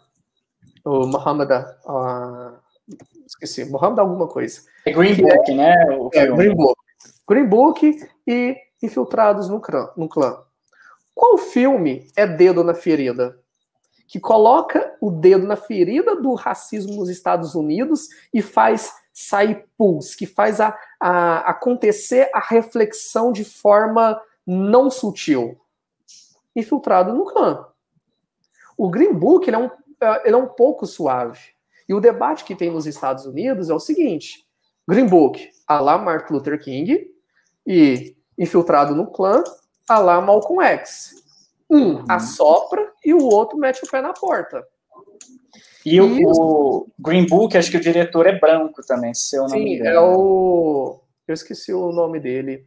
[0.84, 1.49] o Muhammad.
[1.86, 2.57] Uh,
[3.26, 4.61] esqueci, Muhammad alguma coisa.
[4.86, 5.76] É Green Book, é, né?
[6.13, 6.80] É, Green Book.
[7.28, 10.38] Green Book e Infiltrados no clã, no clã.
[11.15, 13.39] Qual filme é Dedo na Ferida?
[14.07, 20.18] Que coloca o dedo na ferida do racismo nos Estados Unidos e faz sair pulse,
[20.18, 25.59] que faz a, a, acontecer a reflexão de forma não sutil.
[26.55, 27.68] Infiltrado no clã.
[28.76, 29.70] O Green Book ele é, um,
[30.01, 31.39] é, ele é um pouco suave.
[31.88, 34.47] E o debate que tem nos Estados Unidos é o seguinte:
[34.88, 37.07] Green Book, a lá Martin Luther King,
[37.66, 39.43] e Infiltrado no Clã,
[39.88, 41.24] a lá Malcolm X.
[41.70, 42.05] Um uhum.
[42.09, 44.66] assopra e o outro mete o pé na porta.
[45.86, 49.50] E o, o, Green Book, acho que o diretor é branco também, se eu não
[49.50, 49.89] Sim, me engano.
[49.89, 51.00] é o...
[51.28, 52.66] Eu esqueci o nome dele.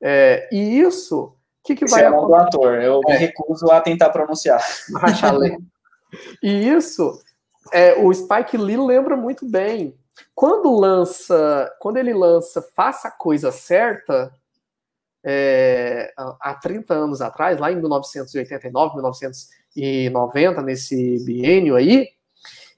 [0.00, 3.12] É, e isso, o que, que vai é o do ator, eu é.
[3.12, 4.62] me recuso a tentar pronunciar.
[6.42, 7.18] e isso,
[7.72, 9.98] é, o Spike Lee lembra muito bem.
[10.34, 14.32] Quando lança, quando ele lança Faça a Coisa Certa,
[15.24, 18.96] é, há 30 anos atrás, lá em 1989,
[19.76, 22.08] 1990, nesse biênio aí,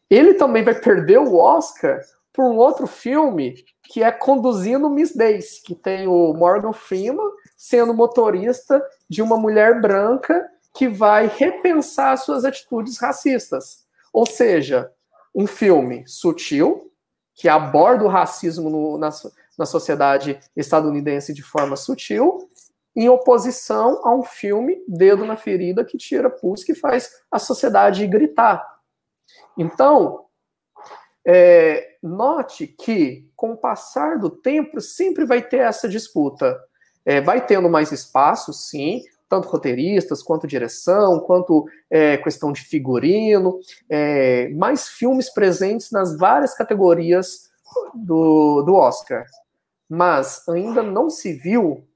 [0.08, 2.00] ele também vai perder o Oscar
[2.32, 7.94] por um outro filme que é Conduzindo Miss Daisy, que tem o Morgan Freeman sendo
[7.94, 13.86] motorista de uma mulher branca que vai repensar suas atitudes racistas.
[14.12, 14.90] Ou seja,
[15.34, 16.92] um filme sutil,
[17.34, 19.10] que aborda o racismo no, na,
[19.58, 22.50] na sociedade estadunidense de forma sutil,
[22.96, 28.06] em oposição a um filme Dedo na Ferida que tira pulso, que faz a sociedade
[28.06, 28.66] gritar.
[29.56, 30.24] Então,
[31.24, 36.58] é, note que, com o passar do tempo, sempre vai ter essa disputa.
[37.04, 43.60] É, vai tendo mais espaço, sim, tanto roteiristas, quanto direção, quanto é, questão de figurino,
[43.88, 47.50] é, mais filmes presentes nas várias categorias
[47.94, 49.26] do, do Oscar.
[49.88, 51.86] Mas ainda não se viu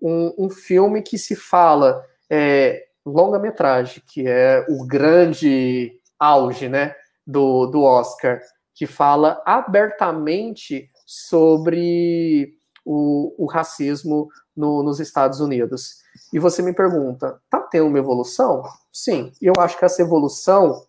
[0.00, 6.94] um, um filme que se fala é, longa-metragem, que é o grande auge, né,
[7.26, 8.40] do, do Oscar,
[8.74, 12.54] que fala abertamente sobre
[12.84, 16.00] o, o racismo no, nos Estados Unidos.
[16.32, 18.62] E você me pergunta, tá tendo uma evolução?
[18.92, 20.86] Sim, eu acho que essa evolução,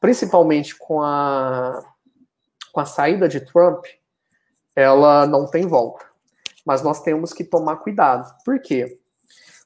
[0.00, 1.82] principalmente com a,
[2.72, 3.84] com a saída de Trump,
[4.76, 6.13] ela não tem volta.
[6.64, 8.32] Mas nós temos que tomar cuidado.
[8.44, 8.98] Por quê?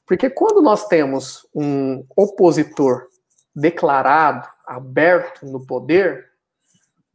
[0.05, 3.07] Porque quando nós temos um opositor
[3.55, 6.29] declarado, aberto no poder,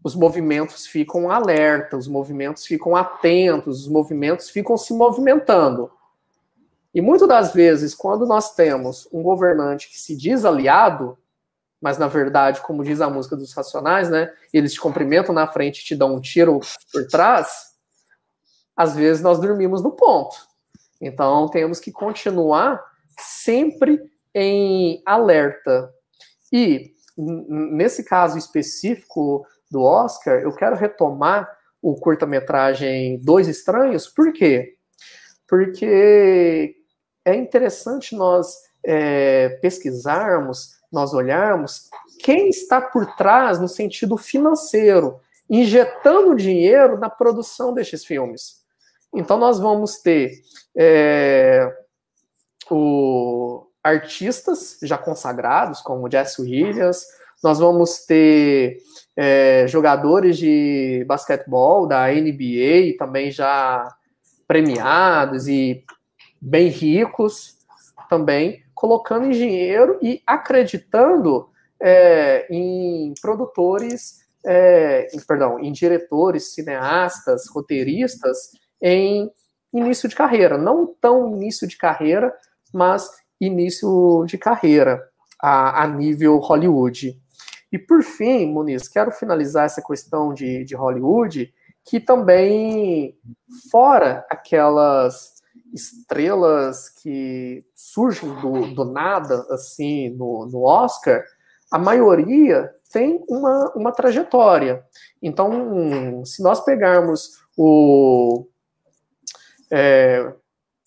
[0.02, 5.90] os movimentos ficam alerta, os movimentos ficam atentos, os movimentos ficam se movimentando.
[6.94, 11.18] E muitas das vezes, quando nós temos um governante que se diz aliado,
[11.80, 15.80] mas na verdade, como diz a música dos Racionais, né, eles te cumprimentam na frente
[15.80, 16.60] e te dão um tiro
[16.92, 17.73] por trás,
[18.76, 20.36] às vezes nós dormimos no ponto.
[21.00, 22.82] Então temos que continuar
[23.18, 24.00] sempre
[24.34, 25.92] em alerta,
[26.52, 31.48] e nesse caso específico do Oscar, eu quero retomar
[31.80, 34.74] o curta-metragem Dois Estranhos, por quê?
[35.46, 36.74] Porque
[37.24, 41.90] é interessante nós é, pesquisarmos, nós olharmos
[42.20, 48.63] quem está por trás no sentido financeiro, injetando dinheiro na produção destes filmes.
[49.14, 50.42] Então nós vamos ter
[50.76, 51.72] é,
[52.70, 57.06] o, artistas já consagrados, como Jesse Williams,
[57.42, 58.78] nós vamos ter
[59.16, 63.94] é, jogadores de basquetebol da NBA também já
[64.48, 65.84] premiados e
[66.40, 67.56] bem ricos
[68.08, 71.48] também, colocando em dinheiro e acreditando
[71.80, 78.50] é, em produtores, é, em, perdão, em diretores, cineastas, roteiristas
[78.82, 79.30] em
[79.72, 82.32] início de carreira, não tão início de carreira,
[82.72, 83.10] mas
[83.40, 85.02] início de carreira
[85.40, 87.20] a, a nível Hollywood.
[87.72, 91.52] E por fim, Muniz, quero finalizar essa questão de, de Hollywood,
[91.84, 93.18] que também,
[93.70, 95.34] fora aquelas
[95.74, 101.24] estrelas que surgem do, do nada, assim, no, no Oscar,
[101.70, 104.84] a maioria tem uma, uma trajetória.
[105.20, 108.46] Então, se nós pegarmos o,
[109.74, 110.32] é,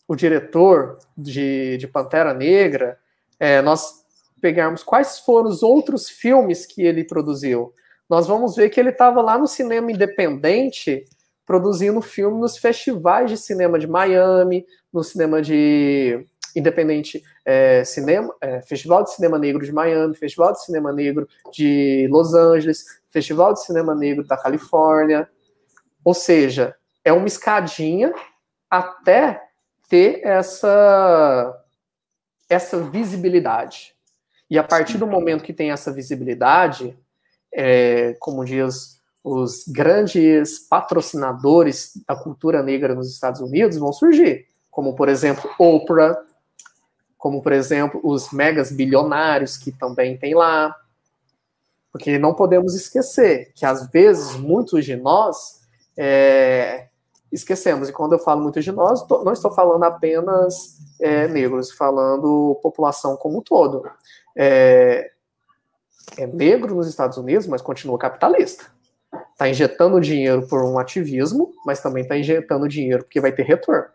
[0.08, 2.98] o diretor de, de Pantera Negra,
[3.38, 4.06] é, nós
[4.42, 7.74] pegarmos quais foram os outros filmes que ele produziu,
[8.10, 11.04] nós vamos ver que ele estava lá no cinema independente
[11.46, 18.62] produzindo filme nos festivais de cinema de Miami, no cinema de independente é, cinema, é,
[18.62, 23.64] Festival de Cinema Negro de Miami, Festival de Cinema Negro de Los Angeles, Festival de
[23.64, 25.30] Cinema Negro da Califórnia.
[26.04, 28.14] Ou seja, é uma escadinha
[28.70, 29.42] até
[29.90, 31.64] ter essa
[32.50, 33.94] essa visibilidade.
[34.50, 36.98] E a partir do momento que tem essa visibilidade,
[37.54, 44.96] é, como diz os grandes patrocinadores da cultura negra nos Estados Unidos vão surgir, como
[44.96, 46.18] por exemplo Oprah,
[47.18, 50.74] como por exemplo os megas bilionários que também tem lá,
[51.92, 55.62] porque não podemos esquecer que às vezes muitos de nós
[55.98, 56.88] é,
[57.32, 57.90] esquecemos.
[57.90, 62.60] E quando eu falo muitos de nós, tô, não estou falando apenas é, negros, falando
[62.62, 63.84] população como um todo.
[64.36, 65.12] É,
[66.18, 68.66] é negro nos Estados Unidos, mas continua capitalista.
[69.32, 73.86] Está injetando dinheiro por um ativismo, mas também está injetando dinheiro porque vai ter retorno.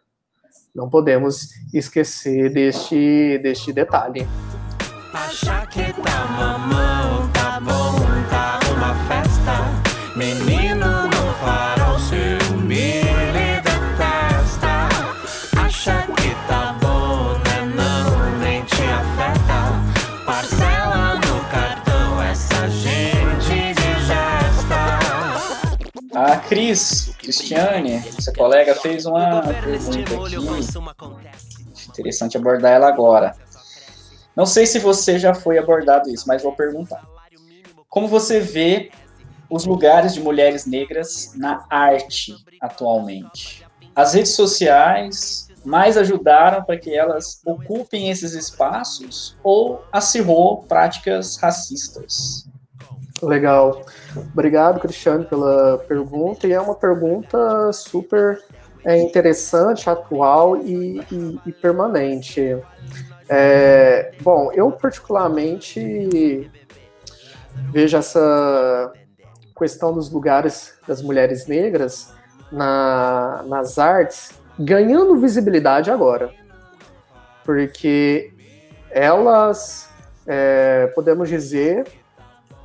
[0.74, 4.26] Não podemos esquecer deste, deste detalhe.
[5.12, 7.21] Achar que tá mamão,
[26.52, 31.88] Cris, Cristiane, essa colega, fez uma pergunta aqui.
[31.88, 33.34] Interessante abordar ela agora.
[34.36, 37.08] Não sei se você já foi abordado isso, mas vou perguntar.
[37.88, 38.90] Como você vê
[39.48, 43.64] os lugares de mulheres negras na arte atualmente?
[43.96, 52.46] As redes sociais mais ajudaram para que elas ocupem esses espaços ou acirrou práticas racistas?
[53.22, 53.82] Legal.
[54.32, 56.46] Obrigado, Cristiano, pela pergunta.
[56.46, 58.42] E é uma pergunta super
[58.84, 62.58] é, interessante, atual e, e, e permanente.
[63.28, 66.50] É, bom, eu particularmente
[67.70, 68.92] vejo essa
[69.56, 72.12] questão dos lugares das mulheres negras
[72.50, 76.30] na, nas artes ganhando visibilidade agora.
[77.44, 78.32] Porque
[78.90, 79.88] elas,
[80.26, 81.86] é, podemos dizer,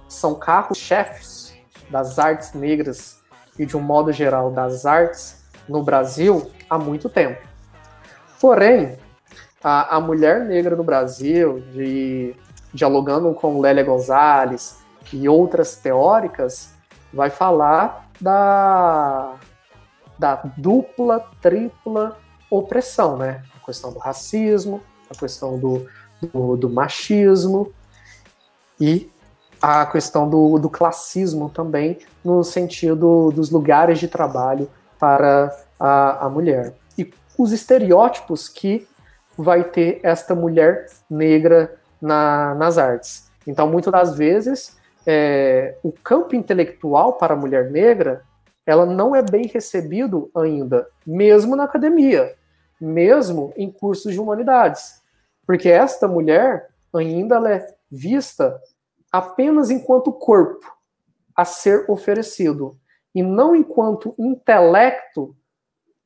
[0.07, 1.53] são carros-chefes
[1.89, 3.19] das artes negras
[3.57, 7.41] e, de um modo geral, das artes no Brasil há muito tempo.
[8.39, 8.97] Porém,
[9.63, 12.35] a, a mulher negra no Brasil, de,
[12.73, 14.77] dialogando com Lélia Gonzalez
[15.11, 16.69] e outras teóricas,
[17.11, 19.35] vai falar da,
[20.17, 22.17] da dupla, tripla
[22.49, 23.43] opressão, né?
[23.61, 25.87] A questão do racismo, a questão do,
[26.21, 27.73] do, do machismo
[28.79, 29.09] e
[29.67, 36.29] a questão do, do classismo também, no sentido dos lugares de trabalho para a, a
[36.29, 36.73] mulher.
[36.97, 38.87] E os estereótipos que
[39.37, 43.29] vai ter esta mulher negra na, nas artes.
[43.45, 48.21] Então, muitas das vezes, é, o campo intelectual para a mulher negra
[48.65, 52.35] ela não é bem recebido ainda, mesmo na academia,
[52.79, 55.01] mesmo em cursos de humanidades,
[55.45, 58.59] porque esta mulher ainda é vista
[59.17, 60.71] apenas enquanto corpo
[61.35, 62.79] a ser oferecido
[63.15, 65.35] e não enquanto intelecto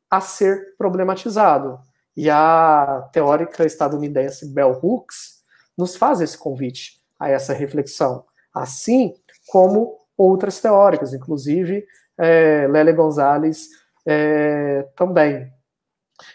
[0.10, 1.78] a ser problematizado.
[2.16, 5.42] E a teórica estadunidense Bell Hooks
[5.78, 8.24] nos faz esse convite a essa reflexão,
[8.54, 9.14] assim
[9.48, 11.86] como outras teóricas, inclusive
[12.18, 13.68] é, Lélia Gonzalez
[14.06, 15.52] é, também.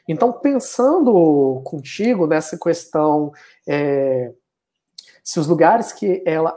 [0.06, 3.32] Então, pensando contigo nessa questão,
[3.66, 4.30] é,
[5.26, 6.54] se os lugares que ela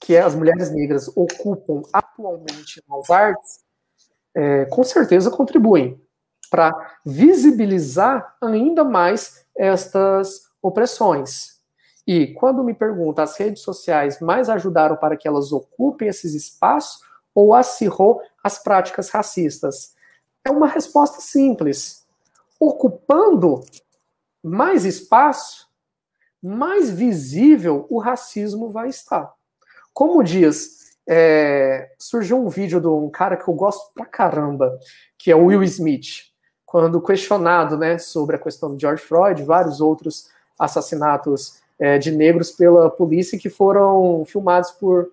[0.00, 3.60] que as mulheres negras ocupam atualmente nas artes,
[4.34, 6.00] é, com certeza contribuem
[6.50, 6.72] para
[7.04, 11.60] visibilizar ainda mais estas opressões.
[12.06, 17.02] E quando me pergunta, as redes sociais mais ajudaram para que elas ocupem esses espaços
[17.34, 19.94] ou acirrou as práticas racistas?
[20.42, 22.06] É uma resposta simples.
[22.58, 23.60] Ocupando
[24.42, 25.69] mais espaço,
[26.42, 29.32] mais visível o racismo vai estar.
[29.92, 34.78] Como diz, é, surgiu um vídeo de um cara que eu gosto pra caramba,
[35.18, 36.30] que é o Will Smith,
[36.64, 42.52] quando questionado né, sobre a questão de George Floyd, vários outros assassinatos é, de negros
[42.52, 45.10] pela polícia que foram filmados por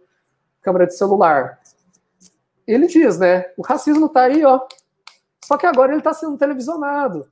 [0.62, 1.60] câmera de celular.
[2.68, 4.62] Ele diz, né, o racismo tá aí, ó,
[5.44, 7.28] só que agora ele está sendo televisionado.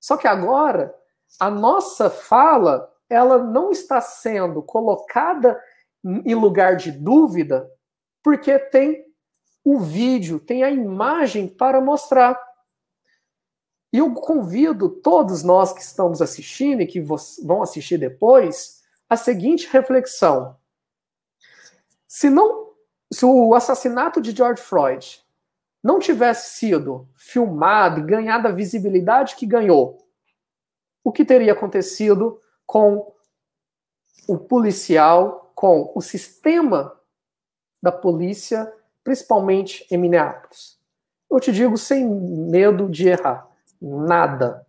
[0.00, 0.94] Só que agora
[1.38, 5.60] a nossa fala ela não está sendo colocada
[6.02, 7.68] em lugar de dúvida,
[8.22, 9.04] porque tem
[9.64, 12.40] o vídeo, tem a imagem para mostrar.
[13.92, 19.68] E eu convido todos nós que estamos assistindo e que vão assistir depois a seguinte
[19.70, 20.56] reflexão:
[22.06, 22.70] se não,
[23.12, 25.20] se o assassinato de George Floyd
[25.82, 29.98] não tivesse sido filmado e ganhado a visibilidade que ganhou,
[31.02, 33.12] o que teria acontecido com
[34.28, 36.96] o policial, com o sistema
[37.82, 38.72] da polícia,
[39.02, 40.78] principalmente em Minneapolis?
[41.28, 43.44] Eu te digo sem medo de errar,
[43.82, 44.64] nada.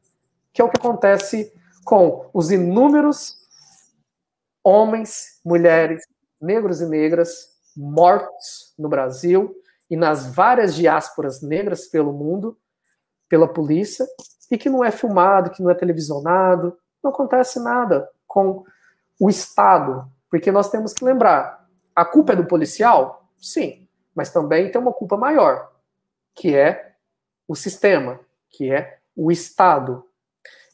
[0.51, 1.53] Que é o que acontece
[1.85, 3.37] com os inúmeros
[4.63, 6.03] homens, mulheres,
[6.41, 9.55] negros e negras mortos no Brasil
[9.91, 12.57] e nas várias diásporas negras pelo mundo,
[13.29, 14.07] pela polícia,
[14.49, 18.63] e que não é filmado, que não é televisionado, não acontece nada com
[19.19, 23.27] o Estado, porque nós temos que lembrar, a culpa é do policial?
[23.37, 25.71] Sim, mas também tem uma culpa maior,
[26.35, 26.95] que é
[27.47, 28.19] o sistema,
[28.49, 30.05] que é o Estado.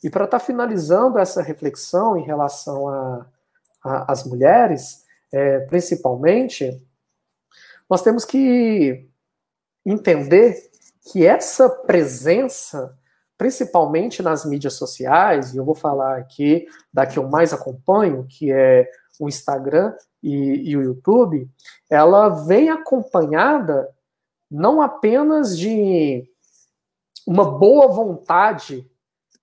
[0.03, 3.25] E para estar tá finalizando essa reflexão em relação
[3.83, 6.81] às mulheres, é, principalmente,
[7.89, 9.07] nós temos que
[9.85, 10.69] entender
[11.11, 12.96] que essa presença,
[13.37, 18.51] principalmente nas mídias sociais, e eu vou falar aqui da que eu mais acompanho, que
[18.51, 18.89] é
[19.19, 19.93] o Instagram
[20.23, 21.49] e, e o YouTube,
[21.89, 23.89] ela vem acompanhada
[24.49, 26.27] não apenas de
[27.25, 28.89] uma boa vontade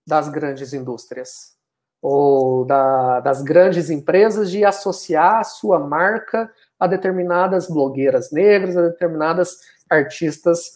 [0.07, 1.55] das grandes indústrias
[2.01, 8.83] ou da, das grandes empresas de associar a sua marca a determinadas blogueiras negras, a
[8.89, 9.59] determinadas
[9.89, 10.73] artistas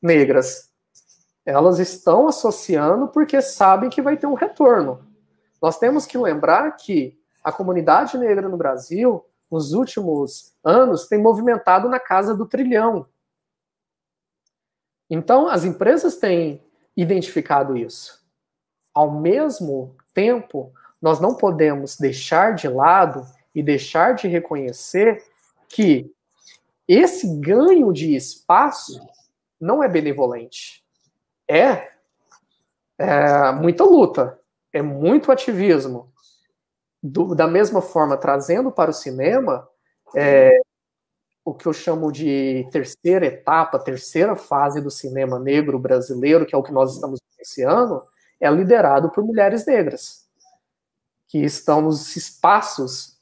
[0.00, 0.70] negras.
[1.44, 5.06] Elas estão associando porque sabem que vai ter um retorno.
[5.60, 11.88] Nós temos que lembrar que a comunidade negra no Brasil, nos últimos anos, tem movimentado
[11.88, 13.06] na casa do trilhão.
[15.08, 16.62] Então, as empresas têm
[16.96, 18.24] identificado isso.
[18.92, 25.22] Ao mesmo tempo, nós não podemos deixar de lado e deixar de reconhecer
[25.68, 26.10] que
[26.86, 29.00] esse ganho de espaço
[29.60, 30.83] não é benevolente.
[31.48, 31.90] É,
[32.98, 34.38] é muita luta,
[34.72, 36.12] é muito ativismo.
[37.02, 39.68] Do, da mesma forma, trazendo para o cinema
[40.16, 40.58] é,
[41.44, 46.58] o que eu chamo de terceira etapa, terceira fase do cinema negro brasileiro, que é
[46.58, 48.02] o que nós estamos iniciando,
[48.40, 50.26] é liderado por mulheres negras,
[51.28, 53.18] que estão nos espaços,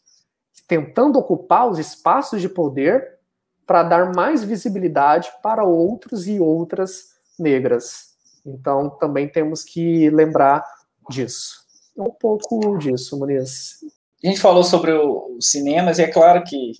[0.69, 3.19] tentando ocupar os espaços de poder
[3.67, 8.12] para dar mais visibilidade para outros e outras negras.
[8.45, 10.65] Então, também temos que lembrar
[11.09, 11.63] disso.
[11.97, 13.79] Um pouco disso, Muniz.
[14.25, 16.73] A gente falou sobre os cinemas, e é claro que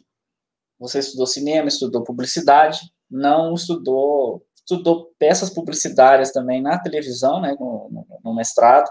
[0.79, 2.81] você estudou cinema, estudou publicidade,
[3.11, 8.89] não estudou estudou peças publicitárias também na televisão, né, no, no, mestrado,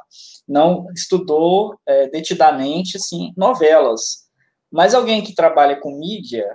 [0.48, 4.30] não estudou é, detidamente, assim, novelas.
[4.70, 6.46] Mas alguém que trabalha com mídia,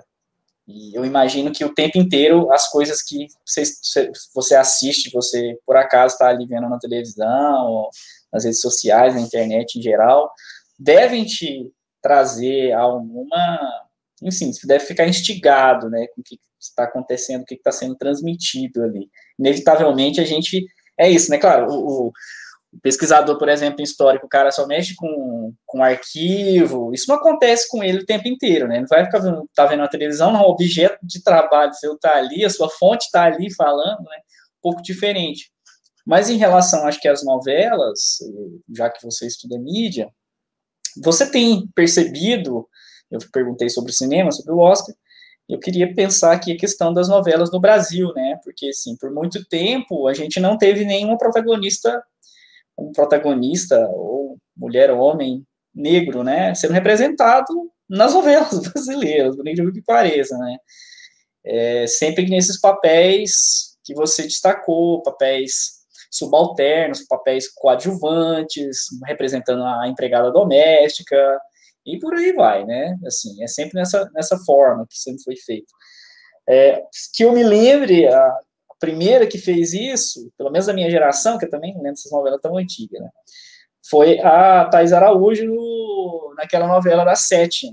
[0.66, 5.76] e eu imagino que o tempo inteiro as coisas que você, você assiste, você por
[5.76, 7.88] acaso está ali vendo na televisão,
[8.32, 10.30] nas redes sociais, na internet em geral,
[10.78, 11.70] devem te
[12.02, 13.58] trazer alguma.
[14.22, 17.94] Enfim, você deve ficar instigado né, com o que está acontecendo, o que está sendo
[17.94, 19.08] transmitido ali.
[19.38, 20.64] Inevitavelmente a gente.
[20.98, 21.38] É isso, né?
[21.38, 22.12] Claro, o, o
[22.82, 27.68] pesquisador, por exemplo, em histórico, o cara só mexe com, com arquivo, isso não acontece
[27.68, 28.78] com ele o tempo inteiro, né?
[28.78, 32.16] Ele vai ficar vendo, tá vendo a televisão, não, o objeto de trabalho seu tá
[32.16, 34.18] ali, a sua fonte tá ali falando, né?
[34.58, 35.50] Um pouco diferente.
[36.06, 38.18] Mas em relação, acho que às novelas,
[38.74, 40.08] já que você estuda mídia,
[41.02, 42.68] você tem percebido,
[43.10, 44.94] eu perguntei sobre o cinema, sobre o Oscar,
[45.48, 48.38] eu queria pensar aqui a questão das novelas no Brasil, né?
[48.42, 52.02] Porque, assim, por muito tempo a gente não teve nenhuma protagonista,
[52.78, 55.44] um protagonista, ou mulher ou homem,
[55.74, 56.54] negro, né?
[56.54, 60.56] Sendo representado nas novelas brasileiras, por incrível que pareça, né?
[61.44, 65.76] É, sempre nesses papéis que você destacou, papéis
[66.10, 71.16] subalternos, papéis coadjuvantes, representando a empregada doméstica,
[71.84, 72.96] e por aí vai, né?
[73.06, 75.72] Assim, é sempre nessa, nessa forma que sempre foi feito.
[76.48, 76.82] É,
[77.14, 78.38] que eu me lembre, a,
[78.78, 82.12] primeira que fez isso, pelo menos da minha geração, que eu também não lembro dessas
[82.12, 83.10] novelas tão antigas, né?
[83.88, 87.68] Foi a Thais Araújo no, naquela novela da Sete,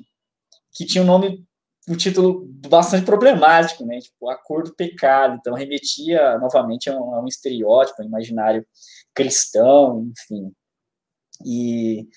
[0.71, 1.43] que tinha um nome,
[1.87, 3.99] um título bastante problemático, né?
[3.99, 5.37] Tipo, A Cor do Pecado.
[5.39, 8.65] Então, remetia novamente a um, a um estereótipo, a um imaginário
[9.13, 10.53] cristão, enfim.
[11.45, 12.07] E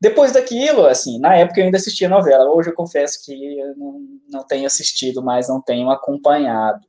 [0.00, 2.50] depois daquilo, assim, na época eu ainda assistia novela.
[2.50, 4.00] Hoje eu confesso que eu não,
[4.30, 6.80] não tenho assistido, mas não tenho acompanhado.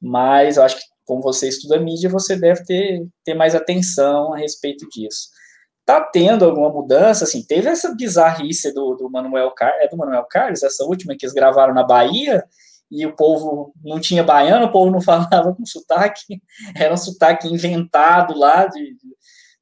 [0.00, 4.38] Mas eu acho que, como você estuda mídia, você deve ter, ter mais atenção a
[4.38, 5.28] respeito disso.
[5.84, 10.24] Tá tendo alguma mudança, assim, teve essa bizarrice do, do Manuel Carlos, é do Manuel
[10.30, 12.44] Carlos, essa última que eles gravaram na Bahia,
[12.90, 16.40] e o povo não tinha baiano, o povo não falava com sotaque,
[16.76, 18.96] era um sotaque inventado lá de,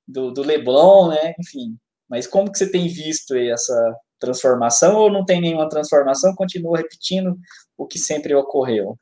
[0.07, 1.77] do, do Leblon, né, enfim,
[2.09, 7.39] mas como que você tem visto essa transformação, ou não tem nenhuma transformação, continua repetindo
[7.77, 8.99] o que sempre ocorreu?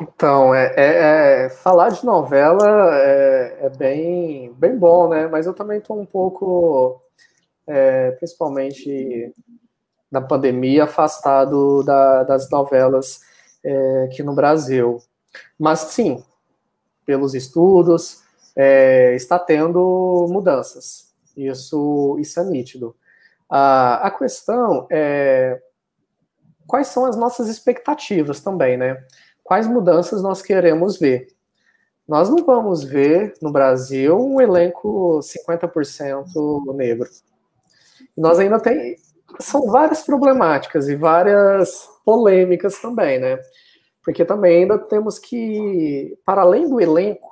[0.00, 5.26] Então, é, é, é, falar de novela é, é, bem, bem bom, né?
[5.26, 7.02] Mas eu também estou um pouco,
[7.66, 9.32] é, principalmente
[10.10, 13.20] na pandemia, afastado da, das novelas
[13.64, 15.02] é, aqui no Brasil.
[15.58, 16.24] Mas sim,
[17.04, 18.22] pelos estudos,
[18.54, 21.12] é, está tendo mudanças.
[21.36, 22.94] Isso, isso é nítido.
[23.50, 25.60] A, a questão é
[26.66, 29.02] quais são as nossas expectativas também, né?
[29.48, 31.28] Quais mudanças nós queremos ver.
[32.06, 37.08] Nós não vamos ver no Brasil um elenco 50% negro.
[38.14, 38.94] nós ainda tem
[39.40, 43.38] são várias problemáticas e várias polêmicas também, né?
[44.04, 47.30] Porque também ainda temos que, para além do elenco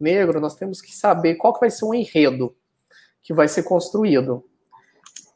[0.00, 2.56] negro, nós temos que saber qual que vai ser o enredo
[3.22, 4.44] que vai ser construído.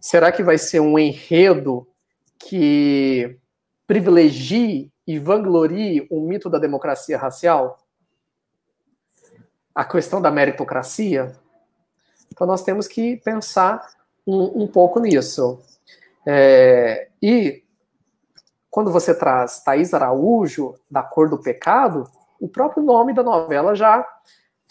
[0.00, 1.86] Será que vai ser um enredo
[2.36, 3.38] que
[3.86, 7.78] privilegie e vanglorie o mito da democracia racial?
[9.74, 11.36] A questão da meritocracia?
[12.32, 13.86] Então, nós temos que pensar
[14.26, 15.62] um, um pouco nisso.
[16.26, 17.62] É, e
[18.70, 22.04] quando você traz Thaís Araújo, da Cor do Pecado,
[22.40, 24.06] o próprio nome da novela já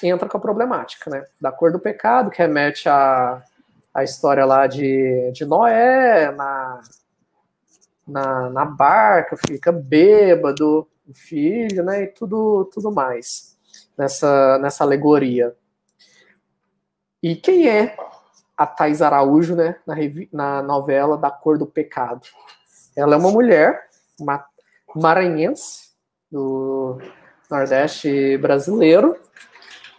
[0.03, 1.25] entra com a problemática, né?
[1.39, 3.41] Da Cor do Pecado, que remete à,
[3.93, 6.81] à história lá de, de Noé, na,
[8.07, 13.56] na, na barca, fica bêbado, o filho, né, e tudo, tudo mais
[13.98, 15.56] nessa, nessa alegoria.
[17.22, 17.95] E quem é
[18.57, 19.95] a Thais Araújo, né, na,
[20.32, 22.22] na novela Da Cor do Pecado?
[22.95, 24.45] Ela é uma mulher, uma
[24.95, 25.86] maranhense,
[26.32, 26.98] do
[27.49, 29.15] Nordeste brasileiro,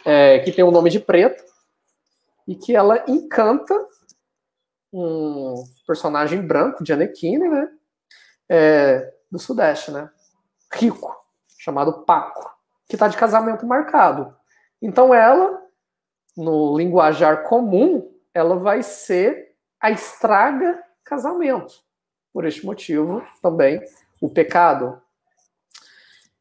[0.04, 1.44] é, que tem o um nome de preto,
[2.46, 3.74] e que ela encanta
[4.92, 7.68] um personagem branco, de Anequine, né?
[8.48, 10.10] É, do Sudeste, né?
[10.72, 11.14] Rico,
[11.58, 12.50] chamado Paco,
[12.88, 14.34] que está de casamento marcado.
[14.80, 15.62] Então ela,
[16.36, 21.74] no linguajar comum, ela vai ser a estraga casamento.
[22.32, 23.80] Por este motivo, também,
[24.20, 25.00] o pecado.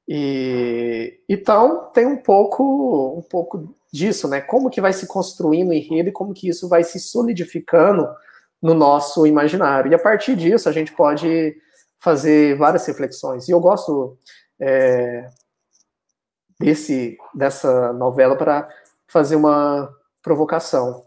[0.07, 4.41] E então tem um pouco, um pouco disso, né?
[4.41, 8.07] Como que vai se construindo o enredo e como que isso vai se solidificando
[8.61, 9.91] no nosso imaginário.
[9.91, 11.56] E a partir disso a gente pode
[12.06, 13.48] fazer várias reflexões.
[13.49, 14.15] E eu gosto
[14.61, 15.27] é,
[16.60, 18.69] desse dessa novela para
[19.07, 19.91] fazer uma
[20.22, 21.03] provocação.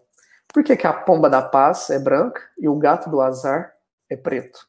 [0.53, 3.73] Por que, que a pomba da paz é branca e o gato do azar
[4.11, 4.67] é preto?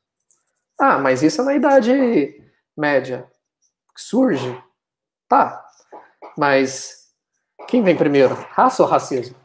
[0.77, 2.39] Ah, mas isso é na Idade
[2.77, 3.27] Média.
[3.97, 4.63] Surge?
[5.27, 5.65] Tá.
[6.37, 7.07] Mas
[7.67, 8.35] quem vem primeiro?
[8.51, 9.35] Raça ou racismo?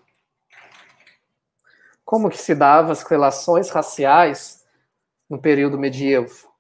[2.05, 4.63] Como que se davam as relações raciais
[5.31, 6.54] no período medievo?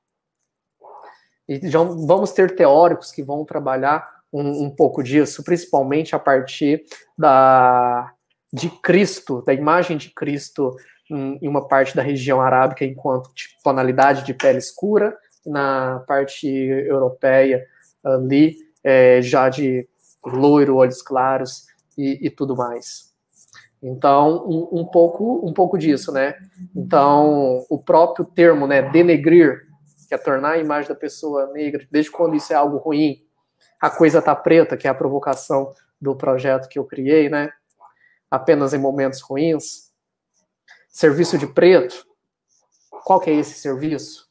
[1.48, 6.84] E já vamos ter teóricos que vão trabalhar um, um pouco disso, principalmente a partir
[7.16, 8.12] da,
[8.52, 10.74] de Cristo, da imagem de Cristo
[11.10, 13.30] em, uma parte da região arábica enquanto
[13.62, 15.14] tonalidade de pele escura,
[15.46, 17.64] na parte europeia
[18.02, 19.86] ali é, já de
[20.24, 21.66] loiro, olhos claros
[21.96, 23.12] e, e tudo mais.
[23.82, 26.34] Então, um, um, pouco, um pouco disso, né?
[26.74, 29.60] Então, o próprio termo, né, denegrir,
[30.04, 33.24] que é tornar a imagem da pessoa negra, desde quando isso é algo ruim,
[33.80, 37.50] a coisa tá preta, que é a provocação do projeto que eu criei, né?
[38.30, 39.92] Apenas em momentos ruins.
[40.88, 42.06] Serviço de preto,
[43.04, 44.28] qual que é esse serviço?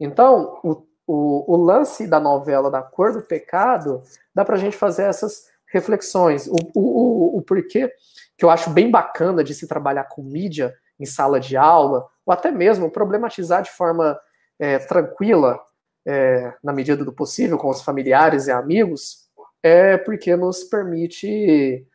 [0.00, 4.02] Então, o, o, o lance da novela da Cor do Pecado,
[4.34, 6.48] dá pra gente fazer essas reflexões.
[6.48, 7.92] O, o, o, porquê
[8.36, 12.32] que eu acho bem bacana de se trabalhar com mídia em sala de aula, ou
[12.32, 14.18] até mesmo problematizar de forma
[14.58, 15.60] é, tranquila,
[16.06, 19.26] é, na medida do possível, com os familiares e amigos,
[19.62, 21.86] é porque nos permite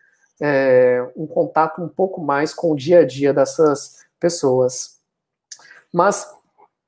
[0.42, 5.00] é, um contato um pouco mais com o dia a dia dessas pessoas.
[5.94, 6.28] Mas,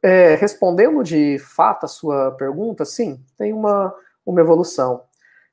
[0.02, 3.94] é, respondendo de fato a sua pergunta, sim, tem uma,
[4.26, 5.04] uma evolução.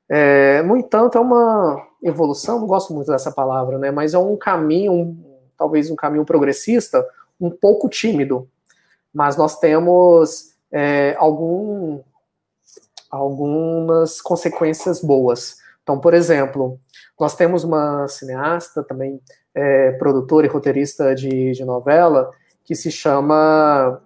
[0.09, 3.91] É, no entanto, é uma evolução, não gosto muito dessa palavra, né?
[3.91, 7.07] Mas é um caminho, um, talvez um caminho progressista,
[7.39, 8.49] um pouco tímido.
[9.13, 12.01] Mas nós temos é, algum,
[13.09, 15.57] algumas consequências boas.
[15.83, 16.79] Então, por exemplo,
[17.19, 19.21] nós temos uma cineasta, também
[19.53, 22.31] é, produtora e roteirista de, de novela,
[22.63, 24.01] que se chama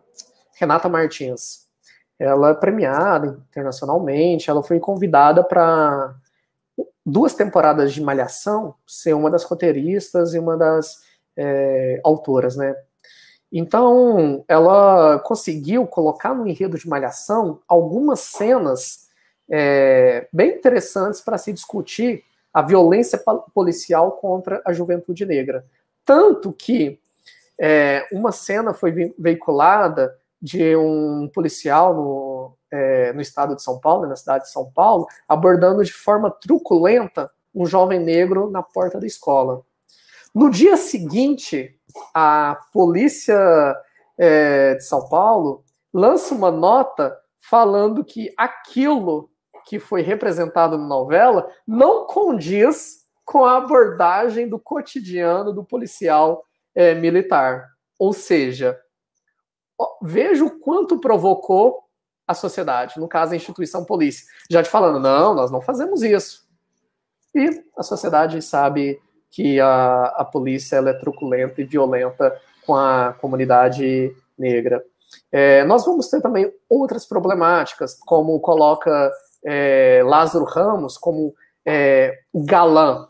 [0.58, 1.66] Renata Martins
[2.18, 6.16] ela é premiada internacionalmente, ela foi convidada para
[7.06, 11.02] duas temporadas de Malhação ser uma das roteiristas e uma das
[11.36, 12.74] é, autoras, né?
[13.58, 19.08] Então, ela conseguiu colocar no enredo de Malhação algumas cenas
[19.50, 22.22] é, bem interessantes para se discutir
[22.54, 23.18] a violência
[23.54, 25.66] policial contra a juventude negra.
[26.04, 27.00] Tanto que
[27.58, 34.06] é, uma cena foi veiculada de um policial no, é, no estado de São Paulo,
[34.06, 39.08] na cidade de São Paulo, abordando de forma truculenta um jovem negro na porta da
[39.08, 39.64] escola.
[40.36, 41.80] No dia seguinte,
[42.14, 43.74] a polícia
[44.18, 45.64] é, de São Paulo
[45.94, 49.30] lança uma nota falando que aquilo
[49.66, 56.44] que foi representado na novela não condiz com a abordagem do cotidiano do policial
[56.76, 57.70] é, militar.
[57.98, 58.78] Ou seja,
[60.02, 61.86] veja o quanto provocou
[62.28, 66.46] a sociedade, no caso a instituição polícia, já te falando, não, nós não fazemos isso.
[67.34, 69.00] E a sociedade sabe
[69.36, 72.34] que a, a polícia é truculenta e violenta
[72.66, 74.82] com a comunidade negra.
[75.30, 79.12] É, nós vamos ter também outras problemáticas, como coloca
[79.44, 81.34] é, Lázaro Ramos como
[81.66, 83.10] é, o galã,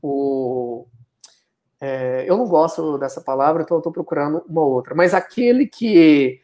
[0.00, 0.86] o,
[1.78, 4.94] é, eu não gosto dessa palavra, então estou procurando uma outra.
[4.94, 6.40] Mas aquele que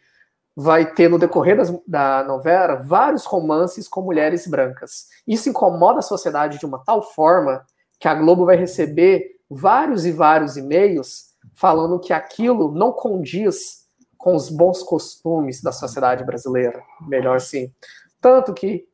[0.54, 5.06] vai ter no decorrer das, da novela vários romances com mulheres brancas.
[5.26, 7.64] Isso incomoda a sociedade de uma tal forma
[7.98, 13.86] que a Globo vai receber vários e vários e-mails falando que aquilo não condiz
[14.18, 16.82] com os bons costumes da sociedade brasileira.
[17.06, 17.70] Melhor sim.
[18.20, 18.86] Tanto que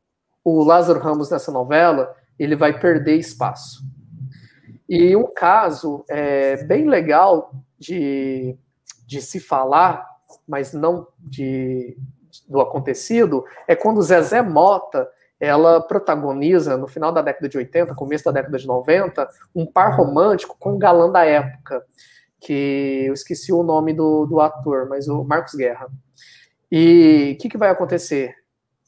[0.45, 3.83] o Lázaro Ramos nessa novela ele vai perder espaço.
[4.89, 8.57] E um caso é, bem legal de,
[9.07, 10.07] de se falar,
[10.47, 11.97] mas não de,
[12.49, 15.09] do acontecido, é quando Zezé Mota
[15.43, 19.97] ela protagoniza, no final da década de 80, começo da década de 90, um par
[19.97, 21.85] romântico com o galã da época,
[22.39, 25.89] que eu esqueci o nome do, do ator, mas o Marcos Guerra.
[26.71, 28.37] E o que, que vai acontecer?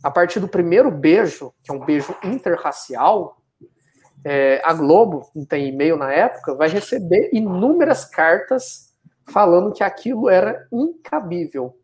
[0.01, 3.43] A partir do primeiro beijo, que é um beijo interracial,
[4.25, 8.95] é, a Globo, não tem e-mail na época, vai receber inúmeras cartas
[9.29, 11.77] falando que aquilo era incabível.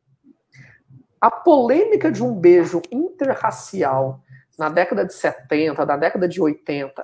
[1.21, 4.23] A polêmica de um beijo interracial
[4.61, 7.03] na década de 70, na década de 80,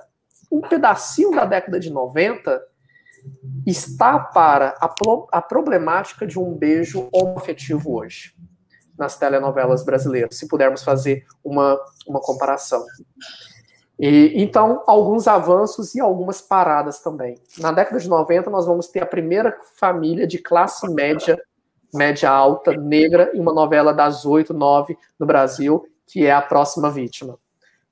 [0.51, 2.61] um pedacinho da década de 90,
[3.65, 8.35] está para a, pro, a problemática de um beijo homoafetivo hoje,
[8.95, 12.85] nas telenovelas brasileiras, se pudermos fazer uma, uma comparação.
[13.99, 17.41] E, então, alguns avanços e algumas paradas também.
[17.57, 21.41] Na década de 90, nós vamos ter a primeira família de classe média,
[21.91, 26.91] média alta, negra, em uma novela das oito, nove no Brasil, que é A Próxima
[26.91, 27.39] Vítima.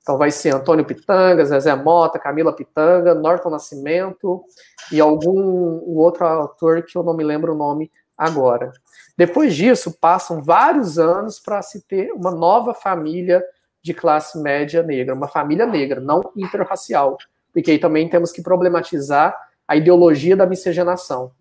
[0.06, 4.44] Então vai ser Antônio Pitanga, Zezé Mota, Camila Pitanga, Norton Nascimento
[4.92, 8.70] e algum um outro autor que eu não me lembro o nome agora.
[9.18, 13.44] Depois disso, passam vários anos para se ter uma nova família
[13.82, 17.18] de classe média negra, uma família negra, não interracial.
[17.52, 21.32] Porque aí também temos que problematizar a ideologia da miscigenação,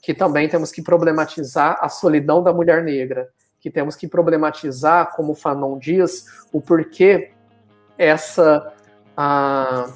[0.00, 3.28] que também temos que problematizar a solidão da mulher negra,
[3.58, 7.32] que temos que problematizar, como o Fanon diz, o porquê
[7.98, 8.72] essa
[9.16, 9.86] a,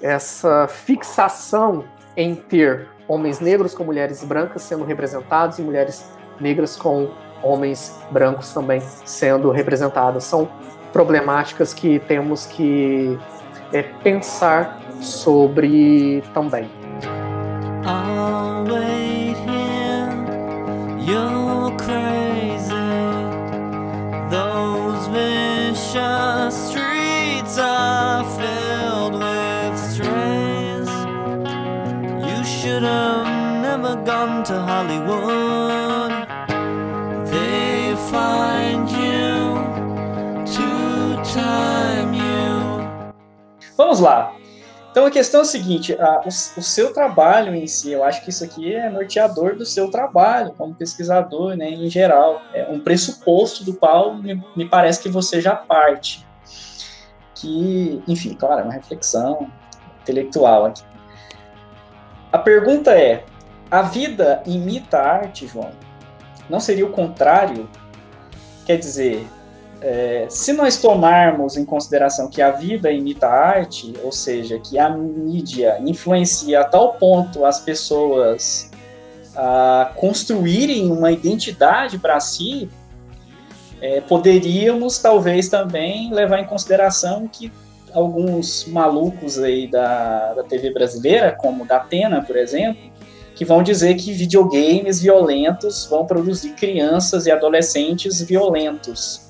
[0.00, 1.84] essa fixação
[2.16, 6.04] em ter homens negros com mulheres brancas sendo representados e mulheres
[6.40, 7.10] negras com
[7.42, 10.24] homens brancos também sendo representados.
[10.24, 10.48] São
[10.92, 13.18] problemáticas que temos que
[13.72, 16.68] é, pensar sobre também.
[21.08, 21.47] You're crazy.
[34.08, 36.26] Gone to Hollywood.
[37.30, 39.60] They find you
[40.46, 43.12] to time you.
[43.76, 44.34] Vamos lá.
[44.90, 48.24] Então a questão é a seguinte: a, o, o, seu trabalho em si, eu acho
[48.24, 52.40] que isso aqui é norteador do seu trabalho como pesquisador, né, em geral.
[52.54, 56.26] É um pressuposto do qual me, me parece que você já parte.
[57.34, 59.50] Que, enfim, claro, é uma reflexão
[60.00, 60.82] intelectual aqui.
[62.32, 63.22] A pergunta é:
[63.70, 65.70] a vida imita a arte, João?
[66.48, 67.68] Não seria o contrário?
[68.64, 69.26] Quer dizer,
[69.80, 74.78] é, se nós tomarmos em consideração que a vida imita a arte, ou seja, que
[74.78, 78.70] a mídia influencia a tal ponto as pessoas
[79.36, 82.68] a construírem uma identidade para si,
[83.80, 87.52] é, poderíamos talvez também levar em consideração que
[87.92, 92.90] alguns malucos aí da, da TV brasileira, como da Atena, por exemplo,
[93.38, 99.28] que vão dizer que videogames violentos vão produzir crianças e adolescentes violentos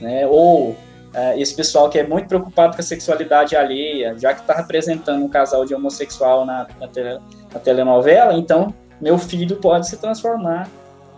[0.00, 0.26] né?
[0.26, 0.76] Ou
[1.14, 5.24] é, esse pessoal que é muito preocupado com a sexualidade alheia, já que está representando
[5.24, 7.18] um casal de homossexual na, na, tele,
[7.52, 10.68] na telenovela, então meu filho pode se transformar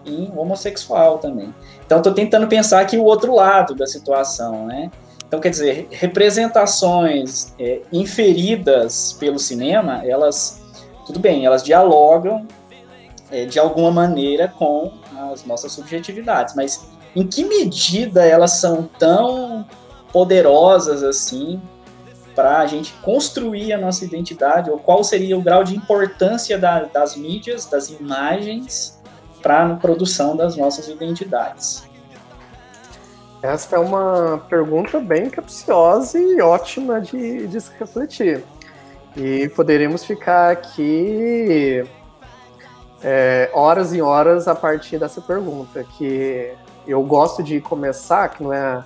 [0.04, 1.54] em homossexual também.
[1.84, 4.90] Então estou tentando pensar aqui o outro lado da situação, né?
[5.26, 10.59] Então quer dizer, representações é, inferidas pelo cinema, elas
[11.10, 12.46] tudo bem, elas dialogam
[13.32, 14.92] é, de alguma maneira com
[15.32, 19.66] as nossas subjetividades, mas em que medida elas são tão
[20.12, 21.60] poderosas assim
[22.34, 26.84] para a gente construir a nossa identidade, ou qual seria o grau de importância da,
[26.84, 29.00] das mídias, das imagens,
[29.42, 31.82] para a produção das nossas identidades?
[33.42, 38.44] Esta é uma pergunta bem capciosa e ótima de, de se refletir.
[39.16, 41.84] E poderemos ficar aqui
[43.02, 46.52] é, horas e horas a partir dessa pergunta, que
[46.86, 48.84] eu gosto de começar, que não é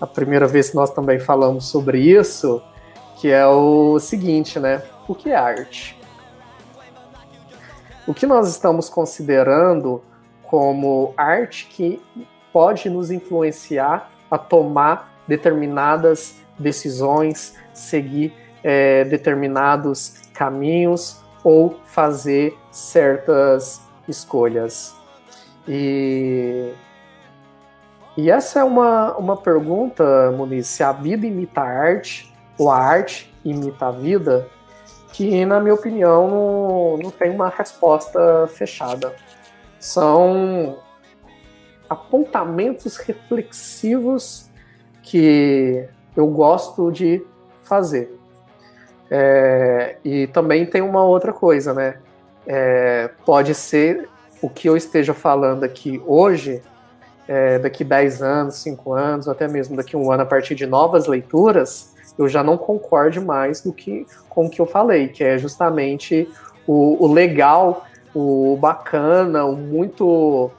[0.00, 2.62] a primeira vez que nós também falamos sobre isso,
[3.16, 4.82] que é o seguinte, né?
[5.08, 5.98] O que é arte?
[8.06, 10.02] O que nós estamos considerando
[10.42, 12.00] como arte que
[12.52, 18.32] pode nos influenciar a tomar determinadas decisões, seguir
[18.68, 24.92] é, determinados caminhos ou fazer certas escolhas.
[25.68, 26.74] E
[28.16, 32.78] e essa é uma, uma pergunta, Muniz, se a vida imita a arte, ou a
[32.78, 34.48] arte imita a vida,
[35.12, 39.14] que, na minha opinião, não, não tem uma resposta fechada.
[39.78, 40.78] São
[41.90, 44.50] apontamentos reflexivos
[45.02, 45.86] que
[46.16, 47.22] eu gosto de
[47.64, 48.15] fazer.
[49.10, 51.96] É, e também tem uma outra coisa, né?
[52.46, 54.08] É, pode ser
[54.40, 56.62] o que eu esteja falando aqui hoje
[57.28, 60.66] é, daqui 10 anos, 5 anos, ou até mesmo daqui um ano, a partir de
[60.66, 65.24] novas leituras, eu já não concorde mais do que com o que eu falei, que
[65.24, 66.28] é justamente
[66.66, 67.84] o, o legal,
[68.14, 70.50] o bacana, o muito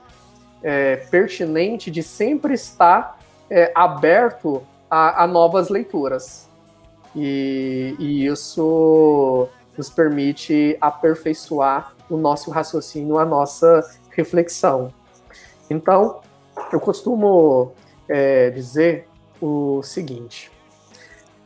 [0.61, 3.17] é, pertinente de sempre estar
[3.49, 6.46] é, aberto a, a, novas leituras.
[7.15, 9.47] E, e isso
[9.77, 14.91] nos permite aperfeiçoar o nosso raciocínio, a nossa reflexão.
[15.69, 16.21] Então,
[16.71, 17.73] eu costumo
[18.07, 19.07] é, dizer
[19.41, 20.51] o seguinte: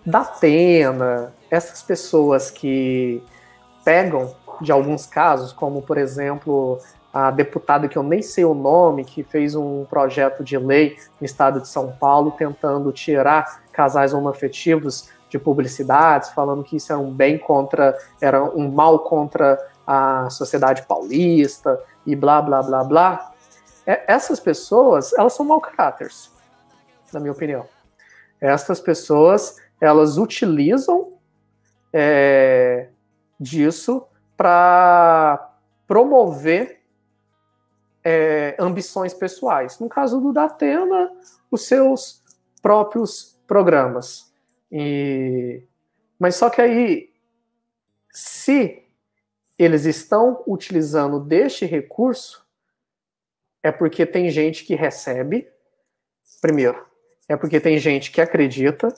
[0.05, 3.21] da pena, essas pessoas que
[3.83, 6.79] pegam de alguns casos, como por exemplo
[7.13, 11.25] a deputada que eu nem sei o nome, que fez um projeto de lei no
[11.25, 17.10] estado de São Paulo tentando tirar casais homoafetivos de publicidades, falando que isso era um
[17.10, 23.34] bem contra, era um mal contra a sociedade paulista e blá blá blá blá.
[23.88, 26.10] É, essas pessoas, elas são mau caráter,
[27.14, 27.66] na minha opinião.
[28.41, 31.14] Essas pessoas, elas utilizam
[31.94, 32.90] é,
[33.40, 34.06] disso
[34.36, 35.49] para
[35.88, 36.82] promover
[38.03, 39.80] é, ambições pessoais.
[39.80, 41.10] No caso do Datena,
[41.49, 42.22] os seus
[42.62, 44.31] próprios programas.
[44.72, 45.64] E...
[46.18, 47.14] Mas só que aí,
[48.11, 48.84] se
[49.57, 52.45] eles estão utilizando deste recurso,
[53.64, 55.48] é porque tem gente que recebe,
[56.39, 56.84] primeiro,
[57.27, 58.93] é porque tem gente que acredita,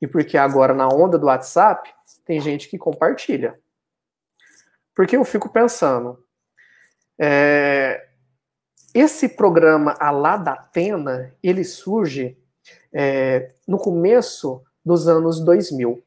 [0.00, 1.92] e porque agora na onda do WhatsApp,
[2.24, 3.58] tem gente que compartilha.
[4.94, 6.24] Porque eu fico pensando,
[7.20, 8.08] é,
[8.94, 12.38] esse programa a lá da Atena, ele surge
[12.92, 16.02] é, no começo dos anos 2000.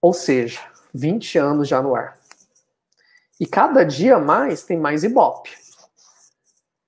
[0.00, 0.60] Ou seja,
[0.94, 2.18] 20 anos já no ar.
[3.40, 5.50] E cada dia mais tem mais ibope.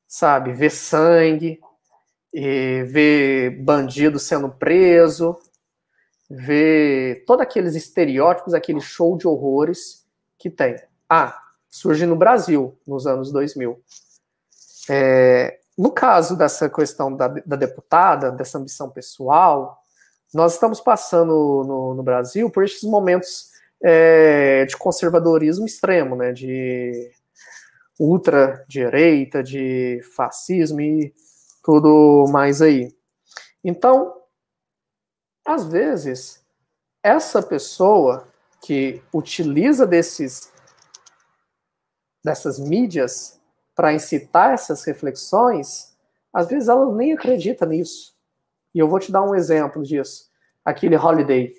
[0.07, 0.53] Sabe?
[0.53, 1.61] Ver sangue,
[2.33, 5.39] ver bandido sendo preso,
[6.29, 10.07] ver todos aqueles estereótipos, aquele show de horrores
[10.39, 10.77] que tem.
[11.09, 13.81] Ah, surge no Brasil, nos anos 2000.
[14.89, 19.83] É, no caso dessa questão da, da, deputada, dessa ambição pessoal,
[20.33, 23.51] nós estamos passando no, no Brasil por esses momentos
[23.83, 27.11] é, de conservadorismo extremo, né, de
[27.99, 31.15] ultra-direita, de fascismo e
[31.63, 32.95] tudo mais aí.
[33.63, 34.15] Então,
[35.45, 36.43] às vezes,
[37.03, 38.27] essa pessoa
[38.63, 40.51] que utiliza desses
[42.25, 43.36] dessas mídias
[43.77, 45.95] para incitar essas reflexões,
[46.33, 48.15] às vezes ela nem acredita nisso.
[48.75, 50.31] E eu vou te dar um exemplo disso.
[50.65, 51.53] Aquele Holiday,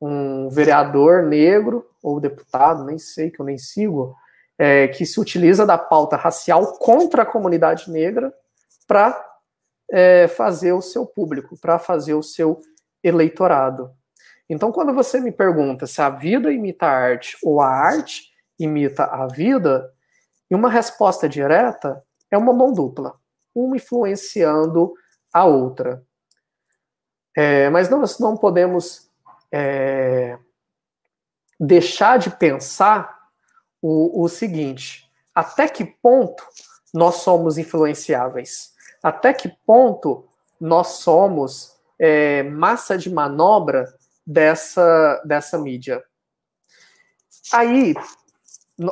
[0.00, 4.16] um vereador negro ou deputado, nem sei que eu nem sigo,
[4.58, 8.34] é, que se utiliza da pauta racial contra a comunidade negra
[8.86, 9.24] para
[9.90, 12.60] é, fazer o seu público, para fazer o seu
[13.02, 13.92] eleitorado.
[14.48, 19.04] Então, quando você me pergunta se a vida imita a arte ou a arte imita
[19.04, 19.92] a vida,
[20.50, 23.18] e uma resposta direta é uma mão dupla,
[23.54, 24.92] uma influenciando
[25.32, 26.04] a outra.
[27.36, 29.10] É, mas nós não podemos
[29.52, 30.38] é,
[31.58, 33.16] deixar de pensar
[33.82, 36.42] o, o seguinte: até que ponto
[36.94, 38.72] nós somos influenciáveis?
[39.02, 40.26] Até que ponto
[40.60, 43.94] nós somos é, massa de manobra
[44.26, 46.02] dessa, dessa mídia?
[47.52, 47.94] Aí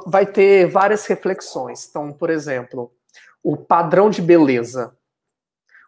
[0.06, 1.86] vai ter várias reflexões.
[1.88, 2.92] Então, por exemplo,
[3.42, 4.96] o padrão de beleza.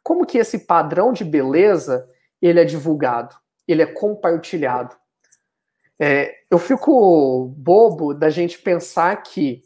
[0.02, 2.08] Como que esse padrão de beleza
[2.40, 3.34] ele é divulgado?
[3.66, 4.94] Ele é compartilhado?
[5.98, 9.62] É, eu fico bobo da gente pensar que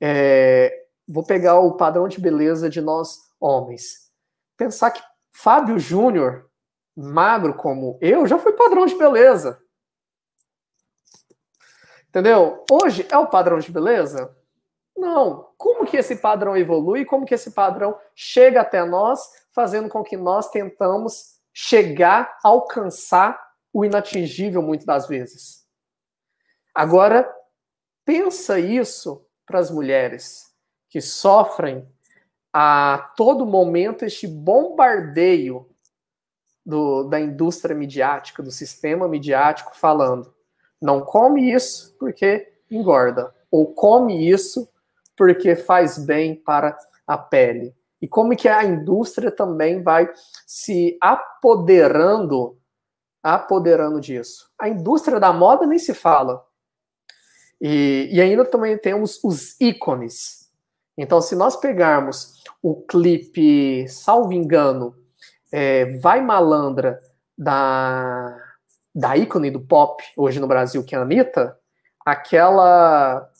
[0.00, 4.10] é, vou pegar o padrão de beleza de nós homens.
[4.56, 5.00] Pensar que
[5.32, 6.50] Fábio Júnior,
[6.96, 9.60] magro como eu, já foi padrão de beleza.
[12.08, 12.64] Entendeu?
[12.70, 14.34] Hoje é o padrão de beleza?
[14.96, 15.50] Não.
[15.56, 17.04] Como que esse padrão evolui?
[17.04, 19.20] Como que esse padrão chega até nós,
[19.52, 23.38] fazendo com que nós tentamos chegar, alcançar
[23.72, 25.66] o inatingível muitas das vezes.
[26.74, 27.28] Agora,
[28.04, 30.46] pensa isso para as mulheres
[30.88, 31.86] que sofrem
[32.52, 35.68] a todo momento este bombardeio
[36.64, 40.34] do, da indústria midiática, do sistema midiático falando
[40.80, 44.68] não come isso porque engorda, ou come isso
[45.16, 46.76] porque faz bem para
[47.06, 47.74] a pele.
[48.00, 50.08] E como que a indústria também vai
[50.46, 52.58] se apoderando
[53.22, 54.48] apoderando disso.
[54.58, 56.44] A indústria da moda nem se fala.
[57.60, 60.48] E, e ainda também temos os ícones.
[60.96, 64.94] Então, se nós pegarmos o clipe, salvo engano,
[65.50, 67.00] é, Vai Malandra,
[67.36, 68.36] da
[68.98, 71.56] da ícone do pop hoje no Brasil, que é a Anitta,
[72.04, 73.30] aquela.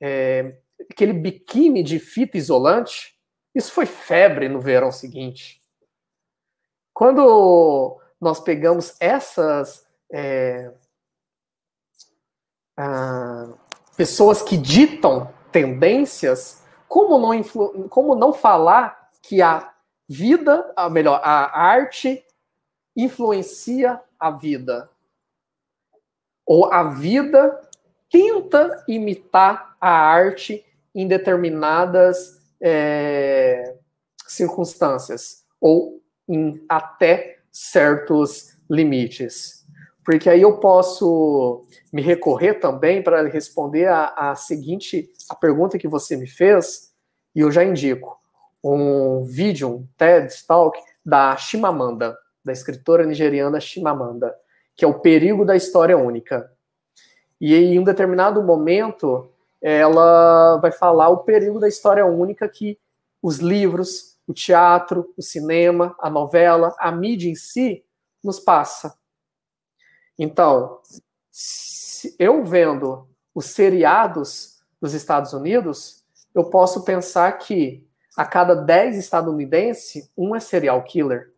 [0.00, 0.56] É,
[0.90, 3.14] aquele biquíni de fita isolante,
[3.54, 5.60] isso foi febre no verão seguinte.
[6.92, 10.72] Quando nós pegamos essas é,
[12.76, 13.48] ah,
[13.96, 19.72] pessoas que ditam tendências, como não, influ, como não falar que a
[20.08, 22.24] vida, a melhor, a arte
[22.96, 24.90] influencia a vida?
[26.46, 27.60] Ou a vida
[28.10, 30.64] tenta imitar a arte
[30.94, 33.76] em determinadas é,
[34.26, 39.64] circunstâncias ou em até certos limites.
[40.04, 45.88] Porque aí eu posso me recorrer também para responder a, a seguinte a pergunta que
[45.88, 46.92] você me fez,
[47.34, 48.18] e eu já indico
[48.62, 54.34] um vídeo, um TED Talk da Chimamanda, da escritora nigeriana Chimamanda
[54.76, 56.50] que é o perigo da história única.
[57.40, 59.30] E em um determinado momento,
[59.60, 62.78] ela vai falar o perigo da história única que
[63.22, 67.84] os livros, o teatro, o cinema, a novela, a mídia em si
[68.22, 68.96] nos passa.
[70.18, 70.80] Então,
[72.18, 77.86] eu vendo os seriados dos Estados Unidos, eu posso pensar que
[78.16, 81.32] a cada 10 estadunidenses, um é serial killer.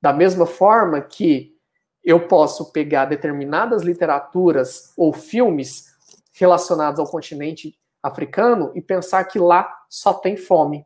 [0.00, 1.54] Da mesma forma que
[2.04, 5.94] eu posso pegar determinadas literaturas ou filmes
[6.32, 10.84] relacionados ao continente africano e pensar que lá só tem fome.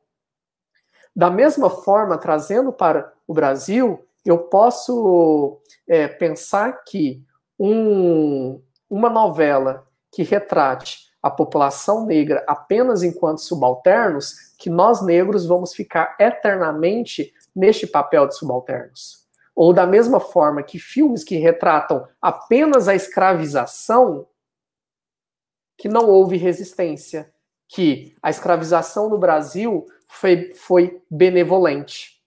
[1.14, 7.24] Da mesma forma, trazendo para o Brasil, eu posso é, pensar que
[7.59, 8.60] um,
[8.90, 16.14] uma novela que retrate a população negra apenas enquanto subalternos, que nós negros vamos ficar
[16.20, 19.26] eternamente neste papel de subalternos.
[19.56, 24.28] Ou da mesma forma que filmes que retratam apenas a escravização,
[25.78, 27.32] que não houve resistência,
[27.66, 32.22] que a escravização no Brasil foi, foi benevolente.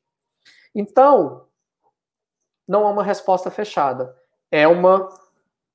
[0.73, 1.45] Então,
[2.67, 4.15] não é uma resposta fechada,
[4.51, 5.07] é uma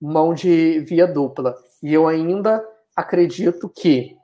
[0.01, 1.57] mão de via dupla.
[1.81, 2.67] E eu ainda
[2.97, 4.17] acredito que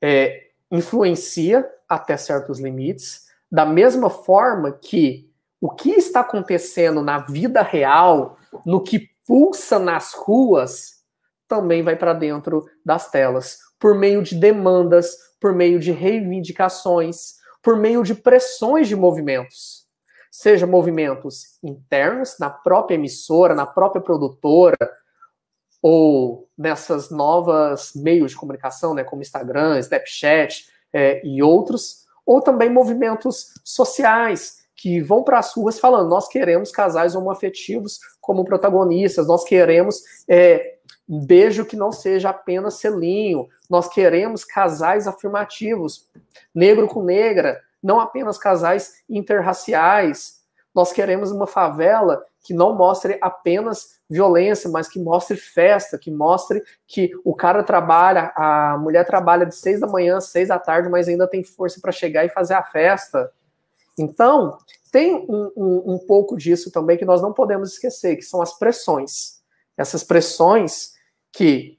[0.00, 5.29] é, influencia até certos limites, da mesma forma que
[5.60, 11.00] o que está acontecendo na vida real, no que pulsa nas ruas,
[11.46, 17.76] também vai para dentro das telas, por meio de demandas, por meio de reivindicações, por
[17.76, 19.86] meio de pressões de movimentos.
[20.30, 24.78] Seja movimentos internos, na própria emissora, na própria produtora,
[25.82, 32.70] ou nessas novas meios de comunicação, né, como Instagram, Snapchat é, e outros, ou também
[32.70, 39.44] movimentos sociais que vão para as ruas falando: nós queremos casais homoafetivos como protagonistas, nós
[39.44, 40.76] queremos é,
[41.06, 46.08] beijo que não seja apenas selinho, nós queremos casais afirmativos,
[46.54, 50.40] negro com negra, não apenas casais interraciais.
[50.74, 56.62] Nós queremos uma favela que não mostre apenas violência, mas que mostre festa, que mostre
[56.86, 61.06] que o cara trabalha, a mulher trabalha de seis da manhã seis da tarde, mas
[61.06, 63.30] ainda tem força para chegar e fazer a festa.
[63.98, 64.58] Então,
[64.90, 68.58] tem um, um, um, pouco disso também que nós não podemos esquecer, que são as
[68.58, 69.40] pressões.
[69.76, 70.92] Essas pressões
[71.32, 71.78] que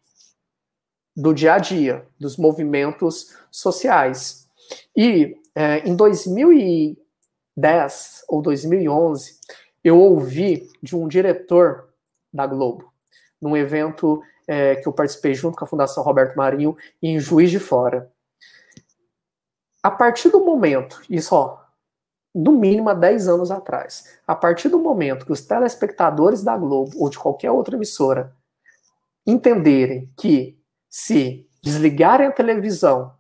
[1.16, 4.48] do dia a dia, dos movimentos sociais.
[4.96, 9.38] E é, em 2010 ou 2011,
[9.84, 11.90] eu ouvi de um diretor
[12.34, 12.92] da Globo,
[13.42, 17.60] num evento é, que eu participei junto com a Fundação Roberto Marinho em Juiz de
[17.60, 18.10] Fora.
[19.84, 21.61] A partir do momento, isso ó,
[22.34, 26.91] no mínimo há 10 anos atrás, a partir do momento que os telespectadores da Globo
[26.98, 28.36] ou de qualquer outra emissora
[29.26, 30.58] entenderem que
[30.90, 33.14] se desligarem a televisão,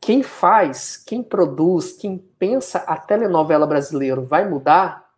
[0.00, 5.08] quem faz, quem produz, quem pensa a telenovela brasileira vai mudar,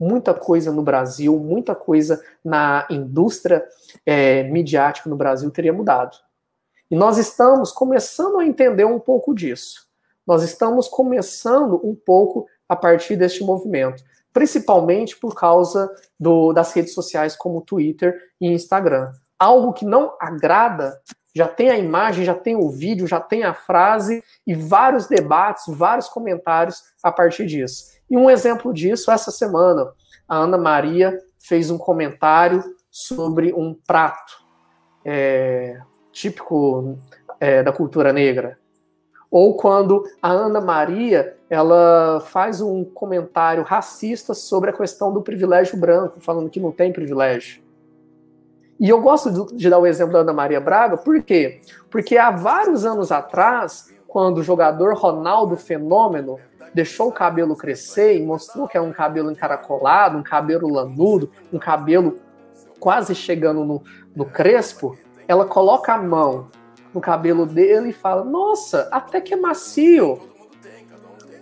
[0.00, 3.64] muita coisa no Brasil, muita coisa na indústria
[4.06, 6.16] é, midiática no Brasil teria mudado.
[6.90, 9.86] E nós estamos começando a entender um pouco disso.
[10.26, 16.94] Nós estamos começando um pouco a partir deste movimento, principalmente por causa do, das redes
[16.94, 19.12] sociais como Twitter e Instagram.
[19.38, 21.00] Algo que não agrada,
[21.34, 25.64] já tem a imagem, já tem o vídeo, já tem a frase e vários debates,
[25.68, 27.92] vários comentários a partir disso.
[28.08, 29.92] E um exemplo disso, essa semana,
[30.28, 34.44] a Ana Maria fez um comentário sobre um prato
[35.04, 35.80] é,
[36.12, 36.98] típico
[37.40, 38.58] é, da cultura negra.
[39.32, 45.78] Ou quando a Ana Maria ela faz um comentário racista sobre a questão do privilégio
[45.78, 47.62] branco, falando que não tem privilégio.
[48.78, 51.62] E eu gosto de dar o exemplo da Ana Maria Braga, por quê?
[51.90, 56.38] Porque há vários anos atrás, quando o jogador Ronaldo Fenômeno
[56.74, 61.58] deixou o cabelo crescer e mostrou que é um cabelo encaracolado, um cabelo lanudo, um
[61.58, 62.18] cabelo
[62.78, 63.82] quase chegando no,
[64.14, 66.48] no crespo, ela coloca a mão
[66.94, 70.20] no cabelo dele e fala: Nossa, até que é macio.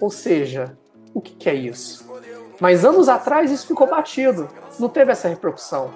[0.00, 0.76] Ou seja,
[1.12, 2.08] o que, que é isso?
[2.60, 4.48] Mas anos atrás isso ficou batido,
[4.78, 5.90] não teve essa repercussão,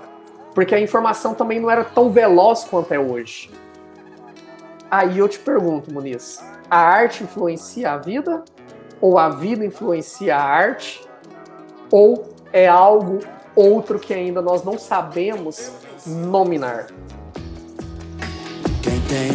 [0.54, 3.50] porque a informação também não era tão veloz quanto é hoje.
[4.90, 8.44] Aí eu te pergunto, Muniz, a arte influencia a vida
[9.00, 11.06] ou a vida influencia a arte,
[11.90, 13.20] ou é algo
[13.54, 15.72] outro que ainda nós não sabemos
[16.06, 16.86] nominar.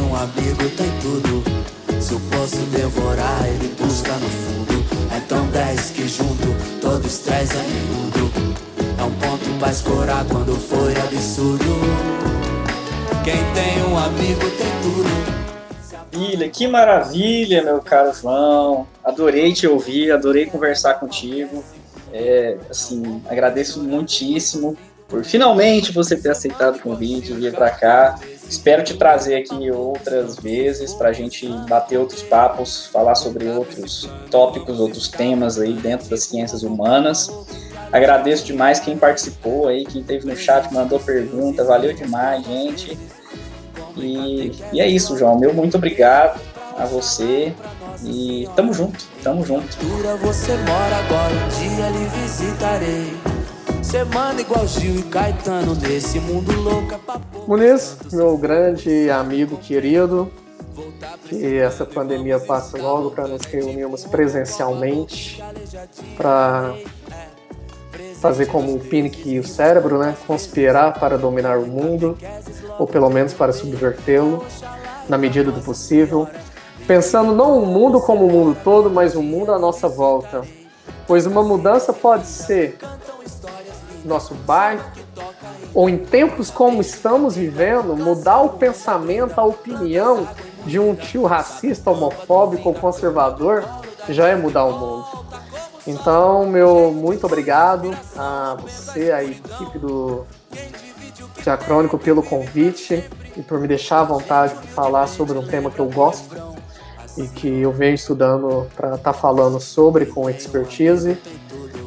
[0.10, 1.44] Um amigo tem tudo.
[2.02, 4.84] Se eu posso devorar, ele busca no fundo.
[5.16, 6.48] Então desce que junto,
[6.82, 8.32] todo estresse é miúdo.
[8.98, 11.64] É um ponto pra escorar quando for absurdo.
[13.24, 15.30] Quem tem um amigo tem tudo.
[16.12, 18.88] Maravilha, que maravilha, meu caro João.
[19.04, 21.64] adorei te ouvir, adorei conversar contigo.
[22.12, 24.76] É, assim, agradeço muitíssimo
[25.08, 28.20] por finalmente você ter aceitado o convite, vir para cá.
[28.50, 34.10] Espero te trazer aqui outras vezes para a gente bater outros papos, falar sobre outros
[34.32, 37.32] tópicos, outros temas aí dentro das ciências humanas.
[37.92, 42.98] Agradeço demais quem participou aí, quem esteve no chat, mandou pergunta, valeu demais, gente.
[43.96, 45.38] E, e é isso, João.
[45.38, 46.42] Meu muito obrigado
[46.76, 47.54] a você.
[48.04, 49.78] E tamo junto, tamo junto.
[50.22, 53.29] Você mora agora, um dia lhe visitarei.
[53.90, 56.94] Semana igual Gil e Caetano nesse mundo louco.
[56.94, 57.00] É
[57.48, 60.32] Muniz, meu grande amigo querido,
[61.26, 65.44] que essa pandemia passe logo para nos reunirmos presencialmente
[66.16, 66.76] para
[68.22, 70.16] fazer como o Pinic e o cérebro, né?
[70.28, 72.16] Conspirar para dominar o mundo,
[72.78, 74.46] ou pelo menos para subvertê-lo,
[75.10, 76.28] na medida do possível.
[76.86, 80.44] Pensando não o mundo como o mundo todo, mas o mundo à nossa volta.
[81.08, 82.78] Pois uma mudança pode ser
[84.10, 84.84] nosso bairro,
[85.74, 90.28] ou em tempos como estamos vivendo, mudar o pensamento, a opinião
[90.66, 93.64] de um tio racista, homofóbico ou conservador
[94.10, 95.26] já é mudar o mundo.
[95.88, 100.26] Então, meu muito obrigado a você, a equipe do
[101.44, 103.04] Diacrônico, pelo convite
[103.36, 106.36] e por me deixar à vontade para falar sobre um tema que eu gosto
[107.18, 111.18] e que eu venho estudando para estar tá falando sobre com expertise.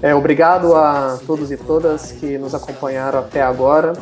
[0.03, 3.93] É, obrigado a todos e todas que nos acompanharam até agora.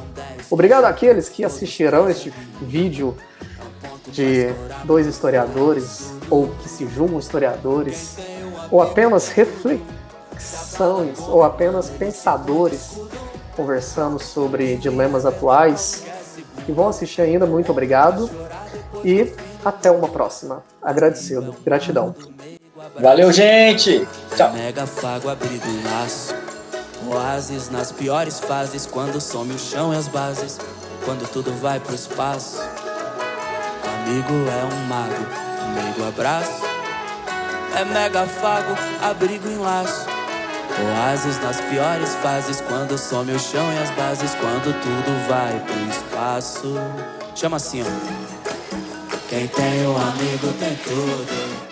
[0.51, 2.33] Obrigado àqueles que assistirão este
[2.63, 3.15] vídeo
[4.09, 4.47] de
[4.85, 8.17] dois historiadores, ou que se julgam historiadores,
[8.71, 12.99] ou apenas reflexões, ou apenas pensadores
[13.55, 16.05] conversando sobre dilemas atuais.
[16.65, 18.31] Que vão assistir ainda, muito obrigado.
[19.05, 19.33] E
[19.65, 20.63] até uma próxima.
[20.83, 21.55] Agradecido.
[21.63, 22.15] Gratidão.
[22.99, 24.07] Valeu, gente!
[24.35, 24.53] Tchau!
[24.53, 26.35] Mega fago abrigo em laço.
[27.07, 30.59] Oásis nas piores fases, quando some o chão e as bases,
[31.05, 32.59] quando tudo vai pro espaço.
[33.85, 35.27] Amigo é um mago,
[35.63, 36.63] amigo abraço.
[37.79, 40.07] É mega fago, abrigo em laço.
[40.93, 45.91] Oásis nas piores fases, quando some o chão e as bases, quando tudo vai pro
[45.91, 46.75] espaço.
[47.35, 49.29] Chama assim, ó.
[49.29, 51.70] Quem tem um amigo tem tudo.